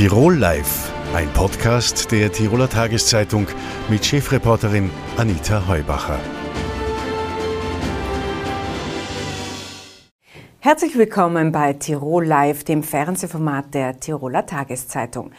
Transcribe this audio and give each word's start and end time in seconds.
Tirol 0.00 0.38
Live, 0.38 0.90
ein 1.12 1.30
Podcast 1.34 2.10
der 2.10 2.32
Tiroler 2.32 2.70
Tageszeitung 2.70 3.46
mit 3.90 4.06
Chefreporterin 4.06 4.88
Anita 5.18 5.68
Heubacher. 5.68 6.18
Herzlich 10.62 10.96
willkommen 10.96 11.52
bei 11.52 11.72
Tirol 11.72 12.24
Live, 12.24 12.64
dem 12.64 12.82
Fernsehformat 12.82 13.74
der 13.74 13.98
Tiroler 13.98 14.46
Tageszeitung. 14.46 15.32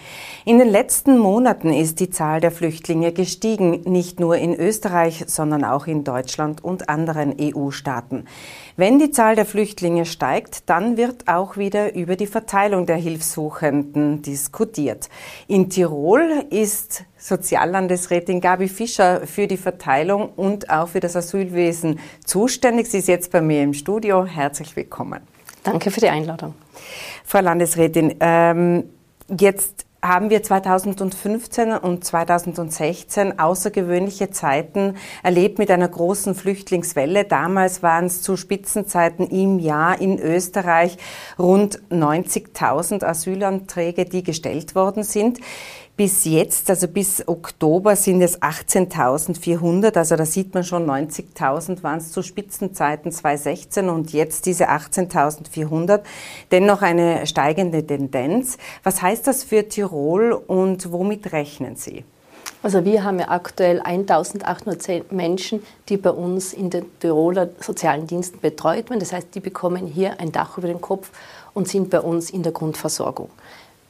In 0.45 0.57
den 0.57 0.67
letzten 0.67 1.17
Monaten 1.17 1.71
ist 1.71 1.99
die 1.99 2.09
Zahl 2.09 2.41
der 2.41 2.51
Flüchtlinge 2.51 3.13
gestiegen, 3.13 3.81
nicht 3.81 4.19
nur 4.19 4.37
in 4.37 4.53
Österreich, 4.53 5.23
sondern 5.27 5.63
auch 5.63 5.85
in 5.87 6.03
Deutschland 6.03 6.63
und 6.63 6.89
anderen 6.89 7.35
EU-Staaten. 7.39 8.25
Wenn 8.81 8.97
die 8.97 9.11
Zahl 9.11 9.35
der 9.35 9.45
Flüchtlinge 9.45 10.07
steigt, 10.07 10.67
dann 10.67 10.97
wird 10.97 11.27
auch 11.27 11.55
wieder 11.55 11.93
über 11.93 12.15
die 12.15 12.25
Verteilung 12.25 12.87
der 12.87 12.95
Hilfssuchenden 12.95 14.23
diskutiert. 14.23 15.07
In 15.47 15.69
Tirol 15.69 16.45
ist 16.49 17.03
Soziallandesrätin 17.15 18.41
Gabi 18.41 18.67
Fischer 18.67 19.27
für 19.27 19.45
die 19.45 19.57
Verteilung 19.57 20.29
und 20.35 20.71
auch 20.71 20.87
für 20.87 20.99
das 20.99 21.15
Asylwesen 21.15 21.99
zuständig. 22.25 22.87
Sie 22.87 22.97
ist 22.97 23.07
jetzt 23.07 23.31
bei 23.31 23.39
mir 23.39 23.61
im 23.61 23.75
Studio. 23.75 24.25
Herzlich 24.25 24.75
willkommen. 24.75 25.19
Danke 25.63 25.91
für 25.91 25.99
die 25.99 26.09
Einladung. 26.09 26.55
Frau 27.23 27.41
Landesrätin, 27.41 28.15
ähm, 28.19 28.85
jetzt 29.29 29.85
haben 30.03 30.31
wir 30.31 30.41
2015 30.41 31.73
und 31.73 32.03
2016 32.03 33.37
außergewöhnliche 33.37 34.31
Zeiten 34.31 34.95
erlebt 35.21 35.59
mit 35.59 35.69
einer 35.69 35.87
großen 35.87 36.33
Flüchtlingswelle. 36.33 37.23
Damals 37.23 37.83
waren 37.83 38.05
es 38.05 38.23
zu 38.23 38.35
Spitzenzeiten 38.35 39.27
im 39.27 39.59
Jahr 39.59 40.01
in 40.01 40.17
Österreich 40.19 40.97
rund 41.37 41.81
90.000 41.91 43.05
Asylanträge, 43.05 44.05
die 44.05 44.23
gestellt 44.23 44.73
worden 44.73 45.03
sind. 45.03 45.39
Bis 45.97 46.25
jetzt, 46.25 46.69
also 46.69 46.87
bis 46.87 47.27
Oktober, 47.27 47.95
sind 47.95 48.21
es 48.21 48.41
18.400. 48.41 49.97
Also 49.97 50.15
da 50.15 50.25
sieht 50.25 50.53
man 50.53 50.63
schon, 50.63 50.89
90.000 50.89 51.83
waren 51.83 51.99
es 51.99 52.11
zu 52.11 52.23
Spitzenzeiten 52.23 53.11
2016 53.11 53.89
und 53.89 54.13
jetzt 54.13 54.45
diese 54.45 54.69
18.400. 54.69 56.01
Dennoch 56.51 56.81
eine 56.81 57.27
steigende 57.27 57.85
Tendenz. 57.85 58.57
Was 58.83 59.01
heißt 59.01 59.27
das 59.27 59.43
für 59.43 59.67
Tirol 59.67 60.31
und 60.31 60.91
womit 60.91 61.33
rechnen 61.33 61.75
Sie? 61.75 62.03
Also 62.63 62.85
wir 62.85 63.03
haben 63.03 63.19
ja 63.19 63.29
aktuell 63.29 63.79
1810 63.81 65.05
Menschen, 65.09 65.63
die 65.89 65.97
bei 65.97 66.11
uns 66.11 66.53
in 66.53 66.69
den 66.69 66.85
Tiroler 66.99 67.49
sozialen 67.59 68.05
Diensten 68.05 68.39
betreut 68.39 68.89
werden. 68.89 68.99
Das 68.99 69.13
heißt, 69.13 69.33
die 69.33 69.39
bekommen 69.39 69.87
hier 69.87 70.19
ein 70.19 70.31
Dach 70.31 70.57
über 70.57 70.67
den 70.67 70.79
Kopf 70.79 71.09
und 71.53 71.67
sind 71.67 71.89
bei 71.89 71.99
uns 71.99 72.29
in 72.29 72.43
der 72.43 72.51
Grundversorgung. 72.51 73.29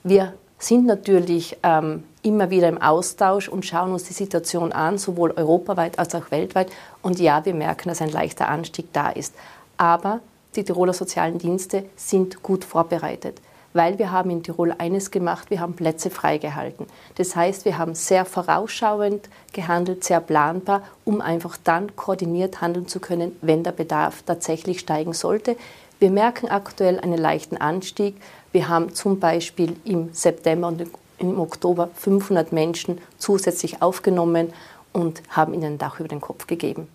Wir 0.03 0.33
sind 0.61 0.85
natürlich 0.85 1.57
ähm, 1.63 2.03
immer 2.21 2.51
wieder 2.51 2.69
im 2.69 2.79
Austausch 2.79 3.49
und 3.49 3.65
schauen 3.65 3.93
uns 3.93 4.03
die 4.03 4.13
Situation 4.13 4.71
an, 4.71 4.99
sowohl 4.99 5.31
europaweit 5.31 5.97
als 5.97 6.13
auch 6.13 6.29
weltweit. 6.29 6.71
Und 7.01 7.19
ja, 7.19 7.43
wir 7.45 7.55
merken, 7.55 7.89
dass 7.89 8.01
ein 8.01 8.11
leichter 8.11 8.47
Anstieg 8.47 8.93
da 8.93 9.09
ist. 9.09 9.33
Aber 9.77 10.19
die 10.55 10.63
Tiroler 10.63 10.93
sozialen 10.93 11.39
Dienste 11.39 11.85
sind 11.95 12.43
gut 12.43 12.63
vorbereitet, 12.63 13.41
weil 13.73 13.97
wir 13.97 14.11
haben 14.11 14.29
in 14.29 14.43
Tirol 14.43 14.75
eines 14.77 15.09
gemacht, 15.09 15.49
wir 15.49 15.59
haben 15.59 15.73
Plätze 15.73 16.11
freigehalten. 16.11 16.85
Das 17.15 17.35
heißt, 17.35 17.65
wir 17.65 17.79
haben 17.79 17.95
sehr 17.95 18.25
vorausschauend 18.25 19.29
gehandelt, 19.53 20.03
sehr 20.03 20.19
planbar, 20.19 20.83
um 21.05 21.21
einfach 21.21 21.57
dann 21.63 21.95
koordiniert 21.95 22.61
handeln 22.61 22.87
zu 22.87 22.99
können, 22.99 23.35
wenn 23.41 23.63
der 23.63 23.71
Bedarf 23.71 24.21
tatsächlich 24.23 24.81
steigen 24.81 25.13
sollte. 25.13 25.55
Wir 25.99 26.11
merken 26.11 26.49
aktuell 26.49 26.99
einen 26.99 27.17
leichten 27.17 27.57
Anstieg, 27.57 28.15
wir 28.51 28.67
haben 28.67 28.93
zum 28.93 29.19
Beispiel 29.19 29.75
im 29.85 30.13
September 30.13 30.67
und 30.67 30.87
im 31.19 31.39
Oktober 31.39 31.89
500 31.95 32.51
Menschen 32.51 32.99
zusätzlich 33.17 33.81
aufgenommen 33.81 34.53
und 34.91 35.21
haben 35.29 35.53
ihnen 35.53 35.73
ein 35.73 35.77
Dach 35.77 35.99
über 35.99 36.09
den 36.09 36.21
Kopf 36.21 36.47
gegeben. 36.47 36.87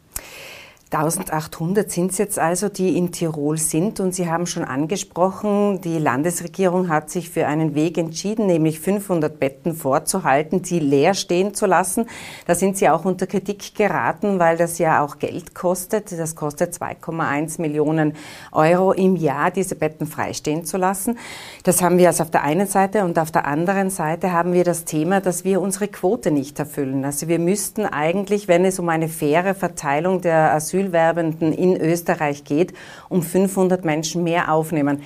1800 0.92 1.90
sind 1.90 2.12
es 2.12 2.18
jetzt 2.18 2.38
also, 2.38 2.68
die 2.68 2.96
in 2.96 3.10
Tirol 3.10 3.58
sind. 3.58 3.98
Und 3.98 4.14
Sie 4.14 4.30
haben 4.30 4.46
schon 4.46 4.62
angesprochen, 4.62 5.80
die 5.80 5.98
Landesregierung 5.98 6.88
hat 6.88 7.10
sich 7.10 7.28
für 7.28 7.48
einen 7.48 7.74
Weg 7.74 7.98
entschieden, 7.98 8.46
nämlich 8.46 8.78
500 8.78 9.40
Betten 9.40 9.74
vorzuhalten, 9.74 10.62
die 10.62 10.78
leer 10.78 11.14
stehen 11.14 11.54
zu 11.54 11.66
lassen. 11.66 12.06
Da 12.46 12.54
sind 12.54 12.76
Sie 12.76 12.88
auch 12.88 13.04
unter 13.04 13.26
Kritik 13.26 13.74
geraten, 13.74 14.38
weil 14.38 14.56
das 14.56 14.78
ja 14.78 15.02
auch 15.04 15.18
Geld 15.18 15.56
kostet. 15.56 16.12
Das 16.12 16.36
kostet 16.36 16.74
2,1 16.74 17.60
Millionen 17.60 18.14
Euro 18.52 18.92
im 18.92 19.16
Jahr, 19.16 19.50
diese 19.50 19.74
Betten 19.74 20.06
freistehen 20.06 20.64
zu 20.64 20.76
lassen. 20.76 21.18
Das 21.64 21.82
haben 21.82 21.98
wir 21.98 22.06
also 22.06 22.22
auf 22.22 22.30
der 22.30 22.44
einen 22.44 22.68
Seite. 22.68 23.04
Und 23.04 23.18
auf 23.18 23.32
der 23.32 23.44
anderen 23.46 23.90
Seite 23.90 24.30
haben 24.30 24.52
wir 24.52 24.62
das 24.62 24.84
Thema, 24.84 25.20
dass 25.20 25.42
wir 25.42 25.60
unsere 25.60 25.88
Quote 25.88 26.30
nicht 26.30 26.60
erfüllen. 26.60 27.04
Also 27.04 27.26
wir 27.26 27.40
müssten 27.40 27.86
eigentlich, 27.86 28.46
wenn 28.46 28.64
es 28.64 28.78
um 28.78 28.88
eine 28.88 29.08
faire 29.08 29.56
Verteilung 29.56 30.20
der 30.20 30.52
Asyl 30.54 30.75
Asylwerbenden 30.76 31.52
in 31.52 31.76
Österreich 31.76 32.44
geht, 32.44 32.72
um 33.08 33.22
500 33.22 33.84
Menschen 33.84 34.22
mehr 34.22 34.52
aufnehmen. 34.52 35.02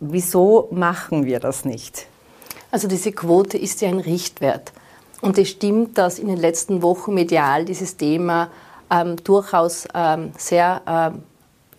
Wieso 0.00 0.68
machen 0.70 1.26
wir 1.26 1.40
das 1.40 1.64
nicht? 1.64 2.06
Also 2.70 2.86
diese 2.86 3.12
Quote 3.12 3.56
ist 3.56 3.80
ja 3.80 3.88
ein 3.88 4.00
Richtwert. 4.00 4.72
Und 5.20 5.38
es 5.38 5.48
stimmt, 5.48 5.98
dass 5.98 6.18
in 6.18 6.28
den 6.28 6.36
letzten 6.36 6.82
Wochen 6.82 7.14
medial 7.14 7.64
dieses 7.64 7.96
Thema 7.96 8.50
ähm, 8.90 9.16
durchaus 9.24 9.88
ähm, 9.94 10.32
sehr 10.36 10.82
ähm, 10.86 11.22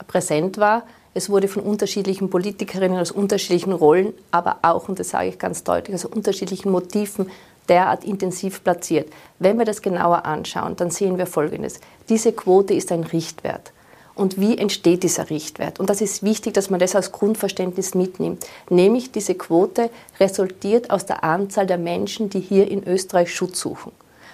präsent 0.08 0.58
war. 0.58 0.84
Es 1.14 1.30
wurde 1.30 1.48
von 1.48 1.64
unterschiedlichen 1.64 2.30
Politikerinnen 2.30 3.00
aus 3.00 3.12
unterschiedlichen 3.12 3.74
Rollen, 3.74 4.14
aber 4.32 4.58
auch, 4.62 4.90
und 4.90 5.00
das 5.00 5.10
sage 5.10 5.30
ich 5.30 5.40
ganz 5.40 5.64
deutlich, 5.64 5.96
aus 5.96 6.06
unterschiedlichen 6.06 6.72
Motiven 6.72 7.28
derart 7.70 8.04
intensiv 8.04 8.64
platziert. 8.64 9.12
Wenn 9.38 9.58
wir 9.58 9.66
das 9.66 9.82
genauer 9.82 10.26
anschauen, 10.26 10.76
dann 10.76 10.90
sehen 10.90 11.18
wir 11.18 11.28
Folgendes. 11.28 11.80
Diese 12.10 12.34
Quote 12.34 12.74
ist 12.74 12.92
ein 12.92 13.04
Richtwert. 13.04 13.72
Und 14.16 14.38
wie 14.38 14.58
entsteht 14.58 15.04
dieser 15.04 15.30
Richtwert? 15.30 15.80
Und 15.80 15.90
das 15.90 16.02
ist 16.02 16.24
wichtig, 16.24 16.54
dass 16.54 16.70
man 16.70 16.82
das 16.82 16.94
als 16.94 17.14
Grundverständnis 17.14 17.96
mitnimmt. 17.96 18.46
Nämlich 18.70 19.14
diese 19.14 19.36
Quote 19.36 19.90
resultiert 20.20 20.90
aus 20.90 21.06
der 21.06 21.24
Anzahl 21.24 21.66
der 21.66 21.78
Menschen, 21.78 22.30
die 22.30 22.42
hier 22.42 22.70
in 22.70 22.86
Österreich 22.86 23.34
Schutz 23.34 23.62
suchen. 23.62 23.94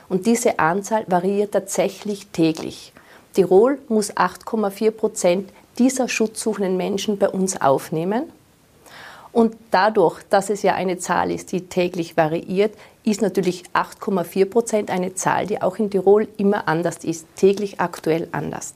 Und 0.10 0.26
diese 0.26 0.58
Anzahl 0.58 1.04
variiert 1.08 1.52
tatsächlich 1.52 2.28
täglich. 2.28 2.94
Tirol 3.34 3.78
muss 3.88 4.12
8,4 4.12 4.92
Prozent 4.92 5.50
dieser 5.78 6.08
schutzsuchenden 6.08 6.78
Menschen 6.78 7.20
bei 7.20 7.30
uns 7.30 7.62
aufnehmen. 7.62 8.24
Und 9.36 9.58
dadurch, 9.70 10.22
dass 10.30 10.50
es 10.50 10.62
ja 10.62 10.76
eine 10.76 10.98
Zahl 10.98 11.30
ist, 11.30 11.52
die 11.52 11.68
täglich 11.68 12.16
variiert, 12.16 12.74
ist 13.04 13.22
natürlich 13.22 13.64
8,4 13.74 14.46
Prozent 14.46 14.90
eine 14.90 15.14
Zahl, 15.14 15.46
die 15.46 15.62
auch 15.62 15.76
in 15.76 15.90
Tirol 15.90 16.30
immer 16.38 16.70
anders 16.70 17.04
ist, 17.04 17.28
täglich 17.36 17.82
aktuell 17.82 18.30
anders. 18.32 18.76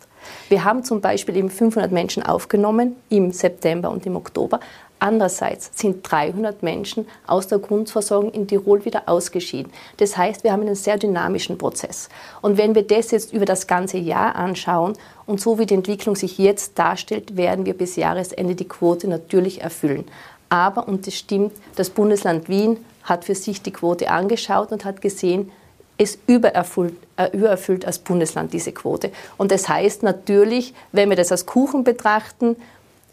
Wir 0.49 0.65
haben 0.65 0.83
zum 0.83 0.99
Beispiel 0.99 1.37
eben 1.37 1.49
500 1.49 1.93
Menschen 1.93 2.23
aufgenommen 2.23 2.97
im 3.07 3.31
September 3.31 3.89
und 3.89 4.05
im 4.05 4.17
Oktober. 4.17 4.59
Andererseits 4.99 5.71
sind 5.75 5.99
300 6.11 6.61
Menschen 6.61 7.07
aus 7.25 7.47
der 7.47 7.59
Grundversorgung 7.59 8.33
in 8.33 8.45
Tirol 8.45 8.83
wieder 8.83 9.03
ausgeschieden. 9.07 9.71
Das 9.95 10.17
heißt, 10.17 10.43
wir 10.43 10.51
haben 10.51 10.63
einen 10.63 10.75
sehr 10.75 10.97
dynamischen 10.97 11.57
Prozess. 11.57 12.09
Und 12.41 12.57
wenn 12.57 12.75
wir 12.75 12.83
das 12.83 13.11
jetzt 13.11 13.31
über 13.31 13.45
das 13.45 13.65
ganze 13.65 13.97
Jahr 13.97 14.35
anschauen 14.35 14.97
und 15.25 15.39
so 15.39 15.57
wie 15.57 15.65
die 15.65 15.75
Entwicklung 15.75 16.17
sich 16.17 16.37
jetzt 16.37 16.77
darstellt, 16.77 17.37
werden 17.37 17.65
wir 17.65 17.75
bis 17.75 17.95
Jahresende 17.95 18.55
die 18.55 18.67
Quote 18.67 19.07
natürlich 19.07 19.61
erfüllen. 19.61 20.03
Aber, 20.49 20.87
und 20.87 21.07
es 21.07 21.15
stimmt, 21.15 21.53
das 21.75 21.89
Bundesland 21.89 22.49
Wien 22.49 22.77
hat 23.03 23.25
für 23.25 23.35
sich 23.35 23.61
die 23.61 23.71
Quote 23.71 24.09
angeschaut 24.09 24.71
und 24.71 24.85
hat 24.85 25.01
gesehen, 25.01 25.51
es 25.97 26.17
übererfüllt, 26.27 26.95
äh, 27.17 27.29
übererfüllt 27.35 27.85
als 27.85 27.99
Bundesland 27.99 28.53
diese 28.53 28.71
Quote. 28.71 29.11
Und 29.37 29.51
das 29.51 29.67
heißt 29.67 30.01
natürlich, 30.01 30.73
wenn 30.91 31.09
wir 31.09 31.17
das 31.17 31.31
als 31.31 31.45
Kuchen 31.45 31.83
betrachten, 31.83 32.55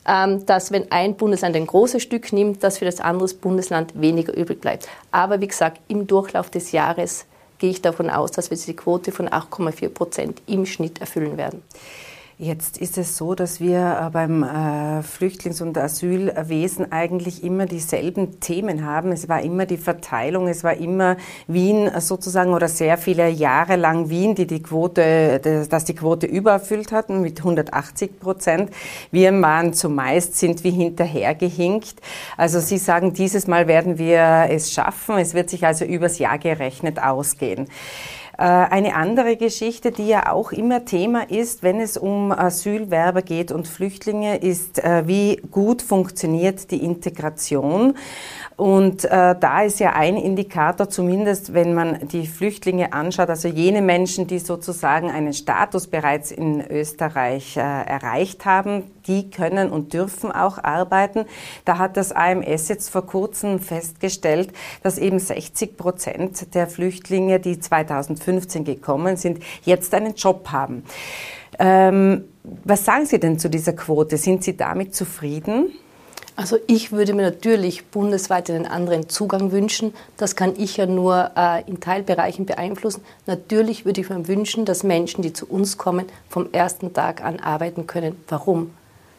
ähm, 0.07 0.47
dass 0.47 0.71
wenn 0.71 0.91
ein 0.93 1.17
Bundesland 1.17 1.57
ein 1.57 1.67
großes 1.67 2.03
Stück 2.03 2.33
nimmt, 2.33 2.63
dass 2.63 2.79
für 2.79 2.85
das 2.85 3.01
andere 3.01 3.29
Bundesland 3.35 4.01
weniger 4.01 4.37
übrig 4.37 4.61
bleibt. 4.61 4.89
Aber 5.11 5.41
wie 5.41 5.49
gesagt, 5.49 5.81
im 5.89 6.07
Durchlauf 6.07 6.49
des 6.49 6.71
Jahres 6.71 7.27
gehe 7.59 7.71
ich 7.71 7.83
davon 7.83 8.09
aus, 8.09 8.31
dass 8.31 8.51
wir 8.51 8.57
diese 8.57 8.75
Quote 8.75 9.11
von 9.11 9.29
8,4 9.29 9.89
Prozent 9.89 10.43
im 10.47 10.65
Schnitt 10.65 11.01
erfüllen 11.01 11.37
werden. 11.37 11.63
Jetzt 12.39 12.77
ist 12.77 12.99
es 12.99 13.17
so, 13.17 13.35
dass 13.35 13.61
wir 13.61 13.99
äh, 13.99 14.11
beim 14.11 14.43
äh, 14.43 15.03
Flüchtlings- 15.03 15.63
und 15.63 15.79
Asylwesen 15.79 16.93
eigentlich 16.93 17.43
immer 17.43 17.65
dieselben 17.65 18.41
Themen 18.41 18.85
haben. 18.85 19.11
Es 19.11 19.27
war 19.31 19.41
immer 19.41 19.65
die 19.65 19.79
Verteilung, 19.79 20.47
es 20.47 20.63
war 20.63 20.75
immer 20.75 21.17
Wien 21.47 21.91
sozusagen 21.99 22.53
oder 22.53 22.69
sehr 22.69 22.99
viele 22.99 23.31
Jahre 23.31 23.77
lang 23.77 24.11
Wien, 24.11 24.35
die 24.35 24.47
die 24.47 24.63
Quote, 24.63 25.67
dass 25.71 25.87
die 25.87 25.95
Quote 25.95 26.27
übererfüllt 26.27 26.93
hatten 26.93 27.23
mit 27.23 27.39
180 27.39 28.21
Prozent. 28.21 28.71
Wir 29.11 29.33
waren 29.41 29.73
zumeist 29.73 30.37
sind 30.37 30.63
wie 30.63 30.73
hinterhergehinkt. 30.73 31.95
Also 32.37 32.61
Sie 32.61 32.77
sagen, 32.77 33.15
dieses 33.15 33.47
Mal 33.47 33.67
werden 33.67 33.97
wir 33.97 34.49
es 34.51 34.71
schaffen. 34.71 35.17
Es 35.17 35.33
wird 35.33 35.49
sich 35.49 35.65
also 35.65 35.87
übers 35.87 36.19
Jahr 36.19 36.37
gerechnet 36.37 37.03
ausgehen. 37.03 37.67
Äh, 38.39 38.43
eine 38.43 38.95
andere 38.95 39.37
Geschichte, 39.37 39.93
die 39.93 40.09
ja 40.09 40.31
auch 40.33 40.53
immer 40.53 40.85
Thema 40.85 41.31
ist, 41.31 41.63
wenn 41.63 41.81
es 41.81 41.97
um 41.97 42.33
Asylwerber 42.33 43.23
geht 43.23 43.51
und 43.51 43.67
Flüchtlinge, 43.67 44.37
ist, 44.37 44.83
äh, 44.85 45.07
wie 45.07 45.37
gut 45.51 45.81
funktioniert 45.81 46.71
die 46.71 46.85
Integration. 46.85 47.95
Und 48.57 49.05
äh, 49.05 49.35
da 49.39 49.63
ist 49.63 49.81
ja 49.81 49.93
ein 49.95 50.17
Indikator, 50.17 50.89
zumindest 50.89 51.55
wenn 51.55 51.75
man 51.75 52.09
die 52.09 52.27
Flüchtlinge 52.27 52.93
anschaut, 52.93 53.31
also 53.31 53.49
jene 53.49 53.81
Menschen, 53.81 54.27
die 54.27 54.39
sozusagen 54.39 55.11
einen 55.11 55.33
Status 55.33 55.87
bereits 55.87 56.31
in 56.31 56.67
Österreich 56.71 57.57
erreicht 57.57 58.45
haben, 58.45 58.85
die 59.07 59.31
können 59.31 59.71
und 59.71 59.93
dürfen 59.93 60.33
auch 60.33 60.63
arbeiten. 60.63 61.25
Da 61.65 61.79
hat 61.79 61.97
das 61.97 62.13
AMS 62.13 62.69
jetzt 62.69 62.91
vor 62.91 63.07
kurzem 63.07 63.61
festgestellt, 63.61 64.51
dass 64.83 64.99
eben 64.99 65.19
60 65.19 65.77
Prozent 65.77 66.55
der 66.55 66.67
Flüchtlinge, 66.67 67.41
die 67.41 67.59
2015 67.59 68.65
gekommen 68.65 69.17
sind, 69.17 69.41
jetzt 69.65 69.95
einen 69.95 70.15
Job 70.15 70.49
haben. 70.51 70.85
Ähm, 71.59 72.25
was 72.65 72.85
sagen 72.85 73.07
Sie 73.07 73.19
denn 73.19 73.39
zu 73.39 73.49
dieser 73.49 73.73
Quote? 73.73 74.17
Sind 74.17 74.45
Sie 74.45 74.57
damit 74.57 74.95
zufrieden? 74.95 75.73
Also 76.39 76.59
ich 76.67 76.93
würde 76.93 77.15
mir 77.15 77.23
natürlich 77.23 77.87
bundesweit 77.87 78.51
einen 78.51 78.67
anderen 78.67 79.09
Zugang 79.09 79.53
wünschen. 79.53 79.95
Das 80.19 80.37
kann 80.37 80.53
ich 80.59 80.77
ja 80.77 80.85
nur 80.85 81.31
äh, 81.35 81.63
in 81.67 81.81
Teilbereichen 81.81 82.45
beeinflussen. 82.45 83.03
Natürlich 83.25 83.87
würde 83.87 84.03
ich 84.03 84.11
mir 84.11 84.29
wünschen, 84.29 84.67
dass 84.67 84.83
Menschen, 84.83 85.23
die 85.23 85.33
zu 85.33 85.47
uns 85.47 85.79
kommen, 85.79 86.05
vom 86.29 86.53
ersten 86.53 86.93
Tag 86.93 87.25
an 87.25 87.41
arbeiten 87.41 87.87
können. 87.87 88.23
Warum? 88.29 88.73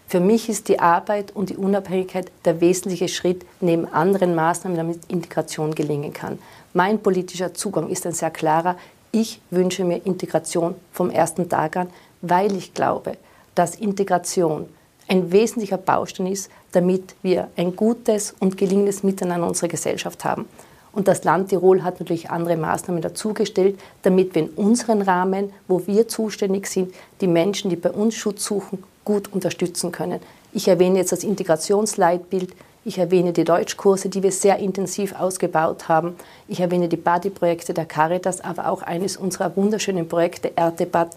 Für 0.09 0.21
mich 0.21 0.47
ist 0.47 0.69
die 0.69 0.79
Arbeit 0.79 1.35
und 1.35 1.49
die 1.49 1.57
Unabhängigkeit 1.57 2.31
der 2.45 2.61
wesentliche 2.61 3.09
Schritt 3.09 3.45
neben 3.59 3.91
anderen 3.91 4.35
Maßnahmen, 4.35 4.77
damit 4.77 5.01
Integration 5.09 5.75
gelingen 5.75 6.13
kann. 6.13 6.39
Mein 6.73 6.99
politischer 6.99 7.53
Zugang 7.53 7.89
ist 7.89 8.05
ein 8.05 8.13
sehr 8.13 8.31
klarer. 8.31 8.77
Ich 9.11 9.41
wünsche 9.51 9.83
mir 9.83 10.05
Integration 10.05 10.75
vom 10.93 11.09
ersten 11.09 11.49
Tag 11.49 11.75
an, 11.75 11.89
weil 12.21 12.55
ich 12.55 12.73
glaube, 12.73 13.17
dass 13.53 13.75
Integration 13.75 14.67
ein 15.09 15.33
wesentlicher 15.33 15.77
Baustein 15.77 16.27
ist, 16.27 16.49
damit 16.71 17.15
wir 17.21 17.49
ein 17.57 17.75
gutes 17.75 18.33
und 18.39 18.57
gelingendes 18.57 19.03
Miteinander 19.03 19.45
in 19.45 19.49
unserer 19.49 19.67
Gesellschaft 19.67 20.23
haben. 20.23 20.45
Und 20.93 21.09
das 21.09 21.25
Land 21.25 21.49
Tirol 21.49 21.83
hat 21.83 21.99
natürlich 21.99 22.29
andere 22.29 22.55
Maßnahmen 22.55 23.01
dazugestellt, 23.01 23.77
damit 24.03 24.33
wir 24.35 24.43
in 24.43 24.49
unseren 24.51 25.01
Rahmen, 25.01 25.51
wo 25.67 25.85
wir 25.85 26.07
zuständig 26.07 26.67
sind, 26.67 26.93
die 27.19 27.27
Menschen, 27.27 27.69
die 27.69 27.75
bei 27.75 27.91
uns 27.91 28.15
Schutz 28.15 28.45
suchen, 28.45 28.83
gut 29.07 29.31
unterstützen 29.31 29.93
können. 29.93 30.19
Ich 30.51 30.67
erwähne 30.67 30.97
jetzt 30.97 31.13
das 31.13 31.23
Integrationsleitbild, 31.23 32.53
ich 32.83 32.97
erwähne 32.97 33.31
die 33.31 33.45
Deutschkurse, 33.45 34.09
die 34.09 34.21
wir 34.21 34.33
sehr 34.33 34.57
intensiv 34.59 35.15
ausgebaut 35.17 35.87
haben. 35.87 36.17
Ich 36.49 36.59
erwähne 36.59 36.89
die 36.89 36.97
Badeprojekte 36.97 37.73
der 37.73 37.85
Caritas, 37.85 38.41
aber 38.41 38.67
auch 38.67 38.81
eines 38.81 39.15
unserer 39.15 39.55
wunderschönen 39.55 40.09
Projekte, 40.09 40.51
Erdebad, 40.57 41.11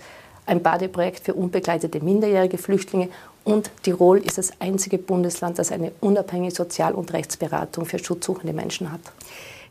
ein 0.46 0.62
Badeprojekt 0.62 1.24
für 1.24 1.34
unbegleitete 1.34 2.00
minderjährige 2.00 2.58
Flüchtlinge 2.58 3.08
und 3.42 3.72
Tirol 3.82 4.18
ist 4.18 4.38
das 4.38 4.52
einzige 4.60 4.98
Bundesland, 4.98 5.58
das 5.58 5.72
eine 5.72 5.90
unabhängige 6.00 6.54
Sozial- 6.54 6.94
und 6.94 7.12
Rechtsberatung 7.12 7.86
für 7.86 7.98
schutzsuchende 7.98 8.52
Menschen 8.52 8.92
hat. 8.92 9.00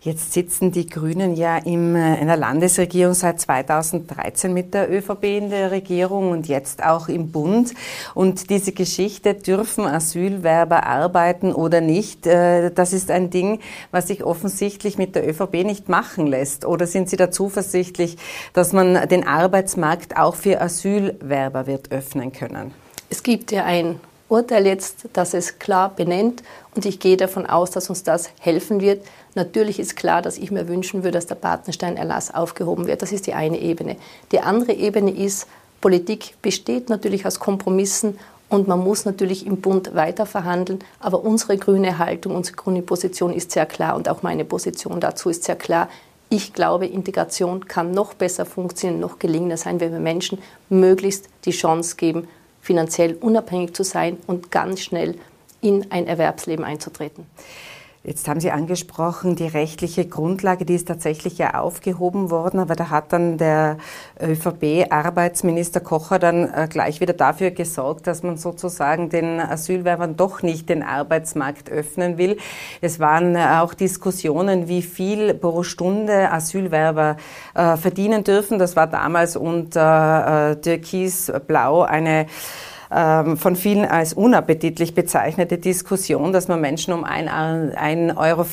Jetzt 0.01 0.31
sitzen 0.31 0.71
die 0.71 0.87
Grünen 0.87 1.35
ja 1.35 1.57
in 1.57 1.93
einer 1.93 2.37
Landesregierung 2.37 3.13
seit 3.13 3.41
2013 3.41 4.53
mit 4.53 4.73
der 4.73 4.89
ÖVP 4.89 5.25
in 5.25 5.49
der 5.49 5.71
Regierung 5.71 6.31
und 6.31 6.47
jetzt 6.47 6.81
auch 6.85 7.09
im 7.09 7.31
Bund. 7.31 7.73
Und 8.13 8.49
diese 8.49 8.71
Geschichte, 8.71 9.33
dürfen 9.33 9.85
Asylwerber 9.85 10.85
arbeiten 10.85 11.51
oder 11.51 11.81
nicht, 11.81 12.25
äh, 12.25 12.71
das 12.71 12.93
ist 12.93 13.11
ein 13.11 13.29
Ding, 13.29 13.59
was 13.91 14.07
sich 14.07 14.23
offensichtlich 14.23 14.97
mit 14.97 15.15
der 15.15 15.27
ÖVP 15.27 15.65
nicht 15.65 15.89
machen 15.89 16.27
lässt. 16.27 16.63
Oder 16.63 16.87
sind 16.87 17.09
Sie 17.09 17.17
da 17.17 17.29
zuversichtlich, 17.29 18.17
dass 18.53 18.71
man 18.71 19.09
den 19.09 19.27
Arbeitsmarkt 19.27 20.15
auch 20.15 20.35
für 20.35 20.61
Asylwerber 20.61 21.67
wird 21.67 21.91
öffnen 21.91 22.31
können? 22.31 22.71
Es 23.09 23.21
gibt 23.21 23.51
ja 23.51 23.65
ein 23.65 23.99
Urteil 24.29 24.67
jetzt, 24.67 25.09
das 25.13 25.33
es 25.33 25.57
klar 25.57 25.89
benennt 25.95 26.43
und 26.75 26.85
ich 26.85 26.99
gehe 26.99 27.17
davon 27.17 27.47
aus, 27.47 27.71
dass 27.71 27.89
uns 27.89 28.03
das 28.03 28.29
helfen 28.39 28.79
wird. 28.79 29.05
Natürlich 29.33 29.79
ist 29.79 29.95
klar, 29.95 30.21
dass 30.21 30.37
ich 30.37 30.51
mir 30.51 30.67
wünschen 30.67 31.03
würde, 31.03 31.17
dass 31.17 31.25
der 31.25 31.35
Bartenstein-Erlass 31.35 32.33
aufgehoben 32.33 32.85
wird. 32.85 33.01
Das 33.01 33.11
ist 33.11 33.25
die 33.25 33.33
eine 33.33 33.59
Ebene. 33.59 33.97
Die 34.31 34.39
andere 34.39 34.73
Ebene 34.73 35.11
ist, 35.11 35.47
Politik 35.81 36.35
besteht 36.41 36.89
natürlich 36.89 37.25
aus 37.25 37.39
Kompromissen 37.39 38.19
und 38.49 38.67
man 38.67 38.79
muss 38.79 39.05
natürlich 39.05 39.47
im 39.47 39.61
Bund 39.61 39.95
weiter 39.95 40.25
verhandeln. 40.25 40.79
Aber 40.99 41.23
unsere 41.23 41.57
grüne 41.57 41.97
Haltung, 41.97 42.35
unsere 42.35 42.55
grüne 42.55 42.83
Position 42.83 43.33
ist 43.33 43.51
sehr 43.51 43.65
klar 43.65 43.95
und 43.95 44.09
auch 44.09 44.21
meine 44.21 44.45
Position 44.45 44.99
dazu 44.99 45.29
ist 45.29 45.43
sehr 45.43 45.55
klar. 45.55 45.89
Ich 46.29 46.53
glaube, 46.53 46.85
Integration 46.85 47.67
kann 47.67 47.91
noch 47.91 48.13
besser 48.13 48.45
funktionieren, 48.45 48.99
noch 48.99 49.17
gelingender 49.17 49.57
sein, 49.57 49.79
wenn 49.79 49.91
wir 49.91 49.99
Menschen 49.99 50.37
möglichst 50.69 51.27
die 51.45 51.51
Chance 51.51 51.95
geben, 51.95 52.27
finanziell 52.69 53.15
unabhängig 53.15 53.73
zu 53.73 53.83
sein 53.83 54.17
und 54.27 54.51
ganz 54.51 54.81
schnell 54.81 55.15
in 55.59 55.91
ein 55.91 56.05
Erwerbsleben 56.05 56.63
einzutreten. 56.63 57.25
Jetzt 58.01 58.29
haben 58.29 58.39
Sie 58.39 58.49
angesprochen, 58.49 59.35
die 59.35 59.47
rechtliche 59.47 60.07
Grundlage, 60.07 60.63
die 60.63 60.75
ist 60.75 60.87
tatsächlich 60.87 61.37
ja 61.37 61.59
aufgehoben 61.59 62.31
worden, 62.31 62.61
aber 62.61 62.77
da 62.77 62.89
hat 62.89 63.11
dann 63.11 63.37
der 63.37 63.75
ÖVP-Arbeitsminister 64.21 65.81
Kocher 65.81 66.17
dann 66.17 66.45
äh, 66.45 66.69
gleich 66.69 67.01
wieder 67.01 67.11
dafür 67.11 67.51
gesorgt, 67.51 68.07
dass 68.07 68.23
man 68.23 68.37
sozusagen 68.37 69.09
den 69.09 69.41
Asylwerbern 69.41 70.15
doch 70.15 70.43
nicht 70.43 70.69
den 70.69 70.81
Arbeitsmarkt 70.81 71.69
öffnen 71.69 72.17
will. 72.17 72.37
Es 72.79 73.01
waren 73.01 73.35
äh, 73.35 73.57
auch 73.59 73.73
Diskussionen, 73.73 74.69
wie 74.69 74.81
viel 74.81 75.33
pro 75.33 75.63
Stunde 75.63 76.31
Asylwerber 76.31 77.17
äh, 77.53 77.75
verdienen 77.75 78.23
dürfen. 78.23 78.59
Das 78.59 78.77
war 78.77 78.87
damals 78.87 79.35
unter 79.35 80.57
Türkis-Blau 80.61 81.81
eine 81.81 82.27
ähm, 82.91 83.37
von 83.37 83.55
vielen 83.55 83.85
als 83.85 84.13
unappetitlich 84.13 84.95
bezeichnete 84.95 85.57
Diskussion, 85.57 86.33
dass 86.33 86.47
man 86.47 86.61
Menschen 86.61 86.93
um 86.93 87.03
1,50 87.05 88.17
Euro 88.17 88.45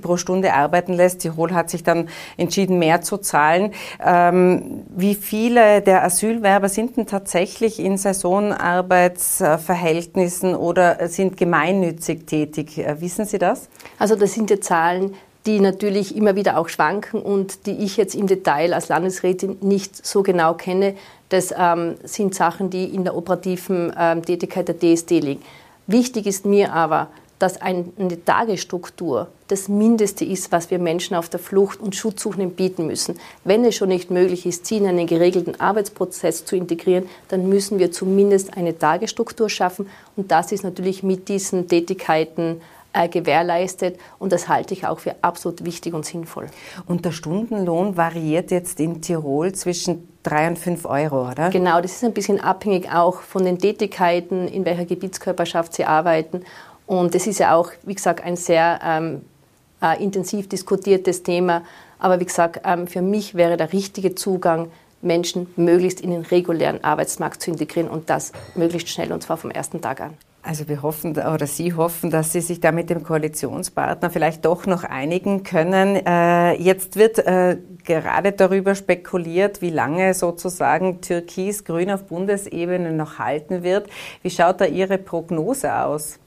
pro 0.00 0.16
Stunde 0.16 0.54
arbeiten 0.54 0.92
lässt. 0.92 1.20
Tirol 1.20 1.52
hat 1.52 1.70
sich 1.70 1.84
dann 1.84 2.08
entschieden, 2.36 2.78
mehr 2.78 3.02
zu 3.02 3.18
zahlen. 3.18 3.72
Ähm, 4.04 4.82
wie 4.88 5.14
viele 5.14 5.80
der 5.80 6.02
Asylwerber 6.04 6.68
sind 6.68 6.96
denn 6.96 7.06
tatsächlich 7.06 7.78
in 7.78 7.96
Saisonarbeitsverhältnissen 7.98 10.56
oder 10.56 11.06
sind 11.08 11.36
gemeinnützig 11.36 12.26
tätig? 12.26 12.78
Äh, 12.78 13.00
wissen 13.00 13.24
Sie 13.24 13.38
das? 13.38 13.68
Also 13.98 14.16
das 14.16 14.32
sind 14.32 14.50
die 14.50 14.58
Zahlen, 14.60 15.14
die 15.46 15.60
natürlich 15.60 16.16
immer 16.16 16.36
wieder 16.36 16.58
auch 16.58 16.68
schwanken 16.68 17.20
und 17.20 17.66
die 17.66 17.84
ich 17.84 17.96
jetzt 17.96 18.14
im 18.14 18.26
Detail 18.26 18.72
als 18.72 18.88
Landesrätin 18.88 19.58
nicht 19.60 20.04
so 20.04 20.22
genau 20.22 20.54
kenne. 20.54 20.94
Das 21.34 21.52
ähm, 21.58 21.96
sind 22.04 22.32
Sachen, 22.32 22.70
die 22.70 22.84
in 22.84 23.02
der 23.02 23.16
operativen 23.16 23.92
ähm, 23.98 24.24
Tätigkeit 24.24 24.68
der 24.68 24.78
DSD 24.78 25.18
liegen. 25.18 25.42
Wichtig 25.88 26.26
ist 26.26 26.46
mir 26.46 26.72
aber, 26.72 27.08
dass 27.40 27.60
eine 27.60 28.24
Tagesstruktur 28.24 29.26
das 29.48 29.66
Mindeste 29.66 30.24
ist, 30.24 30.52
was 30.52 30.70
wir 30.70 30.78
Menschen 30.78 31.16
auf 31.16 31.28
der 31.28 31.40
Flucht 31.40 31.80
und 31.80 31.96
Schutzsuchenden 31.96 32.52
bieten 32.52 32.86
müssen. 32.86 33.18
Wenn 33.42 33.64
es 33.64 33.74
schon 33.74 33.88
nicht 33.88 34.12
möglich 34.12 34.46
ist, 34.46 34.64
sie 34.66 34.76
in 34.76 34.86
einen 34.86 35.08
geregelten 35.08 35.60
Arbeitsprozess 35.60 36.44
zu 36.44 36.54
integrieren, 36.54 37.08
dann 37.26 37.48
müssen 37.48 37.80
wir 37.80 37.90
zumindest 37.90 38.56
eine 38.56 38.78
Tagesstruktur 38.78 39.50
schaffen. 39.50 39.88
Und 40.14 40.30
das 40.30 40.52
ist 40.52 40.62
natürlich 40.62 41.02
mit 41.02 41.28
diesen 41.28 41.66
Tätigkeiten 41.66 42.60
äh, 42.94 43.08
gewährleistet. 43.08 43.98
Und 44.18 44.32
das 44.32 44.48
halte 44.48 44.72
ich 44.72 44.86
auch 44.86 45.00
für 45.00 45.16
absolut 45.20 45.64
wichtig 45.64 45.92
und 45.92 46.06
sinnvoll. 46.06 46.46
Und 46.86 47.04
der 47.04 47.12
Stundenlohn 47.12 47.96
variiert 47.96 48.50
jetzt 48.50 48.80
in 48.80 49.02
Tirol 49.02 49.52
zwischen 49.52 50.08
drei 50.22 50.48
und 50.48 50.58
fünf 50.58 50.86
Euro, 50.86 51.30
oder? 51.30 51.50
Genau, 51.50 51.80
das 51.80 51.92
ist 51.92 52.04
ein 52.04 52.14
bisschen 52.14 52.40
abhängig 52.40 52.90
auch 52.90 53.20
von 53.20 53.44
den 53.44 53.58
Tätigkeiten, 53.58 54.48
in 54.48 54.64
welcher 54.64 54.86
Gebietskörperschaft 54.86 55.74
Sie 55.74 55.84
arbeiten. 55.84 56.42
Und 56.86 57.14
das 57.14 57.26
ist 57.26 57.38
ja 57.38 57.54
auch, 57.54 57.70
wie 57.82 57.94
gesagt, 57.94 58.22
ein 58.22 58.36
sehr 58.36 58.80
ähm, 58.82 59.22
äh, 59.82 60.02
intensiv 60.02 60.48
diskutiertes 60.48 61.22
Thema. 61.22 61.62
Aber 61.98 62.20
wie 62.20 62.24
gesagt, 62.24 62.60
ähm, 62.64 62.86
für 62.86 63.02
mich 63.02 63.34
wäre 63.34 63.56
der 63.56 63.72
richtige 63.72 64.14
Zugang, 64.14 64.70
Menschen 65.02 65.48
möglichst 65.56 66.00
in 66.00 66.10
den 66.10 66.22
regulären 66.22 66.82
Arbeitsmarkt 66.82 67.42
zu 67.42 67.50
integrieren 67.50 67.90
und 67.90 68.08
das 68.08 68.32
möglichst 68.54 68.88
schnell 68.88 69.12
und 69.12 69.22
zwar 69.22 69.36
vom 69.36 69.50
ersten 69.50 69.82
Tag 69.82 70.00
an. 70.00 70.14
Also 70.46 70.68
wir 70.68 70.82
hoffen 70.82 71.12
oder 71.12 71.46
Sie 71.46 71.72
hoffen, 71.72 72.10
dass 72.10 72.32
Sie 72.32 72.42
sich 72.42 72.60
da 72.60 72.70
mit 72.70 72.90
dem 72.90 73.02
Koalitionspartner 73.02 74.10
vielleicht 74.10 74.44
doch 74.44 74.66
noch 74.66 74.84
einigen 74.84 75.42
können. 75.42 75.96
Äh, 76.04 76.60
jetzt 76.60 76.96
wird 76.96 77.18
äh, 77.18 77.56
gerade 77.82 78.32
darüber 78.32 78.74
spekuliert, 78.74 79.62
wie 79.62 79.70
lange 79.70 80.12
sozusagen 80.12 81.00
Türkis-Grün 81.00 81.90
auf 81.90 82.04
Bundesebene 82.04 82.92
noch 82.92 83.18
halten 83.18 83.62
wird. 83.62 83.88
Wie 84.22 84.28
schaut 84.28 84.60
da 84.60 84.66
Ihre 84.66 84.98
Prognose 84.98 85.74
aus? 85.74 86.18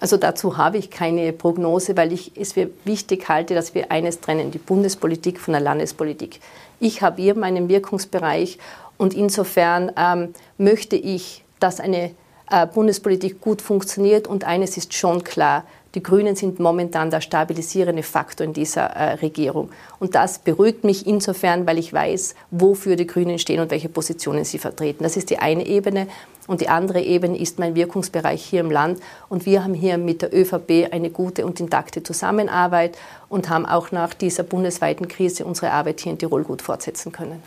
Also 0.00 0.16
dazu 0.16 0.56
habe 0.56 0.78
ich 0.78 0.90
keine 0.90 1.34
Prognose, 1.34 1.94
weil 1.94 2.14
ich 2.14 2.32
es 2.38 2.54
für 2.54 2.70
wichtig 2.86 3.28
halte, 3.28 3.54
dass 3.54 3.74
wir 3.74 3.92
eines 3.92 4.20
trennen, 4.20 4.50
die 4.50 4.58
Bundespolitik 4.58 5.38
von 5.38 5.52
der 5.52 5.60
Landespolitik. 5.60 6.40
Ich 6.80 7.02
habe 7.02 7.20
hier 7.20 7.36
meinen 7.36 7.68
Wirkungsbereich 7.68 8.58
und 8.96 9.12
insofern 9.12 9.92
ähm, 9.98 10.32
möchte 10.56 10.96
ich, 10.96 11.44
dass 11.60 11.80
eine 11.80 12.12
Bundespolitik 12.66 13.40
gut 13.40 13.62
funktioniert. 13.62 14.26
Und 14.26 14.44
eines 14.44 14.76
ist 14.76 14.94
schon 14.94 15.24
klar, 15.24 15.64
die 15.94 16.02
Grünen 16.02 16.36
sind 16.36 16.60
momentan 16.60 17.10
der 17.10 17.22
stabilisierende 17.22 18.02
Faktor 18.02 18.46
in 18.46 18.52
dieser 18.52 18.84
äh, 18.84 19.14
Regierung. 19.14 19.70
Und 19.98 20.14
das 20.14 20.38
beruhigt 20.38 20.84
mich 20.84 21.06
insofern, 21.06 21.66
weil 21.66 21.78
ich 21.78 21.92
weiß, 21.92 22.34
wofür 22.50 22.94
die 22.96 23.06
Grünen 23.06 23.38
stehen 23.38 23.60
und 23.60 23.70
welche 23.70 23.88
Positionen 23.88 24.44
sie 24.44 24.58
vertreten. 24.58 25.02
Das 25.02 25.16
ist 25.16 25.30
die 25.30 25.38
eine 25.38 25.66
Ebene. 25.66 26.06
Und 26.46 26.60
die 26.60 26.68
andere 26.68 27.00
Ebene 27.00 27.38
ist 27.38 27.58
mein 27.58 27.74
Wirkungsbereich 27.74 28.44
hier 28.44 28.60
im 28.60 28.70
Land. 28.70 29.00
Und 29.28 29.46
wir 29.46 29.64
haben 29.64 29.74
hier 29.74 29.96
mit 29.98 30.22
der 30.22 30.34
ÖVP 30.34 30.92
eine 30.92 31.10
gute 31.10 31.46
und 31.46 31.58
intakte 31.58 32.02
Zusammenarbeit 32.02 32.96
und 33.28 33.48
haben 33.48 33.66
auch 33.66 33.90
nach 33.90 34.14
dieser 34.14 34.42
bundesweiten 34.42 35.08
Krise 35.08 35.44
unsere 35.46 35.72
Arbeit 35.72 36.00
hier 36.00 36.12
in 36.12 36.18
Tirol 36.18 36.44
gut 36.44 36.62
fortsetzen 36.62 37.12
können. 37.12 37.42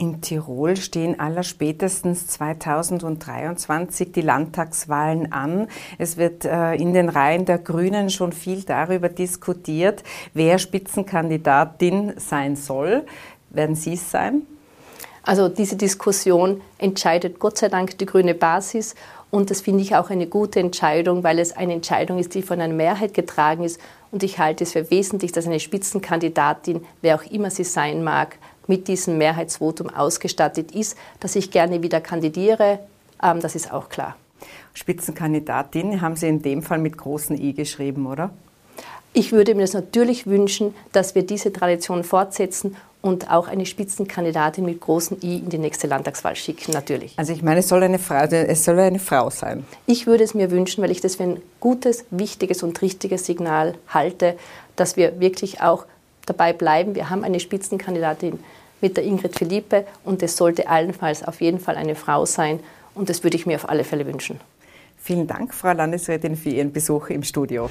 In 0.00 0.20
Tirol 0.20 0.76
stehen 0.76 1.18
allerspätestens 1.18 2.28
2023 2.28 4.12
die 4.12 4.20
Landtagswahlen 4.20 5.32
an. 5.32 5.66
Es 5.98 6.16
wird 6.16 6.44
äh, 6.44 6.74
in 6.74 6.94
den 6.94 7.08
Reihen 7.08 7.46
der 7.46 7.58
Grünen 7.58 8.08
schon 8.08 8.30
viel 8.30 8.62
darüber 8.62 9.08
diskutiert, 9.08 10.04
wer 10.34 10.60
Spitzenkandidatin 10.60 12.12
sein 12.16 12.54
soll. 12.54 13.06
Werden 13.50 13.74
Sie 13.74 13.94
es 13.94 14.08
sein? 14.08 14.42
Also 15.24 15.48
diese 15.48 15.74
Diskussion 15.74 16.60
entscheidet 16.78 17.40
Gott 17.40 17.58
sei 17.58 17.68
Dank 17.68 17.98
die 17.98 18.06
grüne 18.06 18.34
Basis 18.34 18.94
und 19.30 19.50
das 19.50 19.62
finde 19.62 19.82
ich 19.82 19.96
auch 19.96 20.10
eine 20.10 20.28
gute 20.28 20.60
Entscheidung, 20.60 21.24
weil 21.24 21.40
es 21.40 21.56
eine 21.56 21.74
Entscheidung 21.74 22.18
ist, 22.18 22.36
die 22.36 22.42
von 22.42 22.60
einer 22.60 22.72
Mehrheit 22.72 23.14
getragen 23.14 23.64
ist 23.64 23.80
und 24.12 24.22
ich 24.22 24.38
halte 24.38 24.62
es 24.62 24.72
für 24.72 24.90
wesentlich, 24.92 25.32
dass 25.32 25.46
eine 25.46 25.58
Spitzenkandidatin, 25.60 26.86
wer 27.02 27.16
auch 27.16 27.24
immer 27.24 27.50
sie 27.50 27.64
sein 27.64 28.04
mag, 28.04 28.38
mit 28.68 28.86
diesem 28.86 29.18
Mehrheitsvotum 29.18 29.90
ausgestattet 29.90 30.70
ist. 30.70 30.96
Dass 31.18 31.34
ich 31.34 31.50
gerne 31.50 31.82
wieder 31.82 32.00
kandidiere, 32.00 32.78
ähm, 33.22 33.40
das 33.40 33.56
ist 33.56 33.72
auch 33.72 33.88
klar. 33.88 34.16
Spitzenkandidatin 34.74 36.00
haben 36.00 36.14
Sie 36.14 36.28
in 36.28 36.42
dem 36.42 36.62
Fall 36.62 36.78
mit 36.78 36.96
großen 36.96 37.36
I 37.36 37.52
geschrieben, 37.52 38.06
oder? 38.06 38.30
Ich 39.12 39.32
würde 39.32 39.54
mir 39.54 39.62
das 39.62 39.72
natürlich 39.72 40.26
wünschen, 40.26 40.74
dass 40.92 41.14
wir 41.16 41.24
diese 41.24 41.52
Tradition 41.52 42.04
fortsetzen 42.04 42.76
und 43.00 43.30
auch 43.30 43.48
eine 43.48 43.64
Spitzenkandidatin 43.64 44.64
mit 44.64 44.80
großem 44.80 45.18
I 45.22 45.38
in 45.38 45.48
die 45.48 45.58
nächste 45.58 45.86
Landtagswahl 45.86 46.36
schicken, 46.36 46.72
natürlich. 46.72 47.14
Also 47.16 47.32
ich 47.32 47.42
meine, 47.42 47.60
es 47.60 47.68
soll 47.68 47.82
eine 47.82 47.98
Frau, 47.98 48.24
es 48.24 48.64
soll 48.64 48.78
eine 48.78 48.98
Frau 48.98 49.30
sein. 49.30 49.64
Ich 49.86 50.06
würde 50.06 50.24
es 50.24 50.34
mir 50.34 50.50
wünschen, 50.50 50.82
weil 50.82 50.90
ich 50.90 51.00
das 51.00 51.16
für 51.16 51.24
ein 51.24 51.40
gutes, 51.60 52.04
wichtiges 52.10 52.62
und 52.62 52.80
richtiges 52.82 53.24
Signal 53.26 53.74
halte, 53.88 54.36
dass 54.76 54.96
wir 54.96 55.20
wirklich 55.20 55.62
auch 55.62 55.86
dabei 56.26 56.52
bleiben. 56.52 56.94
Wir 56.94 57.08
haben 57.08 57.24
eine 57.24 57.40
Spitzenkandidatin 57.40 58.38
mit 58.80 58.96
der 58.96 59.04
Ingrid 59.04 59.36
Philippe 59.36 59.84
und 60.04 60.22
es 60.22 60.36
sollte 60.36 60.68
allenfalls 60.68 61.22
auf 61.22 61.40
jeden 61.40 61.60
Fall 61.60 61.76
eine 61.76 61.94
Frau 61.94 62.24
sein 62.24 62.60
und 62.94 63.08
das 63.08 63.22
würde 63.22 63.36
ich 63.36 63.46
mir 63.46 63.56
auf 63.56 63.68
alle 63.68 63.84
Fälle 63.84 64.06
wünschen. 64.06 64.40
Vielen 64.96 65.26
Dank, 65.26 65.54
Frau 65.54 65.72
Landesrätin, 65.72 66.36
für 66.36 66.50
Ihren 66.50 66.72
Besuch 66.72 67.08
im 67.08 67.22
Studio. 67.22 67.70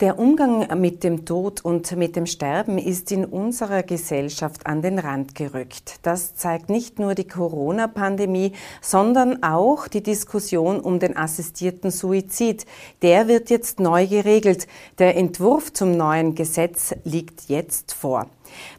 Der 0.00 0.18
Umgang 0.18 0.80
mit 0.80 1.04
dem 1.04 1.26
Tod 1.26 1.62
und 1.62 1.94
mit 1.94 2.16
dem 2.16 2.24
Sterben 2.24 2.78
ist 2.78 3.12
in 3.12 3.26
unserer 3.26 3.82
Gesellschaft 3.82 4.66
an 4.66 4.80
den 4.80 4.98
Rand 4.98 5.34
gerückt. 5.34 5.96
Das 6.00 6.34
zeigt 6.34 6.70
nicht 6.70 6.98
nur 6.98 7.14
die 7.14 7.28
Corona-Pandemie, 7.28 8.52
sondern 8.80 9.42
auch 9.42 9.88
die 9.88 10.02
Diskussion 10.02 10.80
um 10.80 11.00
den 11.00 11.18
assistierten 11.18 11.90
Suizid. 11.90 12.64
Der 13.02 13.28
wird 13.28 13.50
jetzt 13.50 13.78
neu 13.78 14.06
geregelt. 14.06 14.68
Der 14.98 15.18
Entwurf 15.18 15.70
zum 15.74 15.94
neuen 15.98 16.34
Gesetz 16.34 16.94
liegt 17.04 17.50
jetzt 17.50 17.92
vor. 17.92 18.26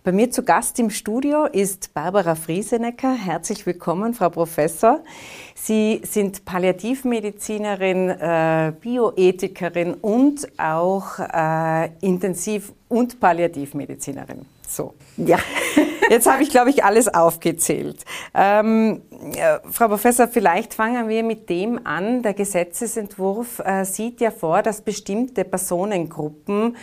Bei 0.03 0.11
mir 0.11 0.31
zu 0.31 0.43
Gast 0.43 0.79
im 0.79 0.89
Studio 0.89 1.45
ist 1.45 1.93
Barbara 1.93 2.35
Friesenecker. 2.35 3.13
Herzlich 3.13 3.65
willkommen, 3.65 4.13
Frau 4.13 4.29
Professor. 4.29 5.03
Sie 5.55 6.01
sind 6.03 6.45
Palliativmedizinerin, 6.45 8.09
äh, 8.09 8.73
Bioethikerin 8.79 9.93
und 9.95 10.47
auch 10.59 11.19
äh, 11.19 11.89
Intensiv- 12.01 12.73
und 12.87 13.19
Palliativmedizinerin. 13.19 14.45
So, 14.67 14.93
ja. 15.17 15.37
Jetzt 16.09 16.29
habe 16.29 16.43
ich, 16.43 16.49
glaube 16.49 16.69
ich, 16.69 16.83
alles 16.83 17.07
aufgezählt. 17.07 18.03
Ähm, 18.33 19.01
äh, 19.35 19.59
Frau 19.69 19.87
Professor, 19.87 20.27
vielleicht 20.27 20.73
fangen 20.73 21.07
wir 21.07 21.23
mit 21.23 21.49
dem 21.49 21.85
an. 21.85 22.21
Der 22.21 22.33
Gesetzesentwurf 22.33 23.59
äh, 23.59 23.85
sieht 23.85 24.19
ja 24.19 24.31
vor, 24.31 24.61
dass 24.61 24.81
bestimmte 24.81 25.45
Personengruppen 25.45 26.75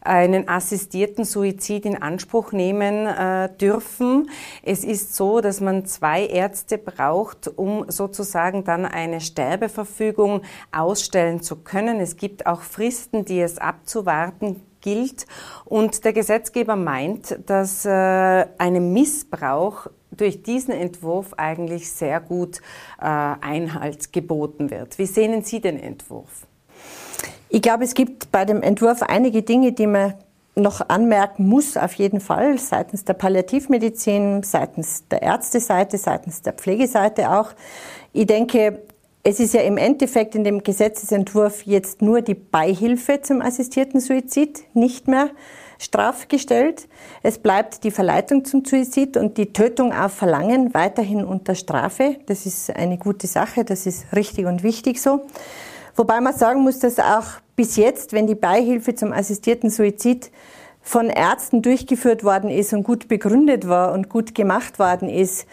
einen 0.00 0.48
assistierten 0.48 1.24
Suizid 1.24 1.84
in 1.84 2.00
Anspruch 2.00 2.52
nehmen 2.52 3.06
äh, 3.06 3.48
dürfen. 3.56 4.30
Es 4.62 4.84
ist 4.84 5.14
so, 5.14 5.40
dass 5.40 5.60
man 5.60 5.86
zwei 5.86 6.26
Ärzte 6.26 6.78
braucht, 6.78 7.48
um 7.48 7.84
sozusagen 7.88 8.64
dann 8.64 8.86
eine 8.86 9.20
Sterbeverfügung 9.20 10.42
ausstellen 10.72 11.42
zu 11.42 11.56
können. 11.56 12.00
Es 12.00 12.16
gibt 12.16 12.46
auch 12.46 12.62
Fristen, 12.62 13.24
die 13.24 13.40
es 13.40 13.58
abzuwarten 13.58 14.62
gilt. 14.80 15.26
Und 15.64 16.04
der 16.04 16.12
Gesetzgeber 16.12 16.76
meint, 16.76 17.38
dass 17.46 17.84
äh, 17.84 17.90
einem 17.90 18.92
Missbrauch 18.92 19.88
durch 20.10 20.42
diesen 20.42 20.72
Entwurf 20.72 21.34
eigentlich 21.34 21.90
sehr 21.90 22.20
gut 22.20 22.58
äh, 23.00 23.04
Einhalt 23.04 24.12
geboten 24.12 24.70
wird. 24.70 24.98
Wie 24.98 25.06
sehen 25.06 25.42
Sie 25.42 25.60
den 25.60 25.78
Entwurf? 25.78 26.46
Ich 27.52 27.62
glaube, 27.62 27.82
es 27.82 27.94
gibt 27.94 28.30
bei 28.30 28.44
dem 28.44 28.62
Entwurf 28.62 29.02
einige 29.02 29.42
Dinge, 29.42 29.72
die 29.72 29.88
man 29.88 30.14
noch 30.54 30.88
anmerken 30.88 31.48
muss, 31.48 31.76
auf 31.76 31.94
jeden 31.94 32.20
Fall, 32.20 32.58
seitens 32.58 33.04
der 33.04 33.14
Palliativmedizin, 33.14 34.44
seitens 34.44 35.08
der 35.08 35.22
Ärzteseite, 35.22 35.98
seitens 35.98 36.42
der 36.42 36.52
Pflegeseite 36.52 37.30
auch. 37.32 37.50
Ich 38.12 38.26
denke, 38.26 38.82
es 39.24 39.40
ist 39.40 39.52
ja 39.52 39.62
im 39.62 39.78
Endeffekt 39.78 40.36
in 40.36 40.44
dem 40.44 40.62
Gesetzesentwurf 40.62 41.62
jetzt 41.66 42.02
nur 42.02 42.22
die 42.22 42.34
Beihilfe 42.34 43.20
zum 43.20 43.42
assistierten 43.42 44.00
Suizid 44.00 44.62
nicht 44.74 45.08
mehr 45.08 45.30
strafgestellt. 45.78 46.86
Es 47.22 47.38
bleibt 47.38 47.82
die 47.82 47.90
Verleitung 47.90 48.44
zum 48.44 48.64
Suizid 48.64 49.16
und 49.16 49.38
die 49.38 49.52
Tötung 49.52 49.92
auf 49.92 50.12
Verlangen 50.12 50.72
weiterhin 50.72 51.24
unter 51.24 51.56
Strafe. 51.56 52.16
Das 52.26 52.46
ist 52.46 52.70
eine 52.70 52.96
gute 52.96 53.26
Sache, 53.26 53.64
das 53.64 53.86
ist 53.86 54.06
richtig 54.14 54.46
und 54.46 54.62
wichtig 54.62 55.02
so. 55.02 55.22
Wobei 56.00 56.22
man 56.22 56.32
sagen 56.32 56.62
muss, 56.62 56.78
dass 56.78 56.98
auch 56.98 57.26
bis 57.56 57.76
jetzt, 57.76 58.14
wenn 58.14 58.26
die 58.26 58.34
Beihilfe 58.34 58.94
zum 58.94 59.12
assistierten 59.12 59.68
Suizid 59.68 60.30
von 60.80 61.10
Ärzten 61.10 61.60
durchgeführt 61.60 62.24
worden 62.24 62.48
ist 62.48 62.72
und 62.72 62.84
gut 62.84 63.06
begründet 63.06 63.68
war 63.68 63.92
und 63.92 64.08
gut 64.08 64.34
gemacht 64.34 64.78
worden 64.78 65.10
ist, 65.10 65.46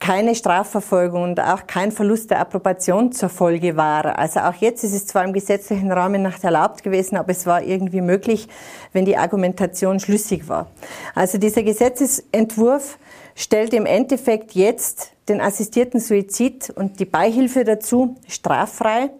keine 0.00 0.34
Strafverfolgung 0.34 1.22
und 1.22 1.38
auch 1.38 1.68
kein 1.68 1.92
Verlust 1.92 2.32
der 2.32 2.40
Approbation 2.40 3.12
zur 3.12 3.28
Folge 3.28 3.76
war. 3.76 4.18
Also 4.18 4.40
auch 4.40 4.54
jetzt 4.54 4.82
ist 4.82 4.92
es 4.92 5.06
zwar 5.06 5.22
im 5.22 5.32
gesetzlichen 5.32 5.92
Rahmen 5.92 6.24
nicht 6.24 6.42
erlaubt 6.42 6.82
gewesen, 6.82 7.16
aber 7.16 7.30
es 7.30 7.46
war 7.46 7.62
irgendwie 7.62 8.00
möglich, 8.00 8.48
wenn 8.92 9.04
die 9.04 9.16
Argumentation 9.16 10.00
schlüssig 10.00 10.48
war. 10.48 10.66
Also 11.14 11.38
dieser 11.38 11.62
Gesetzesentwurf 11.62 12.98
stellt 13.36 13.72
im 13.72 13.86
Endeffekt 13.86 14.56
jetzt 14.56 15.12
den 15.28 15.40
assistierten 15.40 16.00
Suizid 16.00 16.70
und 16.70 16.98
die 16.98 17.04
Beihilfe 17.04 17.62
dazu 17.62 18.16
straffrei. 18.26 19.10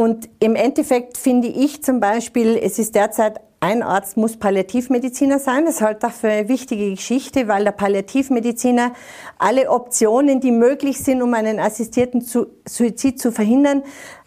Und 0.00 0.30
im 0.40 0.56
Endeffekt 0.56 1.18
finde 1.18 1.48
ich 1.48 1.82
zum 1.82 2.00
Beispiel, 2.00 2.56
es 2.56 2.78
ist 2.78 2.94
derzeit 2.94 3.38
ein 3.60 3.82
Arzt 3.82 4.16
muss 4.16 4.38
Palliativmediziner 4.38 5.38
sein. 5.38 5.66
Das 5.66 5.74
ist 5.74 5.82
halt 5.82 6.02
dafür 6.02 6.30
eine 6.30 6.48
wichtige 6.48 6.88
Geschichte, 6.88 7.48
weil 7.48 7.64
der 7.64 7.72
Palliativmediziner 7.72 8.94
alle 9.38 9.68
Optionen, 9.68 10.40
die 10.40 10.52
möglich 10.52 11.00
sind, 11.00 11.20
um 11.20 11.34
einen 11.34 11.58
assistierten 11.60 12.22
Suizid 12.22 13.20
zu 13.20 13.30
verhindern, 13.30 13.82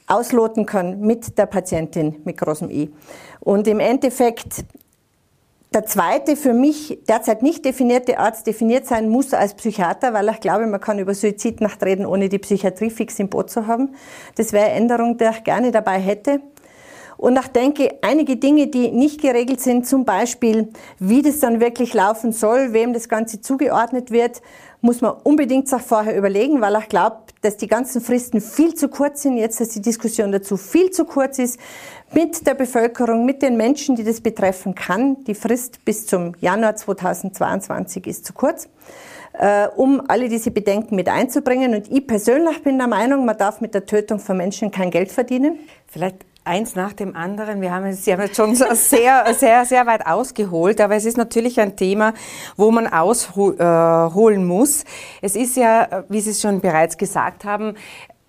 ausloten 0.05 0.67
kann 0.67 0.99
mit 0.99 1.39
der 1.39 1.47
Patientin 1.47 2.17
mit 2.23 2.37
großem 2.37 2.69
I. 2.69 2.93
Und 3.39 3.67
im 3.67 3.79
Endeffekt 3.79 4.65
der 5.73 5.85
zweite 5.85 6.35
für 6.35 6.53
mich 6.53 6.99
derzeit 7.07 7.41
nicht 7.41 7.65
definierte 7.65 8.19
Arzt 8.19 8.45
definiert 8.45 8.85
sein 8.85 9.09
muss 9.09 9.33
als 9.33 9.55
Psychiater, 9.55 10.13
weil 10.13 10.29
ich 10.29 10.39
glaube, 10.39 10.67
man 10.67 10.79
kann 10.79 10.99
über 10.99 11.13
Suizidnacht 11.13 11.83
reden, 11.83 12.05
ohne 12.05 12.29
die 12.29 12.39
Psychiatrie 12.39 12.89
fix 12.89 13.19
im 13.19 13.29
Boot 13.29 13.49
zu 13.49 13.65
haben. 13.65 13.95
Das 14.35 14.53
wäre 14.53 14.65
eine 14.65 14.75
Änderung, 14.75 15.17
die 15.17 15.25
ich 15.25 15.43
gerne 15.43 15.71
dabei 15.71 15.99
hätte. 15.99 16.41
Und 17.17 17.39
ich 17.39 17.47
denke, 17.47 17.99
einige 18.01 18.35
Dinge, 18.35 18.67
die 18.67 18.91
nicht 18.91 19.21
geregelt 19.21 19.61
sind, 19.61 19.87
zum 19.87 20.03
Beispiel, 20.03 20.69
wie 20.99 21.21
das 21.21 21.39
dann 21.39 21.61
wirklich 21.61 21.93
laufen 21.93 22.31
soll, 22.31 22.73
wem 22.73 22.93
das 22.93 23.07
Ganze 23.07 23.39
zugeordnet 23.39 24.11
wird, 24.11 24.41
muss 24.81 25.01
man 25.01 25.13
unbedingt 25.23 25.69
sich 25.69 25.81
vorher 25.81 26.17
überlegen, 26.17 26.59
weil 26.59 26.75
ich 26.75 26.89
glaube, 26.89 27.22
dass 27.43 27.57
die 27.57 27.67
ganzen 27.67 28.01
Fristen 28.01 28.41
viel 28.41 28.73
zu 28.73 28.87
kurz 28.87 29.21
sind, 29.21 29.37
jetzt, 29.37 29.59
dass 29.59 29.69
die 29.69 29.81
Diskussion 29.81 30.31
dazu 30.31 30.55
viel 30.55 30.91
zu 30.91 31.05
kurz 31.05 31.39
ist 31.39 31.59
mit 32.13 32.47
der 32.47 32.53
Bevölkerung, 32.53 33.25
mit 33.25 33.41
den 33.41 33.57
Menschen, 33.57 33.95
die 33.95 34.03
das 34.03 34.21
betreffen 34.21 34.75
kann. 34.75 35.23
Die 35.25 35.35
Frist 35.35 35.83
bis 35.83 36.07
zum 36.07 36.33
Januar 36.39 36.75
2022 36.75 38.07
ist 38.07 38.25
zu 38.25 38.33
kurz, 38.33 38.69
äh, 39.33 39.67
um 39.75 40.01
alle 40.07 40.29
diese 40.29 40.51
Bedenken 40.51 40.95
mit 40.95 41.09
einzubringen. 41.09 41.75
Und 41.75 41.91
ich 41.91 42.07
persönlich 42.07 42.63
bin 42.63 42.77
der 42.77 42.87
Meinung, 42.87 43.25
man 43.25 43.37
darf 43.37 43.59
mit 43.59 43.73
der 43.73 43.85
Tötung 43.85 44.19
von 44.19 44.37
Menschen 44.37 44.71
kein 44.71 44.89
Geld 44.89 45.11
verdienen. 45.11 45.59
Vielleicht 45.87 46.25
eins 46.45 46.75
nach 46.75 46.93
dem 46.93 47.15
anderen. 47.15 47.61
Wir 47.61 47.71
haben 47.71 47.93
Sie 47.93 48.11
haben 48.11 48.21
jetzt 48.21 48.35
schon 48.35 48.55
sehr, 48.55 49.33
sehr, 49.37 49.65
sehr 49.65 49.85
weit 49.85 50.05
ausgeholt, 50.05 50.81
aber 50.81 50.95
es 50.95 51.05
ist 51.05 51.17
natürlich 51.17 51.59
ein 51.59 51.75
Thema, 51.75 52.13
wo 52.57 52.71
man 52.71 52.87
ausholen 52.87 54.45
muss. 54.45 54.83
Es 55.21 55.35
ist 55.35 55.55
ja, 55.55 56.03
wie 56.09 56.21
Sie 56.21 56.31
es 56.31 56.41
schon 56.41 56.61
bereits 56.61 56.97
gesagt 56.97 57.45
haben, 57.45 57.75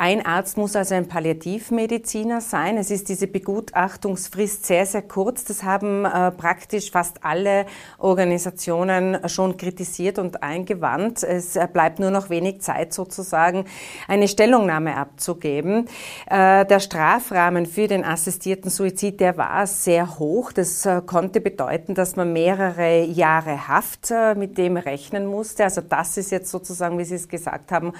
ein 0.04 0.26
Arzt 0.26 0.58
muss 0.58 0.76
also 0.76 0.94
ein 0.94 1.08
Palliativmediziner 1.08 2.42
sein. 2.42 2.76
Es 2.76 2.90
ist 2.90 3.08
diese 3.08 3.26
Begutachtungsfrist 3.26 4.66
sehr, 4.66 4.84
sehr 4.84 5.00
kurz. 5.00 5.44
Das 5.44 5.62
haben 5.62 6.04
äh, 6.04 6.30
praktisch 6.30 6.90
fast 6.90 7.24
alle 7.24 7.64
Organisationen 7.96 9.26
schon 9.30 9.56
kritisiert 9.56 10.18
und 10.18 10.42
eingewandt. 10.42 11.22
Es 11.22 11.56
äh, 11.56 11.66
bleibt 11.72 12.00
nur 12.00 12.10
noch 12.10 12.28
wenig 12.28 12.60
Zeit 12.60 12.92
sozusagen, 12.92 13.64
eine 14.06 14.28
Stellungnahme 14.28 14.94
abzugeben. 14.94 15.88
Äh, 16.26 16.66
der 16.66 16.80
Strafrahmen 16.80 17.64
für 17.64 17.88
den 17.88 18.04
assistierten 18.04 18.70
Suizid, 18.70 19.20
der 19.20 19.38
war 19.38 19.66
sehr 19.66 20.18
hoch. 20.18 20.52
Das 20.52 20.84
äh, 20.84 21.00
konnte 21.06 21.40
bedeuten, 21.40 21.94
dass 21.94 22.14
man 22.14 22.30
mehrere 22.34 23.04
Jahre 23.04 23.68
Haft 23.68 24.10
äh, 24.10 24.34
mit 24.34 24.58
dem 24.58 24.76
rechnen 24.76 25.24
musste. 25.24 25.64
Also 25.64 25.80
das 25.80 26.18
ist 26.18 26.30
jetzt 26.30 26.50
sozusagen, 26.50 26.98
wie 26.98 27.04
Sie 27.04 27.14
es 27.14 27.26
gesagt 27.26 27.72
haben, 27.72 27.94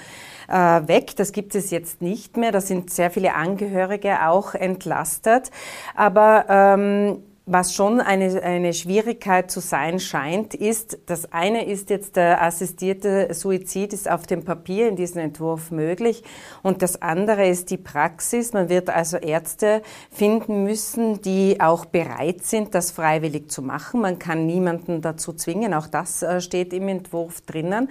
äh, 0.47 0.53
weg. 0.87 1.15
Das 1.15 1.31
gibt 1.31 1.55
es 1.55 1.71
jetzt 1.71 1.94
nicht 2.01 2.37
mehr. 2.37 2.51
Da 2.51 2.61
sind 2.61 2.89
sehr 2.89 3.11
viele 3.11 3.33
Angehörige 3.35 4.27
auch 4.27 4.53
entlastet. 4.53 5.51
Aber 5.95 6.45
ähm, 6.49 7.23
was 7.47 7.75
schon 7.75 8.01
eine, 8.01 8.41
eine 8.41 8.73
Schwierigkeit 8.73 9.51
zu 9.51 9.59
sein 9.59 9.99
scheint, 9.99 10.55
ist, 10.55 10.97
das 11.05 11.31
eine 11.31 11.65
ist 11.65 11.91
jetzt 11.91 12.15
der 12.15 12.41
assistierte 12.41 13.31
Suizid 13.33 13.93
ist 13.93 14.09
auf 14.09 14.25
dem 14.25 14.43
Papier 14.43 14.89
in 14.89 14.95
diesem 14.95 15.21
Entwurf 15.21 15.69
möglich 15.69 16.23
und 16.63 16.81
das 16.81 17.03
andere 17.03 17.47
ist 17.47 17.69
die 17.69 17.77
Praxis. 17.77 18.53
Man 18.53 18.69
wird 18.69 18.89
also 18.89 19.17
Ärzte 19.17 19.83
finden 20.09 20.63
müssen, 20.63 21.21
die 21.21 21.57
auch 21.59 21.85
bereit 21.85 22.43
sind, 22.43 22.73
das 22.73 22.89
freiwillig 22.89 23.51
zu 23.51 23.61
machen. 23.61 24.01
Man 24.01 24.17
kann 24.17 24.47
niemanden 24.47 25.01
dazu 25.01 25.31
zwingen. 25.31 25.75
Auch 25.75 25.87
das 25.87 26.23
äh, 26.23 26.41
steht 26.41 26.73
im 26.73 26.87
Entwurf 26.87 27.41
drinnen. 27.41 27.89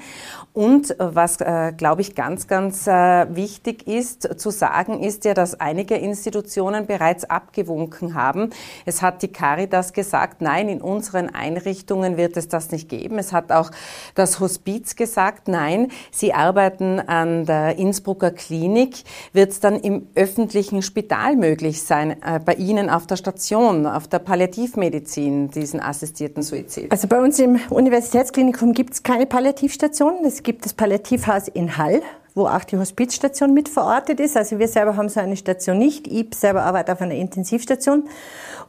Und 0.53 0.97
was, 0.99 1.41
äh, 1.41 1.73
glaube 1.77 2.01
ich, 2.01 2.17
ganz, 2.17 2.49
ganz 2.49 2.89
äh, 2.89 3.27
wichtig 3.37 3.87
ist 3.87 4.41
zu 4.41 4.51
sagen, 4.51 5.01
ist 5.01 5.25
ja, 5.25 5.35
dass 5.35 5.61
einige 5.61 5.95
Institutionen 5.95 6.87
bereits 6.87 7.25
abgewunken 7.25 8.15
haben. 8.15 8.51
Es 8.85 9.01
hat 9.01 9.23
die 9.23 9.29
Caritas 9.45 9.93
gesagt, 9.93 10.41
nein, 10.41 10.71
in 10.71 10.81
unseren 10.81 11.29
Einrichtungen 11.29 12.17
wird 12.17 12.39
es 12.39 12.49
das 12.49 12.71
nicht 12.71 12.89
geben. 12.89 13.19
Es 13.19 13.35
hat 13.35 13.53
auch 13.53 13.71
das 14.15 14.41
Hospiz 14.41 14.97
gesagt, 14.97 15.49
nein, 15.49 15.89
sie 16.11 16.33
arbeiten 16.33 16.99
an 16.99 17.45
der 17.45 17.77
Innsbrucker 17.77 18.31
Klinik, 18.31 19.05
wird 19.35 19.51
es 19.51 19.61
dann 19.61 19.79
im 19.79 20.07
öffentlichen 20.15 20.81
Spital 20.81 21.37
möglich 21.37 21.83
sein, 21.83 22.17
äh, 22.23 22.41
bei 22.43 22.55
Ihnen 22.55 22.89
auf 22.89 23.07
der 23.07 23.17
Station, 23.17 23.85
auf 23.87 24.09
der 24.09 24.21
Palliativmedizin, 24.21 25.51
diesen 25.51 25.79
assistierten 25.79 26.43
Suizid? 26.43 26.91
Also 26.91 27.07
bei 27.07 27.21
uns 27.21 27.39
im 27.39 27.61
Universitätsklinikum 27.69 28.73
gibt 28.73 28.95
es 28.95 29.03
keine 29.03 29.27
Palliativstation. 29.27 30.25
Es 30.25 30.43
gibt 30.43 30.65
das 30.65 30.73
Palliativhaus 30.73 31.49
in 31.49 31.77
Hall 31.77 32.01
wo 32.35 32.47
auch 32.47 32.65
die 32.65 32.77
Hospizstation 32.77 33.55
mit 33.55 33.69
verortet 33.69 34.19
ist. 34.19 34.37
Also 34.37 34.59
wir 34.59 34.67
selber 34.67 34.97
haben 34.97 35.09
so 35.09 35.21
eine 35.21 35.37
Station 35.37 35.79
nicht. 35.79 36.09
Ich 36.09 36.35
selber 36.35 36.63
arbeite 36.63 36.93
auf 36.93 37.01
einer 37.01 37.15
Intensivstation. 37.15 38.09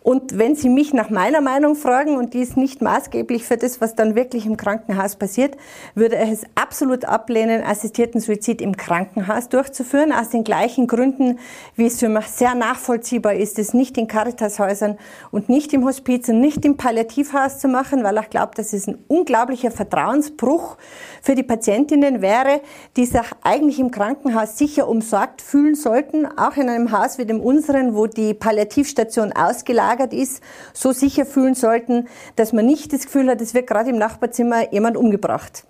Und 0.04 0.38
wenn 0.38 0.56
Sie 0.56 0.70
mich 0.70 0.94
nach 0.94 1.10
meiner 1.10 1.42
Meinung 1.42 1.76
fragen, 1.76 2.16
und 2.16 2.36
die 2.36 2.42
ist 2.42 2.58
nicht 2.58 2.80
maßgeblich 2.80 3.44
für 3.44 3.58
das, 3.58 3.82
was 3.82 3.96
dann 3.96 4.14
wirklich 4.14 4.46
im 4.46 4.56
Krankenhaus 4.56 5.16
passiert, 5.16 5.58
würde 5.96 6.16
ich 6.18 6.30
es 6.30 6.44
absolut 6.54 7.06
ablehnen, 7.06 7.64
assistierten 7.64 8.22
Suizid 8.22 8.62
im 8.62 8.78
Krankenhaus 8.78 9.50
durchzuführen, 9.50 10.12
aus 10.12 10.30
den 10.30 10.44
gleichen 10.44 10.86
Gründen, 10.86 11.40
wie 11.76 11.88
es 11.88 12.00
für 12.00 12.10
mich 12.10 12.28
sehr 12.28 12.54
nachvollziehbar 12.54 13.34
ist, 13.34 13.58
es 13.58 13.74
nicht 13.74 13.98
in 13.98 14.08
Caritas-Häusern 14.08 15.00
und 15.32 15.50
nicht 15.50 15.74
im 15.74 15.84
Hospiz 15.86 16.30
und 16.30 16.40
nicht 16.40 16.64
im 16.66 16.78
Palliativhaus 16.78 17.58
zu 17.58 17.68
machen, 17.68 18.04
weil 18.04 18.20
ich 18.20 18.30
glaube, 18.30 18.52
dass 18.56 18.74
es 18.74 18.88
ein 18.88 19.00
unglaublicher 19.08 19.72
Vertrauensbruch 19.72 20.78
für 21.26 21.36
die 21.36 21.44
Patientinnen 21.44 22.22
wäre, 22.22 22.62
die 22.96 23.06
sich 23.06 23.26
eigentlich 23.44 23.80
im 23.80 23.92
Krankenhaus 23.92 24.58
sicher 24.58 24.88
umsorgt 24.88 25.42
fühlen 25.42 25.76
sollten, 25.76 26.26
auch 26.26 26.56
in 26.56 26.70
einem 26.70 26.92
Haus 26.92 27.18
wie 27.18 27.26
dem 27.26 27.42
unseren, 27.42 27.96
wo 27.96 28.08
die 28.08 28.34
Palliativstation 28.34 29.34
ausgelagert 29.34 29.66
gelagert 29.86 30.14
ist, 30.14 30.42
so 30.74 30.92
sicher 30.92 31.26
fühlen 31.26 31.56
sollten, 31.56 32.08
dass 32.36 32.54
man 32.54 32.66
nicht 32.66 32.94
das 32.94 33.06
Gefühl 33.06 33.30
hat, 33.30 33.42
es 33.42 33.54
wird 33.54 33.68
gerade 33.68 33.90
im 33.90 33.98
Nachbarzimmer 33.98 34.72
jemand 34.74 34.98
umgebracht. 34.98 35.66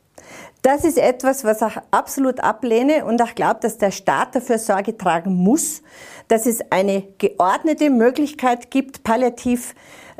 Das 0.62 0.83
ist 0.83 0.97
etwas, 0.97 1.43
was 1.43 1.62
ich 1.62 1.77
absolut 1.91 2.39
ablehne 2.39 3.05
und 3.05 3.21
ich 3.21 3.35
glaube, 3.35 3.59
dass 3.62 3.77
der 3.77 3.91
Staat 3.91 4.35
dafür 4.35 4.57
Sorge 4.57 4.97
tragen 4.97 5.35
muss, 5.35 5.83
dass 6.27 6.47
es 6.47 6.71
eine 6.71 7.03
geordnete 7.19 7.91
Möglichkeit 7.91 8.71
gibt, 8.71 9.03
palliativ 9.03 9.75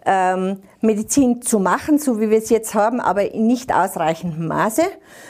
ähm, 0.06 0.60
Medizin 0.82 1.42
zu 1.42 1.60
machen, 1.60 1.98
so 1.98 2.20
wie 2.20 2.30
wir 2.30 2.38
es 2.38 2.50
jetzt 2.50 2.74
haben, 2.74 3.00
aber 3.00 3.34
in 3.34 3.48
nicht 3.48 3.74
ausreichendem 3.74 4.48
Maße. 4.48 4.84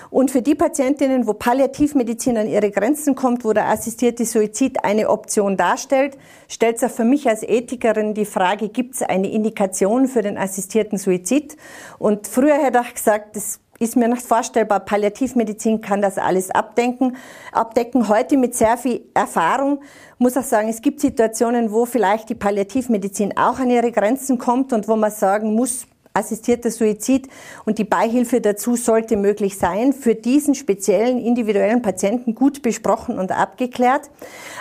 Und 0.09 0.31
für 0.31 0.41
die 0.41 0.55
Patientinnen, 0.55 1.27
wo 1.27 1.33
Palliativmedizin 1.33 2.37
an 2.37 2.47
ihre 2.47 2.71
Grenzen 2.71 3.15
kommt, 3.15 3.43
wo 3.43 3.53
der 3.53 3.69
assistierte 3.69 4.25
Suizid 4.25 4.83
eine 4.83 5.09
Option 5.09 5.57
darstellt, 5.57 6.17
stellt 6.47 6.79
sich 6.79 6.91
für 6.91 7.05
mich 7.05 7.27
als 7.27 7.43
Ethikerin 7.43 8.13
die 8.13 8.25
Frage, 8.25 8.69
gibt 8.69 8.95
es 8.95 9.01
eine 9.01 9.29
Indikation 9.29 10.07
für 10.07 10.21
den 10.21 10.37
assistierten 10.37 10.97
Suizid? 10.97 11.57
Und 11.99 12.27
früher 12.27 12.55
hätte 12.55 12.81
ich 12.85 12.93
gesagt, 12.93 13.35
das 13.35 13.59
ist 13.79 13.95
mir 13.95 14.07
nicht 14.07 14.21
vorstellbar. 14.21 14.79
Palliativmedizin 14.81 15.81
kann 15.81 16.01
das 16.01 16.17
alles 16.17 16.51
abdenken, 16.51 17.17
abdecken. 17.51 18.07
Heute 18.07 18.37
mit 18.37 18.55
sehr 18.55 18.77
viel 18.77 19.05
Erfahrung 19.13 19.81
muss 20.17 20.35
ich 20.35 20.45
sagen, 20.45 20.69
es 20.69 20.81
gibt 20.81 21.01
Situationen, 21.01 21.71
wo 21.71 21.85
vielleicht 21.85 22.29
die 22.29 22.35
Palliativmedizin 22.35 23.37
auch 23.37 23.59
an 23.59 23.69
ihre 23.69 23.91
Grenzen 23.91 24.37
kommt 24.37 24.71
und 24.71 24.87
wo 24.87 24.95
man 24.95 25.11
sagen 25.11 25.53
muss, 25.53 25.87
assistierter 26.15 26.71
Suizid 26.71 27.27
und 27.65 27.77
die 27.77 27.83
Beihilfe 27.83 28.41
dazu 28.41 28.75
sollte 28.75 29.17
möglich 29.17 29.57
sein, 29.57 29.93
für 29.93 30.15
diesen 30.15 30.55
speziellen 30.55 31.19
individuellen 31.19 31.81
Patienten 31.81 32.33
gut 32.33 32.61
besprochen 32.61 33.19
und 33.19 33.31
abgeklärt. 33.31 34.09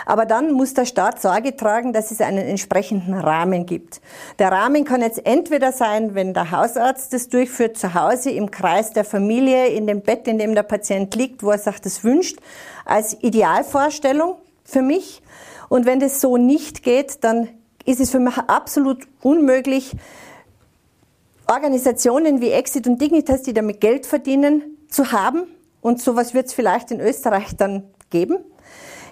Aber 0.05 0.25
dann 0.25 0.51
muss 0.51 0.73
der 0.73 0.85
Staat 0.85 1.21
Sorge 1.21 1.55
tragen, 1.55 1.93
dass 1.93 2.11
es 2.11 2.21
einen 2.21 2.45
entsprechenden 2.45 3.13
Rahmen 3.13 3.65
gibt. 3.65 4.01
Der 4.39 4.51
Rahmen 4.51 4.83
kann 4.83 5.01
jetzt 5.01 5.25
entweder 5.25 5.71
sein, 5.71 6.13
wenn 6.13 6.33
der 6.33 6.51
Hausarzt 6.51 7.13
das 7.13 7.29
durchführt, 7.29 7.77
zu 7.77 7.93
Hause 7.93 8.31
im 8.31 8.51
Kreis 8.51 8.91
der 8.91 9.05
Familie, 9.05 9.67
in 9.67 9.87
dem 9.87 10.01
Bett, 10.01 10.27
in 10.27 10.37
dem 10.37 10.55
der 10.55 10.63
Patient 10.63 11.15
liegt, 11.15 11.43
wo 11.43 11.51
er 11.51 11.57
sich 11.57 11.79
das 11.79 12.03
wünscht, 12.03 12.39
als 12.85 13.17
Idealvorstellung 13.21 14.35
für 14.63 14.81
mich. 14.81 15.21
Und 15.69 15.85
wenn 15.85 15.99
das 15.99 16.21
so 16.21 16.37
nicht 16.37 16.83
geht, 16.83 17.23
dann 17.23 17.47
ist 17.85 17.99
es 17.99 18.09
für 18.09 18.19
mich 18.19 18.37
absolut 18.37 19.07
unmöglich, 19.21 19.95
Organisationen 21.47 22.41
wie 22.41 22.51
Exit 22.51 22.87
und 22.87 23.01
Dignitas, 23.01 23.43
die 23.43 23.53
damit 23.53 23.81
Geld 23.81 24.05
verdienen, 24.05 24.77
zu 24.89 25.11
haben. 25.11 25.43
Und 25.81 26.01
sowas 26.01 26.33
wird 26.33 26.47
es 26.47 26.53
vielleicht 26.53 26.91
in 26.91 26.99
Österreich 26.99 27.55
dann 27.55 27.83
geben. 28.09 28.37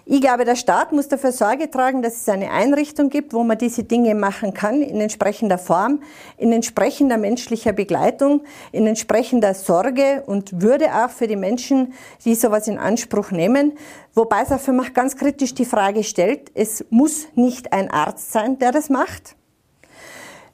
Ich 0.06 0.20
glaube, 0.20 0.44
der 0.44 0.58
Staat 0.58 0.92
muss 0.92 1.08
dafür 1.08 1.32
Sorge 1.32 1.72
tragen, 1.72 2.02
dass 2.02 2.16
es 2.16 2.28
eine 2.28 2.52
Einrichtung 2.52 3.10
gibt, 3.10 3.34
wo 3.34 3.44
man 3.46 3.58
diese 3.58 3.86
Dinge 3.86 4.16
machen 4.16 4.54
kann, 4.54 4.82
in 4.82 5.00
entsprechender 5.00 5.58
Form, 5.58 6.02
in 6.38 6.52
entsprechender 6.52 7.18
menschlicher 7.18 7.72
Begleitung, 7.72 8.42
in 8.74 8.86
entsprechender 8.86 9.54
Sorge 9.54 10.24
und 10.26 10.62
Würde 10.62 10.94
auch 10.94 11.10
für 11.10 11.28
die 11.28 11.38
Menschen, 11.38 11.94
die 12.26 12.36
sowas 12.36 12.68
in 12.68 12.80
Anspruch 12.80 13.32
nehmen. 13.32 13.78
Wobei 14.14 14.42
es 14.42 14.52
auch 14.52 14.60
für 14.60 14.74
mich 14.74 14.94
ganz 14.94 15.16
kritisch 15.16 15.54
die 15.54 15.64
Frage 15.64 16.04
stellt, 16.04 16.52
es 16.54 16.84
muss 16.90 17.28
nicht 17.36 17.72
ein 17.72 17.90
Arzt 17.90 18.34
sein, 18.34 18.60
der 18.60 18.74
das 18.74 18.90
macht. 18.90 19.38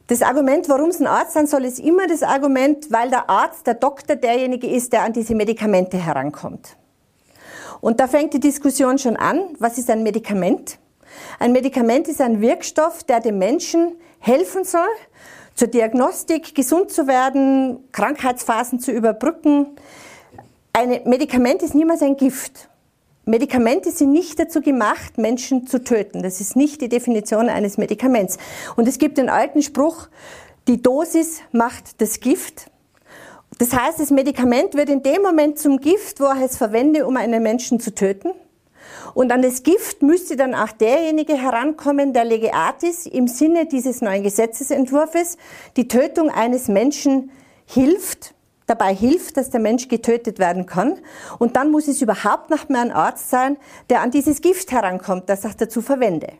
Das 0.10 0.24
Argument, 0.24 0.68
warum 0.70 0.90
es 0.90 1.00
ein 1.00 1.06
Arzt 1.06 1.34
sein 1.34 1.46
soll, 1.46 1.66
ist 1.66 1.78
immer 1.78 2.08
das 2.08 2.24
Argument, 2.24 2.92
weil 2.92 3.12
der 3.12 3.30
Arzt, 3.30 3.68
der 3.68 3.76
Doktor 3.76 4.16
derjenige 4.16 4.66
ist, 4.66 4.92
der 4.92 5.04
an 5.04 5.14
diese 5.14 5.36
Medikamente 5.36 5.98
herankommt. 5.98 6.78
Und 7.80 8.00
da 8.00 8.08
fängt 8.08 8.34
die 8.34 8.40
Diskussion 8.40 8.98
schon 8.98 9.18
an. 9.18 9.40
Was 9.60 9.78
ist 9.78 9.88
ein 9.88 10.02
Medikament? 10.02 10.80
Ein 11.38 11.52
Medikament 11.52 12.08
ist 12.08 12.22
ein 12.22 12.42
Wirkstoff, 12.42 13.04
der 13.04 13.20
dem 13.20 13.38
Menschen 13.38 13.98
helfen 14.18 14.64
soll, 14.64 14.90
zur 15.54 15.68
Diagnostik, 15.68 16.56
gesund 16.56 16.90
zu 16.90 17.06
werden, 17.06 17.88
Krankheitsphasen 17.92 18.80
zu 18.80 18.92
überbrücken. 18.92 19.76
Ein 20.74 21.02
Medikament 21.06 21.62
ist 21.62 21.76
niemals 21.76 22.02
ein 22.02 22.18
Gift. 22.18 22.68
Medikamente 23.30 23.92
sind 23.92 24.12
nicht 24.12 24.40
dazu 24.40 24.60
gemacht, 24.60 25.20
Menschen 25.20 25.68
zu 25.68 25.84
töten. 25.84 26.24
Das 26.24 26.42
ist 26.42 26.56
nicht 26.56 26.82
die 26.82 26.90
Definition 26.90 27.48
eines 27.48 27.78
Medikaments. 27.78 28.38
Und 28.76 28.88
es 28.88 28.98
gibt 28.98 29.20
den 29.20 29.30
alten 29.30 29.62
Spruch, 29.62 30.08
die 30.68 30.82
Dosis 30.82 31.42
macht 31.52 32.02
das 32.02 32.20
Gift. 32.20 32.72
Das 33.60 33.72
heißt, 33.74 34.00
das 34.00 34.10
Medikament 34.10 34.74
wird 34.74 34.90
in 34.90 35.04
dem 35.04 35.22
Moment 35.22 35.60
zum 35.60 35.80
Gift, 35.80 36.20
wo 36.20 36.32
ich 36.36 36.42
es 36.42 36.58
verwende, 36.58 37.06
um 37.06 37.18
einen 37.18 37.44
Menschen 37.44 37.80
zu 37.80 37.94
töten. 37.94 38.32
Und 39.14 39.32
an 39.32 39.44
das 39.44 39.62
Gift 39.62 40.02
müsste 40.02 40.36
dann 40.36 40.56
auch 40.56 40.72
derjenige 40.72 41.34
herankommen, 41.34 42.14
der 42.14 42.26
Lege 42.26 42.56
Artis 42.56 43.06
im 43.06 43.28
Sinne 43.28 43.68
dieses 43.68 44.02
neuen 44.02 44.24
Gesetzesentwurfs 44.24 45.38
die 45.78 45.88
Tötung 45.88 46.32
eines 46.32 46.68
Menschen 46.68 47.30
hilft, 47.68 48.34
dabei 48.70 48.94
hilft, 48.94 49.38
dass 49.38 49.50
der 49.50 49.60
Mensch 49.60 49.88
getötet 49.88 50.40
werden 50.40 50.66
kann. 50.66 51.00
Und 51.38 51.56
dann 51.56 51.72
muss 51.72 51.88
es 51.88 52.02
überhaupt 52.02 52.50
nicht 52.50 52.70
mehr 52.70 52.82
ein 52.82 52.92
Arzt 52.92 53.30
sein, 53.30 53.58
der 53.90 54.02
an 54.02 54.12
dieses 54.12 54.42
Gift 54.42 54.72
herankommt, 54.72 55.30
das 55.30 55.46
ich 55.46 55.56
dazu 55.56 55.82
verwende. 55.82 56.34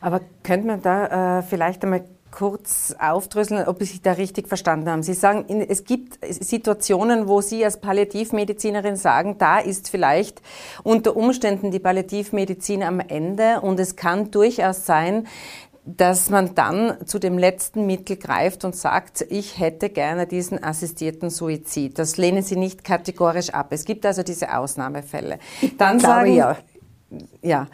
Aber 0.00 0.20
könnte 0.42 0.66
man 0.66 0.82
da 0.82 1.38
äh, 1.38 1.42
vielleicht 1.42 1.82
einmal 1.82 2.04
kurz 2.36 2.94
aufdröseln, 2.98 3.66
ob 3.66 3.82
Sie 3.82 4.02
da 4.02 4.12
richtig 4.12 4.48
verstanden 4.48 4.90
haben. 4.90 5.02
Sie 5.02 5.14
sagen, 5.14 5.46
es 5.68 5.84
gibt 5.84 6.18
Situationen, 6.22 7.28
wo 7.28 7.40
Sie 7.40 7.64
als 7.64 7.80
Palliativmedizinerin 7.80 8.96
sagen, 8.96 9.36
da 9.38 9.58
ist 9.58 9.88
vielleicht 9.88 10.42
unter 10.82 11.16
Umständen 11.16 11.70
die 11.70 11.78
Palliativmedizin 11.78 12.82
am 12.82 13.00
Ende 13.00 13.62
und 13.62 13.80
es 13.80 13.96
kann 13.96 14.30
durchaus 14.30 14.84
sein, 14.84 15.26
dass 15.86 16.30
man 16.30 16.54
dann 16.56 17.06
zu 17.06 17.20
dem 17.20 17.38
letzten 17.38 17.86
Mittel 17.86 18.16
greift 18.16 18.64
und 18.64 18.74
sagt, 18.74 19.24
ich 19.28 19.58
hätte 19.58 19.88
gerne 19.88 20.26
diesen 20.26 20.62
assistierten 20.62 21.30
Suizid. 21.30 21.98
Das 21.98 22.16
lehnen 22.16 22.42
Sie 22.42 22.56
nicht 22.56 22.82
kategorisch 22.82 23.50
ab. 23.50 23.68
Es 23.70 23.84
gibt 23.84 24.04
also 24.04 24.24
diese 24.24 24.56
Ausnahmefälle. 24.56 25.38
Dann 25.78 26.00
sagen, 26.00 26.34
ja. 26.34 26.56
ja. 27.40 27.68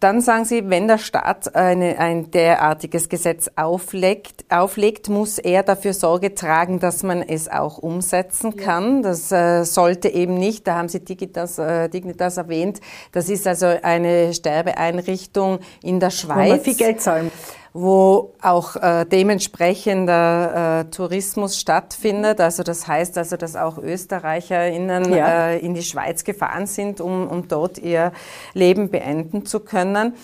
Dann 0.00 0.20
sagen 0.20 0.44
Sie, 0.44 0.70
wenn 0.70 0.86
der 0.86 0.98
Staat 0.98 1.54
eine, 1.56 1.98
ein 1.98 2.30
derartiges 2.30 3.08
Gesetz 3.08 3.50
auflegt, 3.56 4.44
auflegt, 4.48 5.08
muss 5.08 5.38
er 5.38 5.64
dafür 5.64 5.92
Sorge 5.92 6.34
tragen, 6.34 6.78
dass 6.78 7.02
man 7.02 7.20
es 7.22 7.48
auch 7.48 7.78
umsetzen 7.78 8.56
kann. 8.56 9.02
Das 9.02 9.32
äh, 9.32 9.64
sollte 9.64 10.08
eben 10.08 10.34
nicht, 10.34 10.66
da 10.68 10.76
haben 10.76 10.88
Sie 10.88 11.00
Dignitas, 11.00 11.58
äh, 11.58 11.88
Dignitas 11.88 12.36
erwähnt, 12.36 12.80
das 13.12 13.28
ist 13.28 13.46
also 13.46 13.66
eine 13.66 14.32
Sterbeeinrichtung 14.34 15.58
in 15.82 15.98
der 15.98 16.10
Schweiz. 16.10 16.46
Wo 16.46 16.50
man 16.50 16.60
viel 16.60 16.76
Geld 16.76 17.00
zahlen 17.00 17.32
wo 17.72 18.34
auch 18.40 18.76
äh, 18.76 19.04
dementsprechender 19.04 20.80
äh, 20.80 20.90
Tourismus 20.90 21.58
stattfindet. 21.58 22.40
Also 22.40 22.62
das 22.62 22.86
heißt 22.86 23.18
also, 23.18 23.36
dass 23.36 23.56
auch 23.56 23.78
ÖsterreicherInnen 23.78 25.12
ja. 25.12 25.50
äh, 25.50 25.58
in 25.58 25.74
die 25.74 25.82
Schweiz 25.82 26.24
gefahren 26.24 26.66
sind, 26.66 27.00
um, 27.00 27.28
um 27.28 27.48
dort 27.48 27.78
ihr 27.78 28.12
Leben 28.54 28.90
beenden 28.90 29.46
zu 29.46 29.60
können. 29.60 30.14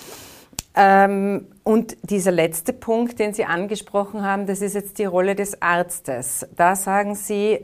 Ähm, 0.77 1.47
und 1.63 1.97
dieser 2.03 2.33
letzte 2.33 2.73
Punkt, 2.73 3.19
den 3.19 3.33
Sie 3.33 3.45
angesprochen 3.45 4.23
haben, 4.23 4.47
das 4.47 4.61
ist 4.61 4.75
jetzt 4.75 4.99
die 4.99 5.05
Rolle 5.05 5.35
des 5.35 5.63
Arztes. 5.63 6.47
Da 6.57 6.75
sagen 6.75 7.15
Sie, 7.15 7.61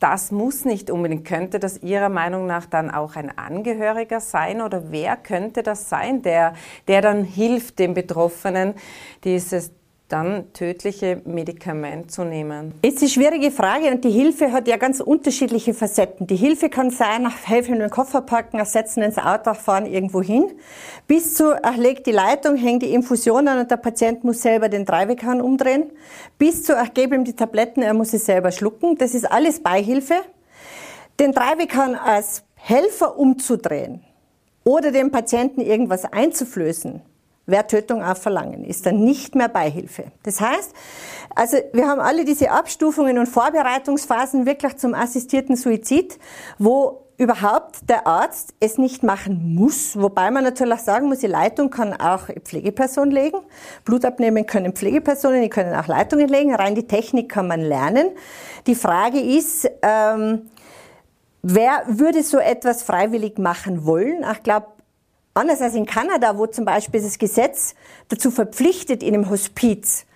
das 0.00 0.30
muss 0.30 0.64
nicht 0.64 0.90
unbedingt. 0.90 1.26
Könnte 1.26 1.58
das 1.58 1.82
Ihrer 1.82 2.08
Meinung 2.08 2.46
nach 2.46 2.66
dann 2.66 2.90
auch 2.90 3.16
ein 3.16 3.36
Angehöriger 3.36 4.20
sein 4.20 4.60
oder 4.60 4.90
wer 4.90 5.16
könnte 5.16 5.62
das 5.62 5.88
sein, 5.88 6.22
der, 6.22 6.54
der 6.88 7.00
dann 7.02 7.24
hilft 7.24 7.78
dem 7.78 7.94
Betroffenen, 7.94 8.74
dieses 9.24 9.72
dann 10.08 10.52
tödliche 10.52 11.20
Medikament 11.24 12.12
zu 12.12 12.24
nehmen? 12.24 12.74
Ist 12.82 13.00
eine 13.00 13.08
schwierige 13.08 13.50
Frage 13.50 13.90
und 13.90 14.04
die 14.04 14.10
Hilfe 14.10 14.52
hat 14.52 14.68
ja 14.68 14.76
ganz 14.76 15.00
unterschiedliche 15.00 15.74
Facetten. 15.74 16.26
Die 16.26 16.36
Hilfe 16.36 16.68
kann 16.68 16.90
sein, 16.90 17.28
helfen 17.44 17.74
in 17.74 17.80
den 17.80 17.90
Koffer 17.90 18.20
packen, 18.20 18.58
ersetzen 18.58 19.02
ins 19.02 19.18
Auto, 19.18 19.54
fahren 19.54 19.86
irgendwo 19.86 20.22
hin, 20.22 20.52
bis 21.08 21.34
zu, 21.34 21.56
ach, 21.62 21.76
legt 21.76 22.06
die 22.06 22.12
Leitung, 22.12 22.56
hängt 22.56 22.82
die 22.82 22.94
Infusion 22.94 23.48
an 23.48 23.58
und 23.58 23.70
der 23.70 23.78
Patient 23.78 24.22
muss 24.22 24.42
selber 24.42 24.68
den 24.68 24.86
Treibekahn 24.86 25.40
umdrehen, 25.40 25.90
bis 26.38 26.62
zu, 26.62 26.76
ach, 26.76 26.94
gebe 26.94 27.16
ihm 27.16 27.24
die 27.24 27.34
Tabletten, 27.34 27.82
er 27.82 27.94
muss 27.94 28.12
sie 28.12 28.18
selber 28.18 28.52
schlucken. 28.52 28.96
Das 28.98 29.14
ist 29.14 29.30
alles 29.30 29.60
Beihilfe. 29.60 30.14
Den 31.18 31.32
Treibekahn 31.32 31.94
als 31.94 32.44
Helfer 32.54 33.18
umzudrehen 33.18 34.04
oder 34.64 34.90
dem 34.92 35.10
Patienten 35.10 35.60
irgendwas 35.60 36.04
einzuflößen, 36.04 37.00
wer 37.46 37.66
Tötung 37.66 38.02
auf 38.02 38.18
Verlangen 38.18 38.64
ist, 38.64 38.86
dann 38.86 39.04
nicht 39.04 39.34
mehr 39.34 39.48
Beihilfe. 39.48 40.04
Das 40.24 40.40
heißt, 40.40 40.72
also 41.34 41.56
wir 41.72 41.86
haben 41.86 42.00
alle 42.00 42.24
diese 42.24 42.50
Abstufungen 42.50 43.18
und 43.18 43.28
Vorbereitungsphasen 43.28 44.46
wirklich 44.46 44.76
zum 44.76 44.94
assistierten 44.94 45.56
Suizid, 45.56 46.18
wo 46.58 47.06
überhaupt 47.18 47.88
der 47.88 48.06
Arzt 48.06 48.54
es 48.60 48.76
nicht 48.76 49.02
machen 49.02 49.54
muss, 49.54 49.98
wobei 49.98 50.30
man 50.30 50.44
natürlich 50.44 50.80
sagen 50.80 51.08
muss, 51.08 51.20
die 51.20 51.26
Leitung 51.26 51.70
kann 51.70 51.94
auch 51.94 52.28
Pflegeperson 52.44 53.10
legen. 53.10 53.38
Blut 53.84 54.04
abnehmen 54.04 54.44
können 54.44 54.72
Pflegepersonen, 54.72 55.42
die 55.42 55.48
können 55.48 55.74
auch 55.74 55.86
Leitungen 55.86 56.28
legen. 56.28 56.54
Rein 56.54 56.74
die 56.74 56.86
Technik 56.86 57.30
kann 57.30 57.48
man 57.48 57.60
lernen. 57.60 58.08
Die 58.66 58.74
Frage 58.74 59.18
ist, 59.18 59.68
ähm, 59.80 60.50
wer 61.42 61.84
würde 61.86 62.22
so 62.22 62.38
etwas 62.38 62.82
freiwillig 62.82 63.38
machen 63.38 63.86
wollen? 63.86 64.24
Ich 64.30 64.42
glaube, 64.42 64.66
Anders 65.36 65.60
als 65.60 65.74
in 65.74 65.84
Kanada, 65.84 66.38
wo 66.38 66.46
zum 66.46 66.64
Beispiel 66.64 67.02
das 67.02 67.18
Gesetz 67.18 67.74
dazu 68.08 68.30
verpflichtet, 68.30 69.02
in 69.02 69.12
einem 69.14 69.28
Hospiz 69.28 70.06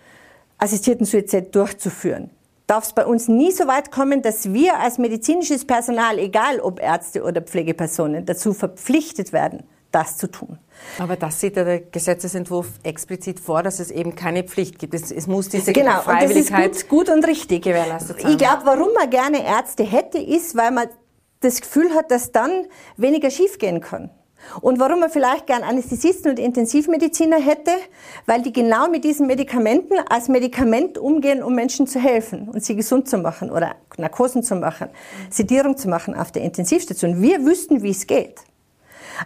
assistierten 0.56 1.04
Suizid 1.04 1.54
durchzuführen, 1.54 2.30
darf 2.66 2.84
es 2.84 2.92
bei 2.94 3.04
uns 3.04 3.28
nie 3.28 3.52
so 3.52 3.66
weit 3.66 3.90
kommen, 3.90 4.22
dass 4.22 4.54
wir 4.54 4.78
als 4.78 4.96
medizinisches 4.96 5.66
Personal, 5.66 6.18
egal 6.18 6.60
ob 6.60 6.80
Ärzte 6.80 7.22
oder 7.22 7.42
Pflegepersonen, 7.42 8.24
dazu 8.24 8.54
verpflichtet 8.54 9.34
werden, 9.34 9.64
das 9.92 10.16
zu 10.16 10.26
tun. 10.26 10.58
Aber 10.98 11.16
das 11.16 11.38
sieht 11.38 11.56
ja 11.56 11.64
der 11.64 11.80
Gesetzesentwurf 11.80 12.68
explizit 12.82 13.40
vor, 13.40 13.62
dass 13.62 13.78
es 13.78 13.90
eben 13.90 14.14
keine 14.14 14.44
Pflicht 14.44 14.78
gibt. 14.78 14.94
Es, 14.94 15.10
es 15.10 15.26
muss 15.26 15.50
diese 15.50 15.74
genau, 15.74 16.00
Freiwilligkeit 16.00 16.64
und 16.64 16.70
das 16.70 16.82
ist 16.82 16.88
gut, 16.88 17.06
gut 17.06 17.14
und 17.14 17.26
richtig 17.26 17.64
gewährleistet 17.64 18.22
sein. 18.22 18.30
Ich 18.30 18.38
glaube, 18.38 18.62
warum 18.64 18.94
man 18.94 19.10
gerne 19.10 19.44
Ärzte 19.44 19.84
hätte, 19.84 20.16
ist, 20.16 20.56
weil 20.56 20.70
man 20.70 20.88
das 21.40 21.60
Gefühl 21.60 21.94
hat, 21.94 22.10
dass 22.10 22.32
dann 22.32 22.68
weniger 22.96 23.30
schiefgehen 23.30 23.82
kann. 23.82 24.10
Und 24.60 24.78
warum 24.78 25.00
man 25.00 25.10
vielleicht 25.10 25.46
gern 25.46 25.62
Anästhesisten 25.62 26.30
und 26.30 26.38
Intensivmediziner 26.38 27.38
hätte, 27.38 27.72
weil 28.26 28.42
die 28.42 28.52
genau 28.52 28.88
mit 28.88 29.04
diesen 29.04 29.26
Medikamenten 29.26 29.94
als 30.08 30.28
Medikament 30.28 30.98
umgehen, 30.98 31.42
um 31.42 31.54
Menschen 31.54 31.86
zu 31.86 32.00
helfen 32.00 32.48
und 32.48 32.64
sie 32.64 32.74
gesund 32.74 33.08
zu 33.08 33.18
machen 33.18 33.50
oder 33.50 33.76
Narkosen 33.96 34.42
zu 34.42 34.56
machen, 34.56 34.88
Sedierung 35.30 35.76
zu 35.76 35.88
machen 35.88 36.14
auf 36.14 36.32
der 36.32 36.42
Intensivstation. 36.42 37.22
Wir 37.22 37.44
wüssten, 37.44 37.82
wie 37.82 37.90
es 37.90 38.06
geht. 38.06 38.40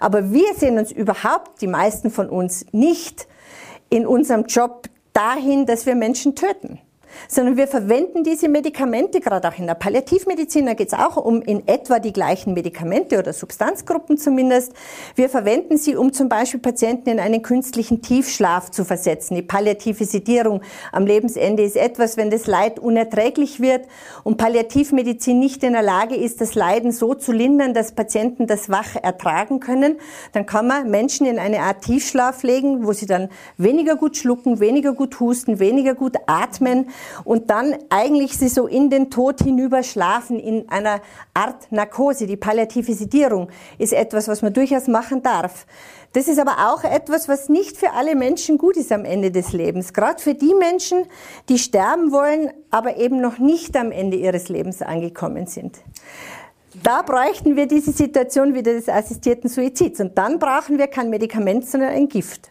Aber 0.00 0.32
wir 0.32 0.54
sehen 0.54 0.78
uns 0.78 0.90
überhaupt, 0.92 1.60
die 1.60 1.68
meisten 1.68 2.10
von 2.10 2.28
uns, 2.28 2.66
nicht 2.72 3.28
in 3.90 4.06
unserem 4.06 4.44
Job 4.46 4.88
dahin, 5.12 5.66
dass 5.66 5.86
wir 5.86 5.94
Menschen 5.94 6.34
töten 6.34 6.80
sondern 7.28 7.56
wir 7.56 7.66
verwenden 7.66 8.24
diese 8.24 8.48
Medikamente, 8.48 9.20
gerade 9.20 9.48
auch 9.48 9.58
in 9.58 9.66
der 9.66 9.74
Palliativmedizin, 9.74 10.66
da 10.66 10.74
geht 10.74 10.88
es 10.88 10.94
auch 10.94 11.16
um 11.16 11.42
in 11.42 11.66
etwa 11.66 11.98
die 11.98 12.12
gleichen 12.12 12.54
Medikamente 12.54 13.18
oder 13.18 13.32
Substanzgruppen 13.32 14.18
zumindest. 14.18 14.72
Wir 15.14 15.28
verwenden 15.28 15.76
sie, 15.76 15.96
um 15.96 16.12
zum 16.12 16.28
Beispiel 16.28 16.60
Patienten 16.60 17.10
in 17.10 17.20
einen 17.20 17.42
künstlichen 17.42 18.02
Tiefschlaf 18.02 18.70
zu 18.70 18.84
versetzen. 18.84 19.34
Die 19.34 19.42
palliative 19.42 20.04
Sedierung 20.04 20.62
am 20.92 21.06
Lebensende 21.06 21.62
ist 21.62 21.76
etwas, 21.76 22.16
wenn 22.16 22.30
das 22.30 22.46
Leid 22.46 22.78
unerträglich 22.78 23.60
wird 23.60 23.86
und 24.22 24.36
Palliativmedizin 24.36 25.38
nicht 25.38 25.62
in 25.62 25.72
der 25.72 25.82
Lage 25.82 26.16
ist, 26.16 26.40
das 26.40 26.54
Leiden 26.54 26.92
so 26.92 27.14
zu 27.14 27.32
lindern, 27.32 27.74
dass 27.74 27.92
Patienten 27.92 28.46
das 28.46 28.68
wach 28.68 28.96
ertragen 28.96 29.60
können, 29.60 29.96
dann 30.32 30.46
kann 30.46 30.66
man 30.66 30.90
Menschen 30.90 31.26
in 31.26 31.38
eine 31.38 31.60
Art 31.60 31.82
Tiefschlaf 31.82 32.42
legen, 32.42 32.86
wo 32.86 32.92
sie 32.92 33.06
dann 33.06 33.28
weniger 33.56 33.96
gut 33.96 34.16
schlucken, 34.16 34.60
weniger 34.60 34.92
gut 34.92 35.20
husten, 35.20 35.58
weniger 35.58 35.94
gut 35.94 36.16
atmen 36.26 36.88
und 37.24 37.50
dann 37.50 37.76
eigentlich 37.90 38.36
sie 38.36 38.48
so 38.48 38.66
in 38.66 38.90
den 38.90 39.10
Tod 39.10 39.42
hinüber 39.42 39.82
schlafen 39.82 40.38
in 40.38 40.68
einer 40.68 41.00
Art 41.32 41.70
Narkose. 41.70 42.26
Die 42.26 42.36
palliative 42.36 42.94
Sedierung 42.94 43.48
ist 43.78 43.92
etwas, 43.92 44.28
was 44.28 44.42
man 44.42 44.52
durchaus 44.52 44.88
machen 44.88 45.22
darf. 45.22 45.66
Das 46.14 46.28
ist 46.28 46.38
aber 46.38 46.72
auch 46.72 46.84
etwas, 46.84 47.28
was 47.28 47.48
nicht 47.48 47.76
für 47.76 47.92
alle 47.92 48.14
Menschen 48.14 48.56
gut 48.56 48.76
ist 48.76 48.92
am 48.92 49.04
Ende 49.04 49.32
des 49.32 49.52
Lebens. 49.52 49.92
Gerade 49.92 50.22
für 50.22 50.34
die 50.34 50.54
Menschen, 50.54 51.06
die 51.48 51.58
sterben 51.58 52.12
wollen, 52.12 52.52
aber 52.70 52.98
eben 52.98 53.20
noch 53.20 53.38
nicht 53.38 53.76
am 53.76 53.90
Ende 53.90 54.16
ihres 54.16 54.48
Lebens 54.48 54.80
angekommen 54.80 55.46
sind. 55.46 55.80
Da 56.82 57.02
bräuchten 57.02 57.56
wir 57.56 57.66
diese 57.66 57.92
Situation 57.92 58.54
wieder 58.54 58.72
des 58.72 58.88
assistierten 58.88 59.48
Suizids. 59.48 60.00
Und 60.00 60.16
dann 60.16 60.38
brauchen 60.38 60.78
wir 60.78 60.86
kein 60.86 61.10
Medikament, 61.10 61.68
sondern 61.68 61.90
ein 61.90 62.08
Gift. 62.08 62.50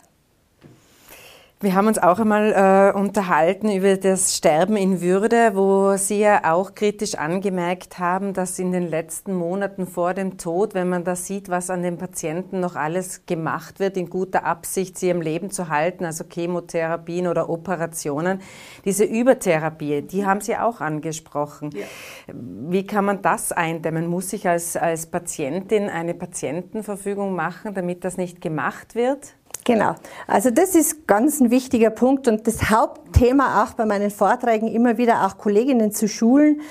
Wir 1.63 1.75
haben 1.75 1.87
uns 1.87 1.97
auch 1.97 2.19
einmal 2.19 2.51
äh, 2.51 2.97
unterhalten 2.97 3.71
über 3.71 3.95
das 3.95 4.35
Sterben 4.35 4.75
in 4.75 4.99
Würde, 4.99 5.51
wo 5.55 5.95
Sie 5.95 6.19
ja 6.19 6.53
auch 6.53 6.75
kritisch 6.75 7.15
angemerkt 7.15 7.99
haben, 7.99 8.33
dass 8.33 8.59
in 8.59 8.73
den 8.73 8.89
letzten 8.89 9.33
Monaten 9.33 9.87
vor 9.87 10.13
dem 10.13 10.37
Tod, 10.37 10.73
wenn 10.73 10.89
man 10.89 11.05
da 11.05 11.15
sieht, 11.15 11.47
was 11.47 11.69
an 11.69 11.81
den 11.81 11.97
Patienten 11.97 12.59
noch 12.59 12.75
alles 12.75 13.25
gemacht 13.27 13.79
wird, 13.79 13.95
in 13.95 14.09
guter 14.09 14.43
Absicht, 14.43 14.97
sie 14.97 15.09
im 15.09 15.21
Leben 15.21 15.51
zu 15.51 15.69
halten, 15.69 16.03
also 16.03 16.25
Chemotherapien 16.29 17.27
oder 17.27 17.49
Operationen, 17.49 18.41
diese 18.83 19.05
Übertherapie, 19.05 20.01
die 20.01 20.25
haben 20.25 20.41
Sie 20.41 20.57
auch 20.57 20.81
angesprochen. 20.81 21.69
Ja. 21.73 21.85
Wie 22.27 22.85
kann 22.85 23.05
man 23.05 23.21
das 23.21 23.53
eindämmen? 23.53 24.07
Muss 24.07 24.33
ich 24.33 24.49
als, 24.49 24.75
als 24.75 25.05
Patientin 25.05 25.87
eine 25.87 26.13
Patientenverfügung 26.13 27.33
machen, 27.33 27.73
damit 27.73 28.03
das 28.03 28.17
nicht 28.17 28.41
gemacht 28.41 28.95
wird? 28.95 29.35
Genau. 29.65 29.95
Also 30.27 30.51
das 30.51 30.75
ist 30.75 31.07
ganz 31.07 31.39
ein 31.39 31.49
wichtiger 31.49 31.89
Punkt 31.89 32.27
und 32.27 32.47
das 32.47 32.69
Hauptthema 32.69 33.63
auch 33.63 33.73
bei 33.73 33.85
meinen 33.85 34.11
Vorträgen 34.11 34.67
immer 34.67 34.97
wieder 34.97 35.25
auch 35.25 35.37
Kolleginnen 35.37 35.91
zu 35.91 36.07
schulen, 36.07 36.61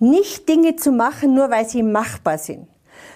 nicht 0.00 0.48
Dinge 0.48 0.76
zu 0.76 0.90
machen, 0.90 1.34
nur 1.34 1.50
weil 1.50 1.68
sie 1.68 1.82
machbar 1.82 2.38
sind 2.38 2.66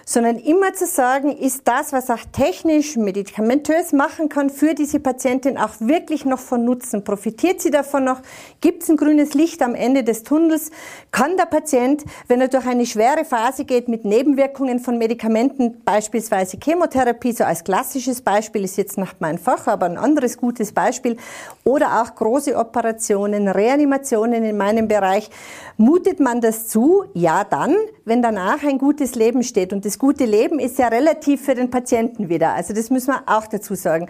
sondern 0.09 0.39
immer 0.39 0.73
zu 0.73 0.87
sagen, 0.87 1.37
ist 1.37 1.67
das, 1.67 1.93
was 1.93 2.09
auch 2.09 2.25
technisch, 2.31 2.97
medikamentös 2.97 3.93
machen 3.93 4.27
kann, 4.27 4.49
für 4.49 4.73
diese 4.73 4.99
Patientin 4.99 5.55
auch 5.55 5.73
wirklich 5.77 6.25
noch 6.25 6.39
von 6.39 6.65
Nutzen? 6.65 7.03
Profitiert 7.03 7.61
sie 7.61 7.69
davon 7.69 8.05
noch? 8.05 8.19
Gibt 8.59 8.81
es 8.81 8.89
ein 8.89 8.97
grünes 8.97 9.35
Licht 9.35 9.61
am 9.61 9.75
Ende 9.75 10.03
des 10.03 10.23
Tunnels? 10.23 10.71
Kann 11.11 11.37
der 11.37 11.45
Patient, 11.45 12.03
wenn 12.27 12.41
er 12.41 12.47
durch 12.47 12.65
eine 12.65 12.87
schwere 12.87 13.23
Phase 13.23 13.65
geht 13.65 13.87
mit 13.87 14.03
Nebenwirkungen 14.03 14.79
von 14.79 14.97
Medikamenten, 14.97 15.79
beispielsweise 15.85 16.57
Chemotherapie, 16.57 17.33
so 17.33 17.43
als 17.43 17.63
klassisches 17.63 18.21
Beispiel 18.21 18.63
ist 18.63 18.77
jetzt 18.77 18.97
nach 18.97 19.13
meinem 19.19 19.37
Fach, 19.37 19.67
aber 19.67 19.85
ein 19.85 19.99
anderes 19.99 20.37
gutes 20.37 20.71
Beispiel, 20.71 21.17
oder 21.63 22.01
auch 22.01 22.15
große 22.15 22.55
Operationen, 22.55 23.47
Reanimationen 23.47 24.43
in 24.43 24.57
meinem 24.57 24.87
Bereich, 24.87 25.29
mutet 25.77 26.19
man 26.19 26.41
das 26.41 26.67
zu? 26.67 27.03
Ja, 27.13 27.43
dann, 27.43 27.75
wenn 28.09 28.21
danach 28.21 28.63
ein 28.63 28.77
gutes 28.77 29.15
Leben 29.15 29.43
steht. 29.43 29.71
Und 29.71 29.85
das 29.85 29.97
gute 29.97 30.25
Leben 30.25 30.59
ist 30.59 30.77
ja 30.77 30.89
relativ 30.89 31.45
für 31.45 31.55
den 31.55 31.69
Patienten 31.69 32.27
wieder. 32.27 32.53
Also 32.53 32.73
das 32.73 32.89
müssen 32.89 33.13
wir 33.13 33.23
auch 33.27 33.47
dazu 33.47 33.75
sagen. 33.75 34.09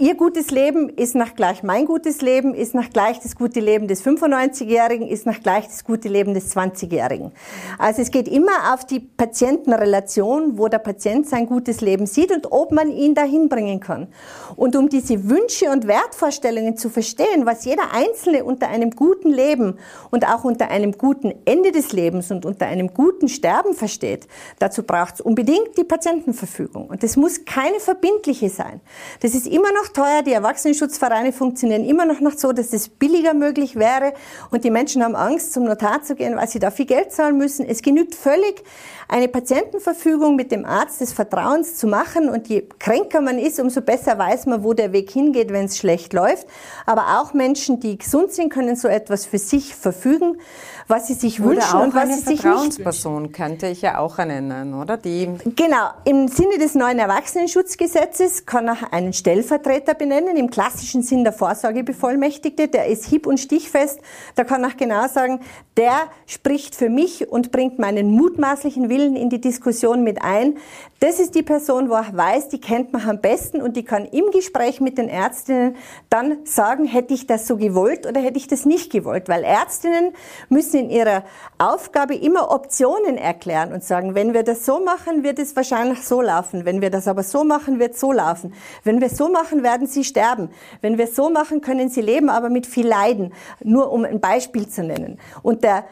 Ihr 0.00 0.14
gutes 0.14 0.52
Leben 0.52 0.90
ist 0.90 1.16
nach 1.16 1.34
gleich 1.34 1.64
mein 1.64 1.84
gutes 1.84 2.20
Leben, 2.20 2.54
ist 2.54 2.72
nach 2.72 2.88
gleich 2.90 3.18
das 3.18 3.34
gute 3.34 3.58
Leben 3.58 3.88
des 3.88 4.04
95-Jährigen, 4.04 5.08
ist 5.08 5.26
nach 5.26 5.40
gleich 5.40 5.66
das 5.66 5.82
gute 5.82 6.08
Leben 6.08 6.34
des 6.34 6.54
20-Jährigen. 6.54 7.32
Also 7.78 8.02
es 8.02 8.12
geht 8.12 8.28
immer 8.28 8.72
auf 8.72 8.84
die 8.84 9.00
Patientenrelation, 9.00 10.56
wo 10.56 10.68
der 10.68 10.78
Patient 10.78 11.28
sein 11.28 11.46
gutes 11.46 11.80
Leben 11.80 12.06
sieht 12.06 12.30
und 12.30 12.52
ob 12.52 12.70
man 12.70 12.92
ihn 12.92 13.16
dahin 13.16 13.48
bringen 13.48 13.80
kann. 13.80 14.06
Und 14.54 14.76
um 14.76 14.88
diese 14.88 15.28
Wünsche 15.28 15.68
und 15.72 15.88
Wertvorstellungen 15.88 16.76
zu 16.76 16.90
verstehen, 16.90 17.44
was 17.44 17.64
jeder 17.64 17.92
Einzelne 17.92 18.44
unter 18.44 18.68
einem 18.68 18.92
guten 18.92 19.32
Leben 19.32 19.78
und 20.12 20.28
auch 20.28 20.44
unter 20.44 20.68
einem 20.68 20.92
guten 20.92 21.34
Ende 21.44 21.72
des 21.72 21.90
Lebens 21.90 22.30
und 22.30 22.46
unter 22.46 22.66
einem 22.66 22.94
guten 22.94 23.28
Sterben 23.28 23.74
versteht, 23.74 24.28
dazu 24.60 24.84
braucht 24.84 25.14
es 25.14 25.20
unbedingt 25.22 25.76
die 25.76 25.82
Patientenverfügung. 25.82 26.86
Und 26.86 27.02
das 27.02 27.16
muss 27.16 27.44
keine 27.44 27.80
verbindliche 27.80 28.48
sein. 28.48 28.80
Das 29.22 29.34
ist 29.34 29.48
immer 29.48 29.72
noch 29.72 29.87
noch 29.88 29.92
teuer. 29.92 30.22
Die 30.22 30.32
Erwachsenenschutzvereine 30.32 31.32
funktionieren 31.32 31.84
immer 31.84 32.04
noch 32.04 32.20
nicht 32.20 32.40
so, 32.40 32.52
dass 32.52 32.72
es 32.72 32.88
billiger 32.88 33.34
möglich 33.34 33.76
wäre. 33.76 34.12
Und 34.50 34.64
die 34.64 34.70
Menschen 34.70 35.02
haben 35.02 35.16
Angst, 35.16 35.52
zum 35.52 35.64
Notar 35.64 36.02
zu 36.02 36.14
gehen, 36.14 36.36
weil 36.36 36.48
sie 36.48 36.58
da 36.58 36.70
viel 36.70 36.86
Geld 36.86 37.12
zahlen 37.12 37.38
müssen. 37.38 37.66
Es 37.66 37.82
genügt 37.82 38.14
völlig, 38.14 38.62
eine 39.08 39.28
Patientenverfügung 39.28 40.36
mit 40.36 40.52
dem 40.52 40.64
Arzt 40.64 41.00
des 41.00 41.12
Vertrauens 41.12 41.76
zu 41.76 41.86
machen. 41.86 42.28
Und 42.28 42.48
je 42.48 42.68
kränker 42.78 43.20
man 43.20 43.38
ist, 43.38 43.60
umso 43.60 43.80
besser 43.80 44.18
weiß 44.18 44.46
man, 44.46 44.62
wo 44.62 44.74
der 44.74 44.92
Weg 44.92 45.10
hingeht, 45.10 45.52
wenn 45.52 45.66
es 45.66 45.78
schlecht 45.78 46.12
läuft. 46.12 46.46
Aber 46.86 47.20
auch 47.20 47.32
Menschen, 47.32 47.80
die 47.80 47.98
gesund 47.98 48.32
sind, 48.32 48.50
können 48.50 48.76
so 48.76 48.88
etwas 48.88 49.26
für 49.26 49.38
sich 49.38 49.74
verfügen 49.74 50.38
was 50.88 51.06
sie 51.06 51.14
sich 51.14 51.40
oder 51.40 51.50
wünschen 51.50 51.80
und 51.80 51.94
was 51.94 52.08
sie 52.08 52.14
sich 52.14 52.28
nicht 52.30 52.42
Vertrauensperson 52.42 53.32
könnte 53.32 53.66
ich 53.66 53.82
ja 53.82 53.98
auch 53.98 54.16
nennen, 54.18 54.74
oder? 54.74 54.96
Die 54.96 55.28
genau. 55.54 55.90
Im 56.04 56.28
Sinne 56.28 56.58
des 56.58 56.74
neuen 56.74 56.98
Erwachsenenschutzgesetzes 56.98 58.46
kann 58.46 58.68
er 58.68 58.92
einen 58.92 59.12
Stellvertreter 59.12 59.94
benennen, 59.94 60.36
im 60.36 60.50
klassischen 60.50 61.02
Sinn 61.02 61.24
der 61.24 61.34
Vorsorgebevollmächtigte. 61.34 62.68
Der 62.68 62.86
ist 62.86 63.04
hieb- 63.04 63.26
und 63.26 63.38
stichfest. 63.38 64.00
Da 64.34 64.44
kann 64.44 64.64
er 64.64 64.70
genau 64.70 65.06
sagen, 65.08 65.40
der 65.76 66.08
spricht 66.26 66.74
für 66.74 66.88
mich 66.88 67.28
und 67.28 67.52
bringt 67.52 67.78
meinen 67.78 68.10
mutmaßlichen 68.10 68.88
Willen 68.88 69.14
in 69.14 69.28
die 69.28 69.40
Diskussion 69.40 70.02
mit 70.02 70.22
ein. 70.22 70.56
Das 71.00 71.20
ist 71.20 71.34
die 71.34 71.42
Person, 71.42 71.90
wo 71.90 71.94
er 71.94 72.16
weiß, 72.16 72.48
die 72.48 72.60
kennt 72.60 72.92
man 72.92 73.08
am 73.08 73.20
besten 73.20 73.62
und 73.62 73.76
die 73.76 73.84
kann 73.84 74.04
im 74.06 74.30
Gespräch 74.32 74.80
mit 74.80 74.98
den 74.98 75.08
Ärztinnen 75.08 75.76
dann 76.10 76.38
sagen, 76.44 76.86
hätte 76.86 77.14
ich 77.14 77.26
das 77.26 77.46
so 77.46 77.56
gewollt 77.56 78.06
oder 78.06 78.20
hätte 78.20 78.38
ich 78.38 78.48
das 78.48 78.64
nicht 78.64 78.90
gewollt. 78.90 79.28
Weil 79.28 79.44
Ärztinnen 79.44 80.12
müssen 80.48 80.77
in 80.78 80.90
ihrer 80.90 81.24
Aufgabe 81.58 82.14
immer 82.14 82.50
Optionen 82.50 83.18
erklären 83.18 83.72
und 83.72 83.84
sagen, 83.84 84.14
wenn 84.14 84.32
wir 84.32 84.42
das 84.42 84.64
so 84.64 84.80
machen, 84.80 85.22
wird 85.22 85.38
es 85.38 85.56
wahrscheinlich 85.56 86.04
so 86.04 86.22
laufen. 86.22 86.64
Wenn 86.64 86.80
wir 86.80 86.90
das 86.90 87.08
aber 87.08 87.22
so 87.22 87.44
machen, 87.44 87.78
wird 87.78 87.94
es 87.94 88.00
so 88.00 88.12
laufen. 88.12 88.54
Wenn 88.84 89.00
wir 89.00 89.10
so 89.10 89.28
machen, 89.28 89.62
werden 89.62 89.86
sie 89.86 90.04
sterben. 90.04 90.50
Wenn 90.80 90.98
wir 90.98 91.06
so 91.06 91.30
machen, 91.30 91.60
können 91.60 91.88
sie 91.88 92.00
leben, 92.00 92.30
aber 92.30 92.48
mit 92.48 92.66
viel 92.66 92.86
Leiden. 92.86 93.32
Nur 93.62 93.92
um 93.92 94.04
ein 94.04 94.20
Beispiel 94.20 94.68
zu 94.68 94.82
nennen. 94.82 95.18
Und 95.42 95.64
der 95.64 95.84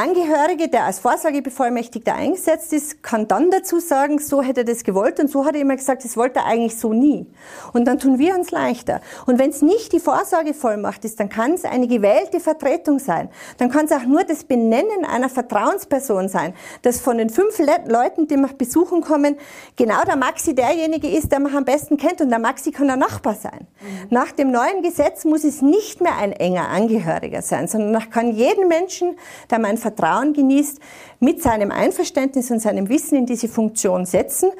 Angehörige, 0.00 0.68
der 0.68 0.86
als 0.86 0.98
Vorsorgebevollmächtigter 1.00 2.14
eingesetzt 2.14 2.72
ist, 2.72 3.02
kann 3.02 3.28
dann 3.28 3.50
dazu 3.50 3.80
sagen, 3.80 4.18
so 4.18 4.40
hätte 4.40 4.60
er 4.60 4.64
das 4.64 4.82
gewollt 4.82 5.20
und 5.20 5.28
so 5.28 5.44
hat 5.44 5.54
er 5.54 5.60
immer 5.60 5.76
gesagt, 5.76 6.06
das 6.06 6.16
wollte 6.16 6.38
er 6.38 6.46
eigentlich 6.46 6.78
so 6.78 6.94
nie. 6.94 7.26
Und 7.74 7.84
dann 7.84 7.98
tun 7.98 8.18
wir 8.18 8.34
uns 8.34 8.50
leichter. 8.50 9.02
Und 9.26 9.38
wenn 9.38 9.50
es 9.50 9.60
nicht 9.60 9.92
die 9.92 10.00
Vorsorgevollmacht 10.00 11.04
ist, 11.04 11.20
dann 11.20 11.28
kann 11.28 11.52
es 11.52 11.66
eine 11.66 11.86
gewählte 11.86 12.40
Vertretung 12.40 12.98
sein. 12.98 13.28
Dann 13.58 13.70
kann 13.70 13.84
es 13.84 13.92
auch 13.92 14.06
nur 14.06 14.24
das 14.24 14.44
Benennen 14.44 15.04
einer 15.04 15.28
Vertrauensperson 15.28 16.30
sein, 16.30 16.54
dass 16.80 16.98
von 16.98 17.18
den 17.18 17.28
fünf 17.28 17.58
Le 17.58 17.66
Leuten, 17.86 18.26
die 18.26 18.38
mich 18.38 18.56
besuchen 18.56 19.02
kommen, 19.02 19.36
genau 19.76 20.02
der 20.06 20.16
Maxi 20.16 20.54
derjenige 20.54 21.10
ist, 21.10 21.30
der 21.30 21.40
mich 21.40 21.52
am 21.52 21.66
besten 21.66 21.98
kennt 21.98 22.22
und 22.22 22.30
der 22.30 22.38
Maxi 22.38 22.70
kann 22.70 22.86
der 22.86 22.96
Nachbar 22.96 23.34
sein. 23.34 23.66
Mhm. 23.82 24.06
Nach 24.08 24.32
dem 24.32 24.50
neuen 24.50 24.82
Gesetz 24.82 25.26
muss 25.26 25.44
es 25.44 25.60
nicht 25.60 26.00
mehr 26.00 26.16
ein 26.16 26.32
enger 26.32 26.70
Angehöriger 26.70 27.42
sein, 27.42 27.68
sondern 27.68 28.08
kann 28.08 28.32
jeden 28.32 28.66
Menschen, 28.66 29.18
der 29.50 29.58
mein 29.58 29.76
Vertrauen 29.76 29.89
genießt, 29.90 30.78
mit 31.20 31.42
seinem 31.42 31.70
Einverständnis 31.70 32.50
und 32.50 32.60
seinem 32.60 32.88
Wissen 32.88 33.16
in 33.16 33.26
diese 33.26 33.48
Funktion 33.48 34.06
setzen, 34.06 34.50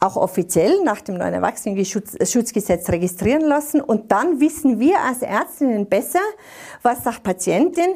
auch 0.00 0.16
offiziell 0.16 0.82
nach 0.84 1.00
dem 1.00 1.16
neuen 1.16 1.34
Erwachsenenschutzgesetz 1.34 2.88
registrieren 2.88 3.42
lassen. 3.42 3.80
Und 3.80 4.12
dann 4.12 4.40
wissen 4.40 4.78
wir 4.78 5.00
als 5.00 5.22
Ärztinnen 5.22 5.86
besser, 5.86 6.20
was 6.82 7.04
sagt 7.04 7.22
Patientin 7.22 7.94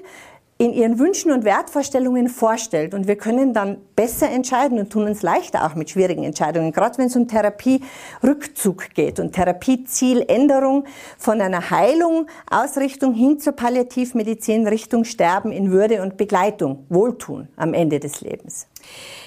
in 0.62 0.72
ihren 0.72 1.00
Wünschen 1.00 1.32
und 1.32 1.44
Wertvorstellungen 1.44 2.28
vorstellt. 2.28 2.94
Und 2.94 3.08
wir 3.08 3.16
können 3.16 3.52
dann 3.52 3.78
besser 3.96 4.30
entscheiden 4.30 4.78
und 4.78 4.90
tun 4.90 5.08
uns 5.08 5.22
leichter 5.22 5.66
auch 5.66 5.74
mit 5.74 5.90
schwierigen 5.90 6.22
Entscheidungen, 6.22 6.70
gerade 6.70 6.98
wenn 6.98 7.06
es 7.06 7.16
um 7.16 7.26
Therapierückzug 7.26 8.94
geht 8.94 9.18
und 9.18 9.32
Therapiezieländerung 9.32 10.84
von 11.18 11.40
einer 11.40 11.70
Heilung, 11.70 12.28
Ausrichtung 12.48 13.12
hin 13.12 13.40
zur 13.40 13.54
Palliativmedizin, 13.54 14.68
Richtung 14.68 15.02
Sterben 15.02 15.50
in 15.50 15.72
Würde 15.72 16.00
und 16.00 16.16
Begleitung, 16.16 16.86
Wohltun 16.88 17.48
am 17.56 17.74
Ende 17.74 17.98
des 17.98 18.20
Lebens. 18.20 18.68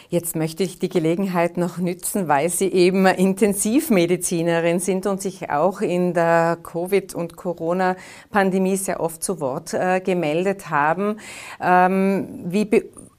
Jetzt 0.09 0.35
möchte 0.35 0.63
ich 0.63 0.77
die 0.77 0.89
Gelegenheit 0.89 1.57
noch 1.57 1.77
nützen, 1.77 2.27
weil 2.27 2.49
Sie 2.49 2.67
eben 2.67 3.05
Intensivmedizinerin 3.07 4.79
sind 4.79 5.07
und 5.07 5.21
sich 5.21 5.49
auch 5.49 5.81
in 5.81 6.13
der 6.13 6.57
Covid- 6.61 7.15
und 7.15 7.35
Corona-Pandemie 7.35 8.77
sehr 8.77 8.99
oft 8.99 9.23
zu 9.23 9.39
Wort 9.39 9.73
äh, 9.73 9.99
gemeldet 10.01 10.69
haben. 10.69 11.17
Ähm, 11.59 12.27
wie 12.45 12.65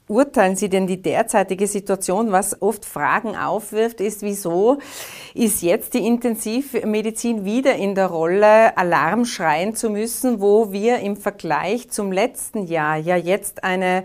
beurteilen 0.07 0.55
Sie 0.55 0.69
denn 0.69 0.87
die 0.87 1.01
derzeitige 1.01 1.67
Situation? 1.67 2.31
Was 2.31 2.61
oft 2.61 2.85
Fragen 2.85 3.35
aufwirft, 3.35 3.99
ist, 3.99 4.21
wieso 4.21 4.77
ist 5.33 5.61
jetzt 5.61 5.93
die 5.93 6.07
Intensivmedizin 6.07 7.43
wieder 7.43 7.75
in 7.75 7.95
der 7.95 8.07
Rolle, 8.07 8.77
Alarm 8.77 9.25
schreien 9.25 9.75
zu 9.75 9.89
müssen, 9.89 10.39
wo 10.39 10.71
wir 10.71 10.99
im 10.99 11.17
Vergleich 11.17 11.89
zum 11.89 12.13
letzten 12.13 12.65
Jahr 12.65 12.95
ja 12.95 13.17
jetzt 13.17 13.63
eine 13.65 14.03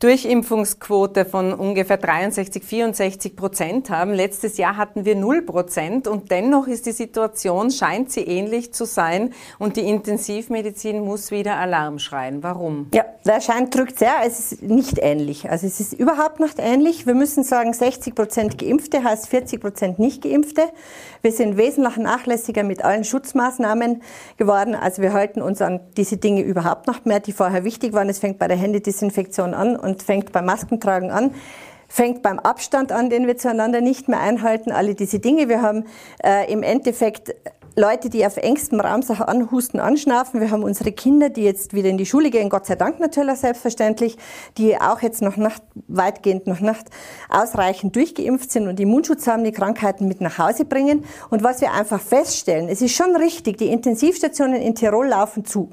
Durchimpfungsquote 0.00 1.26
von 1.26 1.52
ungefähr 1.52 1.98
63, 1.98 2.64
64 2.64 3.36
Prozent 3.36 3.90
haben. 3.90 4.14
Letztes 4.14 4.56
Jahr 4.56 4.78
hatten 4.78 5.04
wir 5.04 5.14
0 5.14 5.42
Prozent 5.42 6.08
und 6.08 6.30
dennoch 6.30 6.66
ist 6.68 6.86
die 6.86 6.92
Situation, 6.92 7.70
scheint 7.70 8.10
sie 8.10 8.22
ähnlich 8.22 8.72
zu 8.72 8.86
sein 8.86 9.34
und 9.58 9.76
die 9.76 9.82
Intensivmedizin 9.82 11.00
muss 11.04 11.30
wieder 11.30 11.58
Alarm 11.58 11.98
schreien. 11.98 12.42
Warum? 12.42 12.86
Ja, 12.94 13.04
der 13.26 13.42
Schein 13.42 13.68
drückt 13.68 13.98
sehr, 13.98 14.14
es 14.26 14.52
ist 14.52 14.62
nicht 14.62 14.98
ähnlich. 15.02 15.50
Also 15.50 15.66
es 15.66 15.80
ist 15.80 15.92
überhaupt 15.92 16.40
nicht 16.40 16.58
ähnlich. 16.58 17.06
Wir 17.06 17.14
müssen 17.14 17.44
sagen, 17.44 17.74
60 17.74 18.14
Prozent 18.14 18.56
Geimpfte 18.56 19.04
heißt 19.04 19.28
40 19.28 19.60
Prozent 19.60 19.98
nicht 19.98 20.22
Geimpfte. 20.22 20.62
Wir 21.20 21.32
sind 21.32 21.58
wesentlich 21.58 21.98
nachlässiger 21.98 22.62
mit 22.62 22.82
allen 22.82 23.04
Schutzmaßnahmen 23.04 24.00
geworden. 24.38 24.74
Also 24.74 25.02
wir 25.02 25.12
halten 25.12 25.42
uns 25.42 25.60
an 25.60 25.80
diese 25.98 26.16
Dinge 26.16 26.40
überhaupt 26.40 26.88
nicht 26.88 27.04
mehr, 27.04 27.20
die 27.20 27.32
vorher 27.32 27.64
wichtig 27.64 27.92
waren. 27.92 28.08
Es 28.08 28.18
fängt 28.18 28.38
bei 28.38 28.48
der 28.48 28.56
Händedesinfektion 28.56 29.52
an 29.52 29.76
und 29.90 30.02
fängt 30.02 30.32
beim 30.32 30.46
Maskentragen 30.46 31.10
an 31.10 31.34
fängt 31.92 32.22
beim 32.22 32.38
Abstand 32.38 32.92
an, 32.92 33.10
den 33.10 33.26
wir 33.26 33.36
zueinander 33.36 33.80
nicht 33.80 34.08
mehr 34.08 34.20
einhalten, 34.20 34.70
alle 34.70 34.94
diese 34.94 35.18
Dinge. 35.18 35.48
Wir 35.48 35.60
haben 35.60 35.86
äh, 36.22 36.50
im 36.50 36.62
Endeffekt 36.62 37.34
Leute, 37.76 38.10
die 38.10 38.26
auf 38.26 38.36
engstem 38.36 38.80
Raum 38.80 39.02
Sachen 39.02 39.26
anhusten, 39.26 39.80
anschnaufen. 39.80 40.40
Wir 40.40 40.50
haben 40.50 40.64
unsere 40.64 40.92
Kinder, 40.92 41.30
die 41.30 41.42
jetzt 41.42 41.72
wieder 41.72 41.88
in 41.88 41.98
die 41.98 42.06
Schule 42.06 42.30
gehen, 42.30 42.48
Gott 42.48 42.66
sei 42.66 42.74
Dank 42.74 43.00
natürlich 43.00 43.38
selbstverständlich, 43.38 44.18
die 44.58 44.80
auch 44.80 45.02
jetzt 45.02 45.22
noch 45.22 45.36
nicht, 45.36 45.62
weitgehend 45.88 46.46
noch 46.46 46.60
nicht 46.60 46.84
ausreichend 47.28 47.94
durchgeimpft 47.96 48.50
sind 48.50 48.68
und 48.68 48.80
Immunschutz 48.80 49.26
haben, 49.26 49.44
die 49.44 49.52
Krankheiten 49.52 50.08
mit 50.08 50.20
nach 50.20 50.38
Hause 50.38 50.64
bringen. 50.64 51.04
Und 51.30 51.42
was 51.42 51.60
wir 51.60 51.72
einfach 51.72 52.00
feststellen, 52.00 52.68
es 52.68 52.82
ist 52.82 52.94
schon 52.94 53.16
richtig, 53.16 53.58
die 53.58 53.68
Intensivstationen 53.68 54.60
in 54.60 54.74
Tirol 54.74 55.08
laufen 55.08 55.44
zu. 55.44 55.70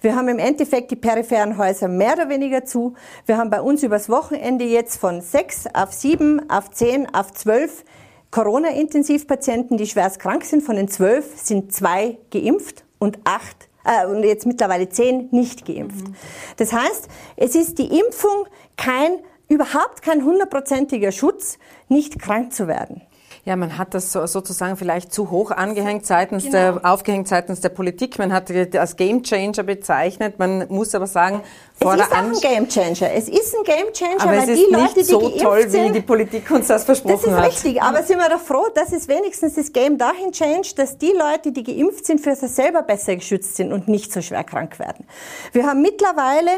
Wir 0.00 0.16
haben 0.16 0.28
im 0.28 0.38
Endeffekt 0.38 0.90
die 0.90 0.96
peripheren 0.96 1.58
Häuser 1.58 1.88
mehr 1.88 2.14
oder 2.14 2.28
weniger 2.28 2.64
zu. 2.64 2.94
Wir 3.26 3.36
haben 3.36 3.50
bei 3.50 3.60
uns 3.60 3.82
übers 3.82 4.08
Wochenende 4.08 4.64
jetzt 4.64 4.98
von 4.98 5.20
sechs 5.20 5.64
auf 5.72 5.92
sieben, 5.92 6.48
auf 6.50 6.70
zehn, 6.70 7.12
auf 7.14 7.32
zwölf 7.32 7.84
Corona-Intensivpatienten, 8.30 9.76
die 9.76 9.86
schwerst 9.86 10.20
krank 10.20 10.44
sind, 10.44 10.62
von 10.62 10.76
den 10.76 10.88
zwölf 10.88 11.26
sind 11.36 11.72
zwei 11.72 12.18
geimpft 12.30 12.84
und 12.98 13.18
acht 13.24 13.68
äh, 13.84 14.06
und 14.06 14.22
jetzt 14.22 14.46
mittlerweile 14.46 14.88
zehn 14.88 15.28
nicht 15.32 15.66
geimpft. 15.66 16.08
Mhm. 16.08 16.14
Das 16.56 16.72
heißt, 16.72 17.08
es 17.36 17.54
ist 17.54 17.78
die 17.78 17.98
Impfung 17.98 18.46
kein 18.76 19.18
überhaupt 19.48 20.02
kein 20.02 20.24
hundertprozentiger 20.24 21.10
Schutz, 21.10 21.58
nicht 21.88 22.20
krank 22.20 22.52
zu 22.52 22.68
werden. 22.68 23.02
Ja, 23.44 23.56
man 23.56 23.78
hat 23.78 23.94
das 23.94 24.12
sozusagen 24.12 24.76
vielleicht 24.76 25.12
zu 25.12 25.30
hoch 25.30 25.50
angehängt 25.50 26.04
seitens 26.04 26.44
genau. 26.44 26.52
der, 26.52 26.80
aufgehängt 26.84 27.26
seitens 27.26 27.60
der 27.60 27.70
Politik. 27.70 28.18
Man 28.18 28.32
hat 28.32 28.50
das 28.50 28.80
als 28.80 28.96
Game 28.96 29.22
Changer 29.22 29.62
bezeichnet. 29.62 30.38
Man 30.38 30.66
muss 30.68 30.94
aber 30.94 31.06
sagen, 31.06 31.40
es 31.82 31.94
ist 31.94 32.12
auch 32.12 32.16
ein 32.16 32.32
Game 32.40 32.68
Changer. 32.68 33.10
Es 33.14 33.28
ist 33.28 33.56
ein 33.56 33.64
Game 33.64 33.90
Changer, 33.94 34.20
aber 34.20 34.36
weil 34.36 34.54
die 34.54 34.66
Leute, 34.70 34.94
die 34.96 35.02
so 35.02 35.30
toll, 35.30 35.66
sind, 35.66 35.88
wie 35.88 35.92
die 35.92 36.00
Politik 36.02 36.50
uns 36.50 36.66
das 36.66 36.84
versprochen 36.84 37.14
hat. 37.14 37.44
Das 37.44 37.54
ist 37.54 37.64
hat. 37.64 37.64
richtig. 37.64 37.82
Aber 37.82 38.02
sind 38.02 38.18
wir 38.18 38.28
doch 38.28 38.40
froh, 38.40 38.66
dass 38.74 38.92
es 38.92 39.08
wenigstens 39.08 39.54
das 39.54 39.72
Game 39.72 39.96
dahin 39.96 40.30
changed, 40.30 40.78
dass 40.78 40.98
die 40.98 41.12
Leute, 41.12 41.52
die 41.52 41.62
geimpft 41.62 42.04
sind, 42.04 42.20
für 42.20 42.34
sich 42.36 42.50
selber 42.50 42.82
besser 42.82 43.16
geschützt 43.16 43.56
sind 43.56 43.72
und 43.72 43.88
nicht 43.88 44.12
so 44.12 44.20
schwer 44.20 44.44
krank 44.44 44.78
werden. 44.78 45.06
Wir 45.52 45.66
haben 45.66 45.80
mittlerweile, 45.80 46.50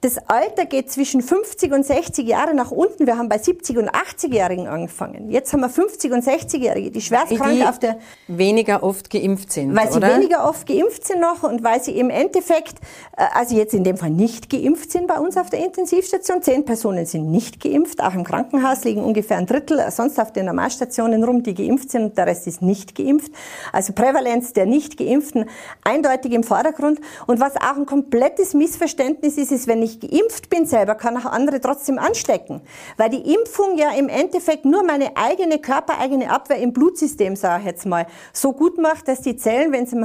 das 0.00 0.16
Alter 0.28 0.64
geht 0.64 0.90
zwischen 0.90 1.20
50 1.20 1.72
und 1.72 1.84
60 1.84 2.26
Jahre 2.26 2.54
nach 2.54 2.70
unten. 2.70 3.06
Wir 3.06 3.18
haben 3.18 3.28
bei 3.28 3.36
70 3.36 3.76
und 3.76 3.90
80-Jährigen 3.90 4.66
angefangen. 4.66 5.30
Jetzt 5.30 5.52
haben 5.52 5.60
wir 5.60 5.68
50 5.68 6.10
und 6.10 6.24
60-Jährige, 6.24 6.90
die 6.90 7.02
schwerst 7.02 7.36
krank 7.36 7.68
auf 7.68 7.78
der... 7.78 7.98
weniger 8.28 8.82
oft 8.82 9.10
geimpft 9.10 9.52
sind, 9.52 9.76
Weil 9.76 9.88
oder? 9.88 10.08
sie 10.08 10.14
weniger 10.14 10.48
oft 10.48 10.66
geimpft 10.66 11.06
sind 11.06 11.20
noch 11.20 11.42
und 11.42 11.62
weil 11.62 11.82
sie 11.82 11.98
im 11.98 12.08
Endeffekt, 12.08 12.78
äh, 13.18 13.24
also 13.34 13.54
jetzt 13.54 13.74
in 13.74 13.84
dem 13.84 13.98
Fall 13.98 14.08
nicht 14.08 14.48
geimpft 14.48 14.69
geimpft 14.70 14.92
sind 14.92 15.08
bei 15.08 15.18
uns 15.18 15.36
auf 15.36 15.50
der 15.50 15.64
Intensivstation. 15.64 16.42
Zehn 16.42 16.64
Personen 16.64 17.04
sind 17.04 17.28
nicht 17.28 17.60
geimpft. 17.60 18.00
Auch 18.00 18.14
im 18.14 18.22
Krankenhaus 18.22 18.84
liegen 18.84 19.02
ungefähr 19.02 19.36
ein 19.36 19.46
Drittel 19.46 19.84
sonst 19.90 20.20
auf 20.20 20.32
den 20.32 20.46
Normalstationen 20.46 21.24
rum, 21.24 21.42
die 21.42 21.54
geimpft 21.54 21.90
sind 21.90 22.04
und 22.04 22.18
der 22.18 22.26
Rest 22.26 22.46
ist 22.46 22.62
nicht 22.62 22.94
geimpft. 22.94 23.32
Also 23.72 23.92
Prävalenz 23.92 24.52
der 24.52 24.66
nicht 24.66 24.96
geimpften 24.96 25.46
eindeutig 25.82 26.32
im 26.32 26.44
Vordergrund. 26.44 27.00
Und 27.26 27.40
was 27.40 27.56
auch 27.56 27.76
ein 27.76 27.86
komplettes 27.86 28.54
Missverständnis 28.54 29.38
ist, 29.38 29.50
ist, 29.50 29.66
wenn 29.66 29.82
ich 29.82 29.98
geimpft 29.98 30.50
bin 30.50 30.66
selber, 30.66 30.94
kann 30.94 31.16
auch 31.16 31.26
andere 31.26 31.60
trotzdem 31.60 31.98
anstecken. 31.98 32.60
Weil 32.96 33.10
die 33.10 33.34
Impfung 33.34 33.76
ja 33.76 33.90
im 33.92 34.08
Endeffekt 34.08 34.64
nur 34.64 34.84
meine 34.84 35.16
eigene 35.16 35.58
körpereigene 35.58 36.30
Abwehr 36.30 36.58
im 36.58 36.72
Blutsystem, 36.72 37.34
sage 37.34 37.62
ich 37.62 37.66
jetzt 37.66 37.86
mal, 37.86 38.06
so 38.32 38.52
gut 38.52 38.78
macht, 38.78 39.08
dass 39.08 39.20
die 39.20 39.36
Zellen, 39.36 39.72
wenn 39.72 39.86
sie 39.86 39.96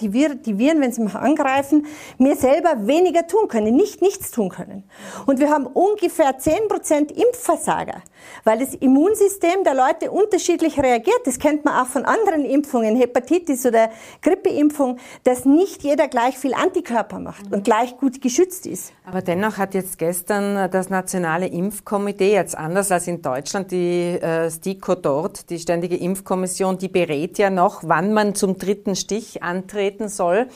die 0.00 0.12
Viren, 0.12 0.80
wenn 0.80 0.92
sie 0.92 1.00
mich 1.00 1.14
angreifen, 1.14 1.86
mir 2.18 2.36
selber 2.36 2.86
weniger 2.86 3.26
tun 3.26 3.48
können. 3.48 3.74
Nicht 3.74 3.93
nicht 4.00 4.14
nichts 4.14 4.30
tun 4.30 4.48
können. 4.48 4.84
Und 5.26 5.40
wir 5.40 5.50
haben 5.50 5.66
ungefähr 5.66 6.38
10% 6.38 7.12
Impfversager, 7.12 8.02
weil 8.44 8.58
das 8.58 8.74
Immunsystem 8.74 9.64
der 9.64 9.74
Leute 9.74 10.10
unterschiedlich 10.10 10.78
reagiert. 10.78 11.20
Das 11.24 11.38
kennt 11.38 11.64
man 11.64 11.82
auch 11.82 11.86
von 11.86 12.04
anderen 12.04 12.44
Impfungen, 12.44 12.96
Hepatitis 12.96 13.66
oder 13.66 13.90
Grippeimpfung, 14.22 14.98
dass 15.24 15.44
nicht 15.44 15.82
jeder 15.82 16.08
gleich 16.08 16.38
viel 16.38 16.54
Antikörper 16.54 17.18
macht 17.18 17.52
und 17.52 17.64
gleich 17.64 17.96
gut 17.96 18.20
geschützt 18.20 18.66
ist. 18.66 18.92
Aber 19.04 19.20
dennoch 19.20 19.58
hat 19.58 19.74
jetzt 19.74 19.98
gestern 19.98 20.70
das 20.70 20.88
Nationale 20.88 21.46
Impfkomitee, 21.46 22.32
jetzt 22.32 22.56
anders 22.56 22.90
als 22.90 23.06
in 23.06 23.20
Deutschland, 23.20 23.70
die 23.70 24.18
äh, 24.20 24.50
STIKO 24.50 24.94
dort, 24.94 25.50
die 25.50 25.58
Ständige 25.58 25.96
Impfkommission, 25.96 26.78
die 26.78 26.88
berät 26.88 27.38
ja 27.38 27.50
noch, 27.50 27.82
wann 27.84 28.12
man 28.12 28.34
zum 28.34 28.56
dritten 28.56 28.96
Stich 28.96 29.42
antreten 29.42 30.08
soll. 30.08 30.48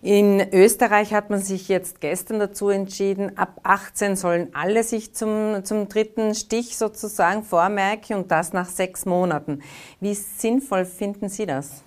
In 0.00 0.40
Österreich 0.52 1.12
hat 1.12 1.30
man 1.30 1.40
sich 1.40 1.68
jetzt 1.68 2.00
gestern 2.00 2.38
dazu 2.38 2.67
entschieden, 2.70 3.36
ab 3.36 3.60
18 3.62 4.16
sollen 4.16 4.48
alle 4.54 4.82
sich 4.82 5.14
zum, 5.14 5.64
zum 5.64 5.88
dritten 5.88 6.34
Stich 6.34 6.76
sozusagen 6.76 7.42
vormerken 7.42 8.16
und 8.16 8.30
das 8.30 8.52
nach 8.52 8.68
sechs 8.68 9.06
Monaten. 9.06 9.62
Wie 10.00 10.14
sinnvoll 10.14 10.84
finden 10.84 11.28
Sie 11.28 11.46
das? 11.46 11.82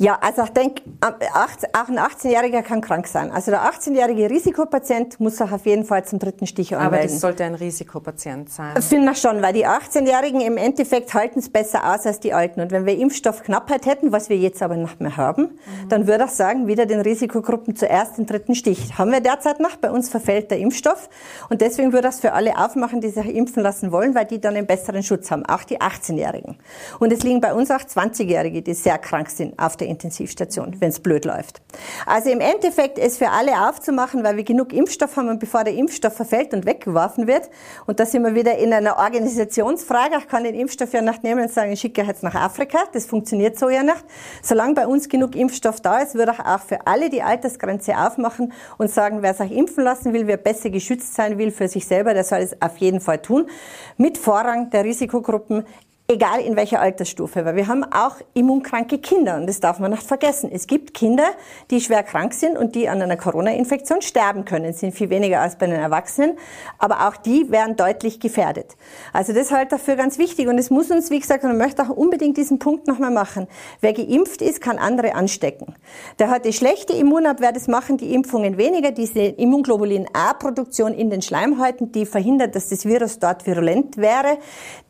Ja, 0.00 0.18
also 0.22 0.44
ich 0.44 0.50
denke, 0.50 0.80
auch 1.02 1.88
ein 1.88 1.98
18-Jähriger 1.98 2.62
kann 2.62 2.80
krank 2.80 3.06
sein. 3.06 3.30
Also 3.30 3.50
der 3.50 3.70
18-jährige 3.70 4.30
Risikopatient 4.30 5.20
muss 5.20 5.36
sich 5.36 5.52
auf 5.52 5.66
jeden 5.66 5.84
Fall 5.84 6.06
zum 6.06 6.18
dritten 6.18 6.46
Stich 6.46 6.74
anmelden. 6.74 7.00
Aber 7.00 7.06
das 7.06 7.20
sollte 7.20 7.44
ein 7.44 7.54
Risikopatient 7.54 8.48
sein. 8.48 8.80
Finde 8.80 9.12
ich 9.12 9.18
schon, 9.18 9.42
weil 9.42 9.52
die 9.52 9.66
18-Jährigen 9.66 10.40
im 10.40 10.56
Endeffekt 10.56 11.12
halten 11.12 11.40
es 11.40 11.50
besser 11.50 11.92
aus 11.92 12.06
als 12.06 12.18
die 12.18 12.32
Alten. 12.32 12.62
Und 12.62 12.72
wenn 12.72 12.86
wir 12.86 12.96
Impfstoffknappheit 12.96 13.84
hätten, 13.84 14.10
was 14.10 14.30
wir 14.30 14.38
jetzt 14.38 14.62
aber 14.62 14.78
nicht 14.78 15.02
mehr 15.02 15.18
haben, 15.18 15.42
mhm. 15.42 15.88
dann 15.90 16.06
würde 16.06 16.24
ich 16.24 16.30
sagen, 16.30 16.66
wieder 16.66 16.86
den 16.86 17.00
Risikogruppen 17.00 17.76
zuerst 17.76 18.16
den 18.16 18.24
dritten 18.24 18.54
Stich. 18.54 18.96
Haben 18.96 19.12
wir 19.12 19.20
derzeit 19.20 19.60
noch. 19.60 19.76
Bei 19.76 19.90
uns 19.90 20.08
verfällt 20.08 20.50
der 20.50 20.60
Impfstoff. 20.60 21.10
Und 21.50 21.60
deswegen 21.60 21.92
würde 21.92 22.08
ich 22.08 22.14
es 22.14 22.20
für 22.20 22.32
alle 22.32 22.56
aufmachen, 22.56 23.02
die 23.02 23.10
sich 23.10 23.26
impfen 23.26 23.62
lassen 23.62 23.92
wollen, 23.92 24.14
weil 24.14 24.24
die 24.24 24.40
dann 24.40 24.56
einen 24.56 24.66
besseren 24.66 25.02
Schutz 25.02 25.30
haben. 25.30 25.44
Auch 25.44 25.64
die 25.64 25.78
18-Jährigen. 25.78 26.56
Und 27.00 27.12
es 27.12 27.22
liegen 27.22 27.42
bei 27.42 27.52
uns 27.52 27.70
auch 27.70 27.80
20-Jährige, 27.80 28.62
die 28.62 28.72
sehr 28.72 28.96
krank 28.96 29.28
sind 29.28 29.58
auf 29.58 29.76
der 29.76 29.89
Intensivstation, 29.90 30.76
wenn 30.78 30.88
es 30.88 31.00
blöd 31.00 31.24
läuft. 31.24 31.60
Also 32.06 32.30
im 32.30 32.40
Endeffekt 32.40 32.98
es 32.98 33.18
für 33.18 33.30
alle 33.30 33.68
aufzumachen, 33.68 34.24
weil 34.24 34.36
wir 34.36 34.44
genug 34.44 34.72
Impfstoff 34.72 35.16
haben 35.16 35.28
und 35.28 35.40
bevor 35.40 35.64
der 35.64 35.74
Impfstoff 35.74 36.14
verfällt 36.14 36.54
und 36.54 36.64
weggeworfen 36.64 37.26
wird. 37.26 37.50
Und 37.86 38.00
da 38.00 38.06
sind 38.06 38.22
wir 38.22 38.34
wieder 38.34 38.56
in 38.58 38.72
einer 38.72 38.98
Organisationsfrage. 38.98 40.16
Ich 40.18 40.28
kann 40.28 40.44
den 40.44 40.54
Impfstoff 40.54 40.92
ja 40.92 41.02
nicht 41.02 41.22
nehmen 41.22 41.42
und 41.42 41.52
sagen, 41.52 41.72
ich 41.72 41.80
schicke 41.80 42.02
jetzt 42.02 42.22
nach 42.22 42.34
Afrika. 42.34 42.78
Das 42.92 43.06
funktioniert 43.06 43.58
so 43.58 43.68
ja 43.68 43.82
nicht. 43.82 44.04
Solange 44.42 44.74
bei 44.74 44.86
uns 44.86 45.08
genug 45.08 45.36
Impfstoff 45.36 45.80
da 45.80 45.98
ist, 45.98 46.14
würde 46.14 46.32
ich 46.32 46.40
auch 46.40 46.60
für 46.60 46.86
alle 46.86 47.10
die 47.10 47.22
Altersgrenze 47.22 47.96
aufmachen 47.98 48.52
und 48.78 48.90
sagen, 48.90 49.22
wer 49.22 49.34
sich 49.34 49.52
impfen 49.52 49.84
lassen 49.84 50.12
will, 50.12 50.26
wer 50.26 50.36
besser 50.36 50.70
geschützt 50.70 51.14
sein 51.14 51.38
will 51.38 51.50
für 51.50 51.68
sich 51.68 51.86
selber, 51.86 52.14
der 52.14 52.24
soll 52.24 52.38
es 52.38 52.60
auf 52.62 52.76
jeden 52.78 53.00
Fall 53.00 53.18
tun. 53.18 53.48
Mit 53.96 54.18
Vorrang 54.18 54.70
der 54.70 54.84
Risikogruppen 54.84 55.64
egal 56.10 56.40
in 56.40 56.56
welcher 56.56 56.80
Altersstufe, 56.80 57.44
weil 57.44 57.54
wir 57.54 57.68
haben 57.68 57.84
auch 57.84 58.16
immunkranke 58.34 58.98
Kinder 58.98 59.36
und 59.36 59.46
das 59.46 59.60
darf 59.60 59.78
man 59.78 59.92
nicht 59.92 60.02
vergessen. 60.02 60.50
Es 60.52 60.66
gibt 60.66 60.92
Kinder, 60.92 61.24
die 61.70 61.80
schwer 61.80 62.02
krank 62.02 62.34
sind 62.34 62.58
und 62.58 62.74
die 62.74 62.88
an 62.88 63.00
einer 63.00 63.16
Corona-Infektion 63.16 64.02
sterben 64.02 64.44
können, 64.44 64.72
sind 64.72 64.92
viel 64.92 65.08
weniger 65.08 65.40
als 65.40 65.56
bei 65.56 65.66
den 65.66 65.76
Erwachsenen, 65.76 66.36
aber 66.78 67.08
auch 67.08 67.16
die 67.16 67.50
werden 67.50 67.76
deutlich 67.76 68.18
gefährdet. 68.18 68.76
Also 69.12 69.32
das 69.32 69.52
halte 69.52 69.76
ich 69.76 69.80
dafür 69.80 69.96
ganz 69.96 70.18
wichtig 70.18 70.48
und 70.48 70.58
es 70.58 70.68
muss 70.68 70.90
uns, 70.90 71.10
wie 71.10 71.20
gesagt, 71.20 71.44
und 71.44 71.52
ich 71.52 71.56
möchte 71.56 71.82
auch 71.82 71.90
unbedingt 71.90 72.36
diesen 72.36 72.58
Punkt 72.58 72.88
nochmal 72.88 73.12
machen. 73.12 73.46
Wer 73.80 73.92
geimpft 73.92 74.42
ist, 74.42 74.60
kann 74.60 74.78
andere 74.78 75.14
anstecken. 75.14 75.76
Der 76.18 76.28
hat 76.28 76.44
die 76.44 76.52
schlechte 76.52 76.92
Immunabwehr, 76.92 77.52
das 77.52 77.68
machen 77.68 77.96
die 77.96 78.12
Impfungen 78.14 78.58
weniger, 78.58 78.90
diese 78.90 79.20
Immunglobulin 79.20 80.08
A-Produktion 80.12 80.92
in 80.92 81.08
den 81.08 81.22
Schleimhäuten, 81.22 81.92
die 81.92 82.04
verhindert, 82.04 82.56
dass 82.56 82.68
das 82.68 82.84
Virus 82.84 83.20
dort 83.20 83.46
virulent 83.46 83.96
wäre, 83.96 84.38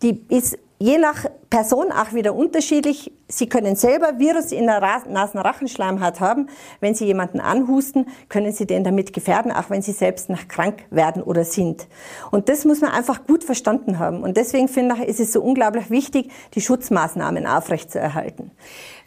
die 0.02 0.24
ist 0.28 0.58
je 0.80 0.98
nach 0.98 1.26
Person 1.50 1.92
auch 1.92 2.14
wieder 2.14 2.34
unterschiedlich. 2.34 3.12
Sie 3.28 3.48
können 3.48 3.76
selber 3.76 4.18
Virus 4.18 4.50
in 4.50 4.66
der 4.66 4.80
Nasenrachenschleimhaut 4.80 6.20
haben. 6.20 6.48
Wenn 6.80 6.94
Sie 6.94 7.04
jemanden 7.04 7.38
anhusten, 7.38 8.06
können 8.28 8.52
Sie 8.52 8.66
den 8.66 8.82
damit 8.82 9.12
gefährden, 9.12 9.52
auch 9.52 9.68
wenn 9.68 9.82
Sie 9.82 9.92
selbst 9.92 10.30
noch 10.30 10.48
krank 10.48 10.84
werden 10.90 11.22
oder 11.22 11.44
sind. 11.44 11.86
Und 12.30 12.48
das 12.48 12.64
muss 12.64 12.80
man 12.80 12.92
einfach 12.92 13.26
gut 13.26 13.44
verstanden 13.44 13.98
haben. 13.98 14.22
Und 14.22 14.36
deswegen 14.36 14.68
finde 14.68 14.96
ich, 15.02 15.08
ist 15.08 15.20
es 15.20 15.32
so 15.32 15.42
unglaublich 15.42 15.90
wichtig, 15.90 16.32
die 16.54 16.62
Schutzmaßnahmen 16.62 17.46
aufrechtzuerhalten. 17.46 18.50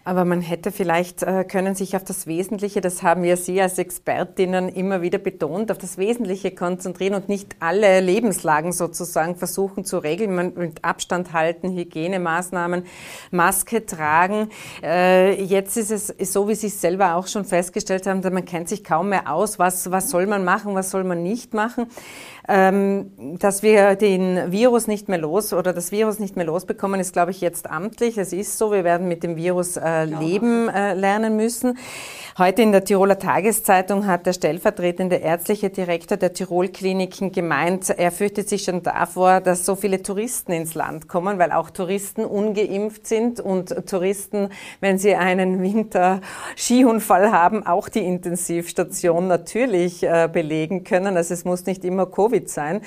Aber 0.05 0.25
man 0.25 0.41
hätte 0.41 0.73
vielleicht 0.73 1.23
äh, 1.23 1.45
können 1.45 1.75
sich 1.75 1.95
auf 1.95 2.03
das 2.03 2.27
Wesentliche, 2.27 2.81
das 2.81 3.03
haben 3.03 3.23
ja 3.23 3.37
Sie 3.37 3.61
als 3.61 3.77
Expertinnen 3.77 4.67
immer 4.67 5.01
wieder 5.01 5.17
betont, 5.17 5.71
auf 5.71 5.77
das 5.77 5.97
Wesentliche 5.97 6.51
konzentrieren 6.51 7.13
und 7.13 7.29
nicht 7.29 7.55
alle 7.61 8.01
Lebenslagen 8.01 8.73
sozusagen 8.73 9.37
versuchen 9.37 9.85
zu 9.85 9.99
regeln. 9.99 10.35
Man 10.35 10.53
mit 10.55 10.83
Abstand 10.83 11.31
halten, 11.31 11.71
Hygienemaßnahmen, 11.71 12.83
Maske 13.31 13.85
tragen. 13.85 14.49
Äh, 14.83 15.41
jetzt 15.41 15.77
ist 15.77 15.91
es 15.91 16.33
so, 16.33 16.49
wie 16.49 16.55
Sie 16.55 16.67
es 16.67 16.81
selber 16.81 17.15
auch 17.15 17.27
schon 17.27 17.45
festgestellt 17.45 18.05
haben, 18.05 18.21
man 18.33 18.43
kennt 18.43 18.67
sich 18.67 18.83
kaum 18.83 19.07
mehr 19.09 19.31
aus. 19.31 19.57
Was, 19.57 19.89
was 19.89 20.09
soll 20.09 20.27
man 20.27 20.43
machen, 20.43 20.75
was 20.75 20.91
soll 20.91 21.05
man 21.05 21.23
nicht 21.23 21.53
machen? 21.53 21.87
Ähm, 22.45 23.37
dass 23.39 23.63
wir 23.63 23.95
den 23.95 24.51
Virus 24.51 24.87
nicht 24.87 25.07
mehr 25.07 25.17
los 25.17 25.53
oder 25.53 25.71
das 25.71 25.93
Virus 25.93 26.19
nicht 26.19 26.35
mehr 26.35 26.45
losbekommen, 26.45 26.99
ist, 26.99 27.13
glaube 27.13 27.31
ich, 27.31 27.39
jetzt 27.39 27.69
amtlich. 27.69 28.17
Es 28.17 28.33
ist 28.33 28.57
so, 28.57 28.73
wir 28.73 28.83
werden 28.83 29.07
mit 29.07 29.23
dem 29.23 29.37
Virus 29.37 29.77
äh, 29.77 29.92
leben 30.01 30.69
äh, 30.69 30.93
lernen 30.93 31.35
müssen. 31.35 31.77
Heute 32.35 32.63
in 32.63 32.71
der 32.71 32.83
Tiroler 32.83 33.19
Tageszeitung 33.19 34.07
hat 34.07 34.25
der 34.25 34.33
stellvertretende 34.33 35.17
ärztliche 35.17 35.69
Direktor 35.69 36.17
der 36.17 36.33
Tirol-Kliniken 36.33 37.31
gemeint, 37.31 37.91
er 37.91 38.11
fürchtet 38.11 38.49
sich 38.49 38.63
schon 38.63 38.81
davor, 38.81 39.39
dass 39.39 39.67
so 39.67 39.75
viele 39.75 40.01
Touristen 40.01 40.51
ins 40.51 40.73
Land 40.73 41.07
kommen, 41.07 41.37
weil 41.37 41.51
auch 41.51 41.69
Touristen 41.69 42.25
ungeimpft 42.25 43.05
sind 43.05 43.39
und 43.39 43.87
Touristen, 43.87 44.49
wenn 44.79 44.97
sie 44.97 45.13
einen 45.13 45.61
Winter-Skiunfall 45.61 47.31
haben, 47.31 47.67
auch 47.67 47.87
die 47.87 48.03
Intensivstation 48.03 49.27
natürlich 49.27 50.01
äh, 50.01 50.27
belegen 50.27 50.83
können. 50.83 51.15
Also 51.17 51.35
es 51.35 51.45
muss 51.45 51.67
nicht 51.67 51.85
immer 51.85 52.07
Covid 52.07 52.49
sein. 52.49 52.81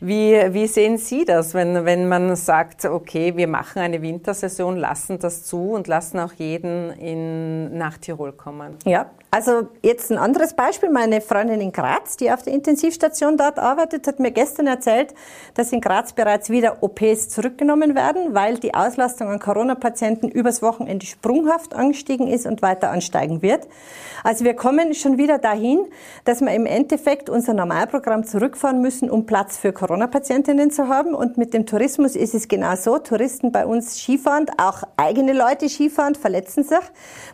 Wie, 0.00 0.40
wie 0.50 0.68
sehen 0.68 0.96
Sie 0.96 1.24
das, 1.24 1.54
wenn, 1.54 1.84
wenn 1.84 2.06
man 2.06 2.36
sagt, 2.36 2.84
okay, 2.84 3.36
wir 3.36 3.48
machen 3.48 3.82
eine 3.82 4.00
Wintersaison, 4.00 4.76
lassen 4.76 5.18
das 5.18 5.42
zu 5.42 5.72
und 5.72 5.88
lassen 5.88 6.20
auch 6.20 6.34
jeden 6.34 6.51
Schäden 6.52 6.90
in, 6.98 7.78
nach 7.78 7.98
Tirol 7.98 8.32
kommen. 8.32 8.76
Ja, 8.84 9.10
also 9.30 9.68
jetzt 9.82 10.10
ein 10.10 10.18
anderes 10.18 10.52
Beispiel. 10.52 10.90
Meine 10.90 11.22
Freundin 11.22 11.62
in 11.62 11.72
Graz, 11.72 12.18
die 12.18 12.30
auf 12.30 12.42
der 12.42 12.52
Intensivstation 12.52 13.38
dort 13.38 13.58
arbeitet, 13.58 14.06
hat 14.06 14.20
mir 14.20 14.30
gestern 14.30 14.66
erzählt, 14.66 15.14
dass 15.54 15.72
in 15.72 15.80
Graz 15.80 16.12
bereits 16.12 16.50
wieder 16.50 16.82
OPs 16.82 17.30
zurückgenommen 17.30 17.94
werden, 17.94 18.34
weil 18.34 18.58
die 18.58 18.74
Auslastung 18.74 19.28
an 19.28 19.38
Corona-Patienten 19.38 20.28
übers 20.28 20.60
Wochenende 20.60 21.06
sprunghaft 21.06 21.74
angestiegen 21.74 22.28
ist 22.28 22.46
und 22.46 22.60
weiter 22.60 22.90
ansteigen 22.90 23.40
wird. 23.40 23.66
Also 24.22 24.44
wir 24.44 24.54
kommen 24.54 24.92
schon 24.92 25.16
wieder 25.16 25.38
dahin, 25.38 25.86
dass 26.26 26.42
wir 26.42 26.52
im 26.52 26.66
Endeffekt 26.66 27.30
unser 27.30 27.54
Normalprogramm 27.54 28.24
zurückfahren 28.24 28.82
müssen, 28.82 29.10
um 29.10 29.24
Platz 29.24 29.56
für 29.56 29.72
Corona-Patientinnen 29.72 30.70
zu 30.70 30.88
haben. 30.88 31.14
Und 31.14 31.38
mit 31.38 31.54
dem 31.54 31.64
Tourismus 31.64 32.16
ist 32.16 32.34
es 32.34 32.48
genau 32.48 32.76
so. 32.76 32.98
Touristen 32.98 33.50
bei 33.50 33.64
uns 33.64 33.98
Skifahren, 33.98 34.46
auch 34.58 34.82
eigene 34.98 35.32
Leute 35.32 35.70
Skifahren, 35.70 36.14
verletzen 36.42 36.64
sich, 36.64 36.78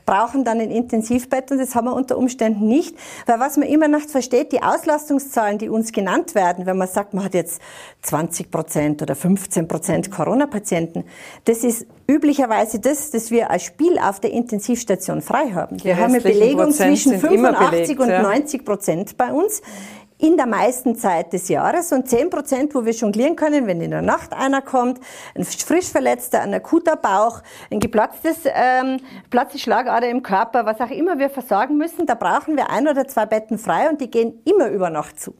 brauchen 0.06 0.44
dann 0.44 0.60
ein 0.60 0.70
Intensivbett 0.70 1.50
und 1.50 1.58
das 1.58 1.74
haben 1.74 1.86
wir 1.86 1.94
unter 1.94 2.16
Umständen 2.16 2.66
nicht. 2.66 2.96
Weil 3.26 3.40
was 3.40 3.56
man 3.56 3.68
immer 3.68 3.88
noch 3.88 4.00
versteht, 4.00 4.52
die 4.52 4.62
Auslastungszahlen, 4.62 5.58
die 5.58 5.68
uns 5.68 5.92
genannt 5.92 6.34
werden, 6.34 6.66
wenn 6.66 6.76
man 6.76 6.88
sagt, 6.88 7.14
man 7.14 7.24
hat 7.24 7.34
jetzt 7.34 7.60
20 8.02 8.50
Prozent 8.50 9.02
oder 9.02 9.14
15 9.14 9.68
Prozent 9.68 10.10
Corona-Patienten, 10.10 11.04
das 11.44 11.64
ist 11.64 11.86
üblicherweise 12.06 12.78
das, 12.78 13.10
dass 13.10 13.30
wir 13.30 13.50
als 13.50 13.64
Spiel 13.64 13.98
auf 13.98 14.20
der 14.20 14.32
Intensivstation 14.32 15.20
frei 15.20 15.50
haben. 15.52 15.82
Wir 15.82 15.96
haben 15.96 16.14
eine 16.14 16.20
Belegung 16.22 16.72
zwischen 16.72 17.18
85 17.18 17.70
belegt, 17.70 18.00
und 18.00 18.08
ja. 18.08 18.22
90 18.22 18.64
Prozent 18.64 19.16
bei 19.16 19.32
uns 19.32 19.60
in 20.18 20.36
der 20.36 20.46
meisten 20.46 20.96
Zeit 20.96 21.32
des 21.32 21.48
Jahres 21.48 21.92
und 21.92 22.08
10 22.08 22.30
Prozent, 22.30 22.74
wo 22.74 22.84
wir 22.84 22.92
jonglieren 22.92 23.36
können, 23.36 23.66
wenn 23.66 23.80
in 23.80 23.92
der 23.92 24.02
Nacht 24.02 24.32
einer 24.32 24.62
kommt, 24.62 25.00
ein 25.34 25.44
frisch 25.44 25.88
verletzter, 25.88 26.42
ein 26.42 26.52
akuter 26.52 26.96
Bauch, 26.96 27.40
ein 27.70 27.78
geplatztes, 27.78 28.38
ähm, 28.44 28.98
platzte 29.30 29.58
Schlagader 29.58 30.08
im 30.08 30.22
Körper, 30.22 30.66
was 30.66 30.80
auch 30.80 30.90
immer 30.90 31.18
wir 31.18 31.30
versorgen 31.30 31.76
müssen, 31.76 32.06
da 32.06 32.14
brauchen 32.14 32.56
wir 32.56 32.70
ein 32.70 32.88
oder 32.88 33.06
zwei 33.06 33.26
Betten 33.26 33.58
frei 33.58 33.88
und 33.88 34.00
die 34.00 34.10
gehen 34.10 34.42
immer 34.44 34.68
über 34.68 34.90
Nacht 34.90 35.20
zu. 35.20 35.34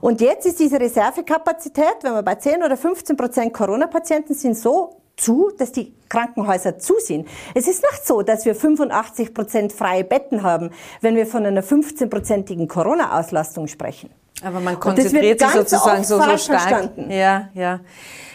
Und 0.00 0.20
jetzt 0.20 0.44
ist 0.46 0.58
diese 0.58 0.78
Reservekapazität, 0.78 1.96
wenn 2.02 2.12
wir 2.12 2.22
bei 2.22 2.34
10 2.34 2.62
oder 2.62 2.76
15 2.76 3.16
Prozent 3.16 3.54
Corona-Patienten 3.54 4.34
sind, 4.34 4.58
so 4.58 5.03
zu, 5.16 5.50
dass 5.58 5.72
die 5.72 5.94
Krankenhäuser 6.08 6.78
zu 6.78 6.94
sind. 6.98 7.28
Es 7.54 7.66
ist 7.66 7.82
nicht 7.82 8.06
so, 8.06 8.22
dass 8.22 8.44
wir 8.44 8.54
85 8.54 9.34
Prozent 9.34 9.72
freie 9.72 10.04
Betten 10.04 10.42
haben, 10.42 10.70
wenn 11.00 11.16
wir 11.16 11.26
von 11.26 11.44
einer 11.44 11.62
15-prozentigen 11.62 12.68
Corona-Auslastung 12.68 13.66
sprechen. 13.66 14.10
Aber 14.42 14.60
man 14.60 14.78
konzentriert 14.78 15.40
sich 15.40 15.48
sozusagen 15.50 16.04
so, 16.04 16.16
so 16.16 16.22
stark. 16.22 16.40
Verstanden. 16.40 17.10
Ja, 17.10 17.48
ja. 17.54 17.80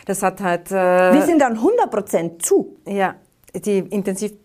Das 0.06 0.24
hat 0.24 0.42
halt. 0.42 0.72
Äh, 0.72 1.14
wir 1.14 1.22
sind 1.24 1.40
dann 1.40 1.54
100 1.54 1.92
Prozent 1.92 2.46
zu. 2.46 2.78
Ja, 2.88 3.16
die 3.54 3.78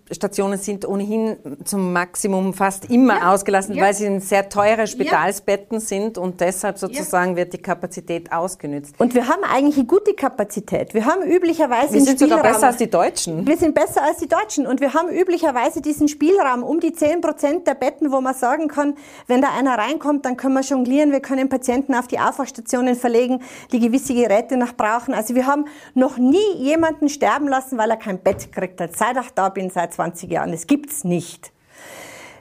Intensivstationen 0.05 0.59
sind 0.59 0.87
ohnehin 0.87 1.37
zum 1.65 1.95
Maximum 1.95 2.53
fast 2.53 2.91
immer 2.91 3.21
ja, 3.21 3.33
ausgelassen, 3.33 3.75
ja. 3.75 3.85
weil 3.85 3.95
sie 3.95 4.21
sehr 4.21 4.51
teure 4.51 4.87
Spitalsbetten 4.87 5.79
ja. 5.79 5.81
sind 5.81 6.19
und 6.19 6.41
deshalb 6.43 6.79
sozusagen 6.79 7.37
wird 7.37 7.55
die 7.55 7.59
Kapazität 7.59 8.31
ausgenützt. 8.31 8.95
Und 8.99 9.15
wir 9.15 9.29
haben 9.29 9.43
eigentlich 9.45 9.79
eine 9.79 9.87
gute 9.87 10.13
Kapazität. 10.13 10.93
Wir 10.93 11.07
haben 11.07 11.23
üblicherweise 11.23 11.95
wir 11.95 12.03
sind 12.03 12.19
sogar 12.19 12.43
besser 12.43 12.67
als 12.67 12.77
die 12.77 12.91
Deutschen. 12.91 13.47
Wir 13.47 13.57
sind 13.57 13.75
besser 13.75 14.03
als 14.03 14.19
die 14.19 14.29
Deutschen 14.29 14.67
und 14.67 14.83
wir 14.83 14.93
haben 14.93 15.09
üblicherweise 15.09 15.81
diesen 15.81 16.09
Spielraum 16.09 16.63
um 16.63 16.81
die 16.81 16.93
10 16.93 17.23
Prozent 17.23 17.67
der 17.67 17.75
Betten, 17.75 18.13
wo 18.13 18.21
man 18.21 18.35
sagen 18.35 18.69
kann, 18.69 18.97
wenn 19.27 19.41
da 19.41 19.49
einer 19.57 19.79
reinkommt, 19.79 20.27
dann 20.27 20.37
können 20.37 20.55
wir 20.55 20.63
jonglieren, 20.63 21.13
wir 21.13 21.21
können 21.21 21.49
Patienten 21.49 21.95
auf 21.95 22.09
die 22.09 22.19
Aufwachstationen 22.19 22.95
verlegen, 22.95 23.41
die 23.73 23.81
gewisse 23.81 24.13
Geräte 24.13 24.59
noch 24.59 24.75
brauchen. 24.75 25.15
Also 25.15 25.35
wir 25.35 25.47
haben 25.47 25.65
noch 25.95 26.19
nie 26.19 26.57
jemanden 26.57 27.09
sterben 27.09 27.49
lassen, 27.49 27.79
weil 27.79 27.91
er 27.91 27.97
kein 27.97 28.19
Bett 28.19 28.53
kriegt 28.53 28.75
seit 28.79 29.17
ich 29.17 29.31
da 29.31 29.49
bin, 29.49 29.71
seit 29.71 29.94
20 29.95 30.31
Jahren. 30.31 30.53
Es 30.53 30.67
gibt's 30.67 31.05
nicht. 31.05 31.53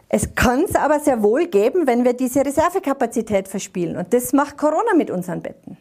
Es 0.09 0.35
kann 0.35 0.63
es 0.63 0.75
aber 0.75 0.99
sehr 0.99 1.23
wohl 1.23 1.47
geben, 1.47 1.87
wenn 1.87 2.05
wir 2.05 2.13
diese 2.13 2.45
Reservekapazität 2.45 3.47
verspielen. 3.47 3.97
Und 3.97 4.13
das 4.13 4.31
macht 4.31 4.57
Corona 4.57 4.93
mit 4.95 5.09
unseren 5.09 5.41
Betten. 5.41 5.77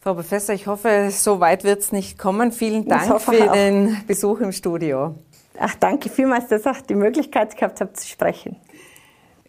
Frau 0.00 0.14
Professor, 0.14 0.54
ich 0.54 0.66
hoffe, 0.66 1.10
so 1.10 1.40
weit 1.40 1.62
wird 1.62 1.80
es 1.80 1.92
nicht 1.92 2.18
kommen. 2.18 2.52
Vielen 2.52 2.86
Dank 2.88 3.20
für 3.20 3.48
den 3.52 3.98
Besuch 4.06 4.40
im 4.40 4.52
Studio. 4.52 5.14
Ach, 5.58 5.74
danke 5.74 6.08
vielmals, 6.08 6.48
dass 6.48 6.64
ich 6.64 6.82
die 6.88 6.94
Möglichkeit 6.94 7.54
gehabt 7.54 7.82
habe 7.82 7.92
zu 7.92 8.08
sprechen. 8.08 8.56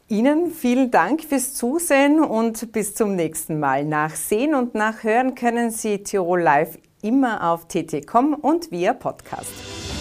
Ihnen 0.09 0.51
vielen 0.51 0.91
Dank 0.91 1.23
fürs 1.23 1.53
Zusehen 1.53 2.19
und 2.19 2.73
bis 2.73 2.95
zum 2.95 3.15
nächsten 3.15 3.61
Mal. 3.61 3.85
Nachsehen 3.85 4.53
und 4.53 4.75
nachhören 4.75 5.35
können 5.35 5.71
Sie 5.71 6.03
Tirol 6.03 6.41
Live 6.41 6.77
immer 7.01 7.49
auf 7.49 7.69
tt.com 7.69 8.33
und 8.33 8.71
via 8.71 8.93
Podcast. 8.93 10.00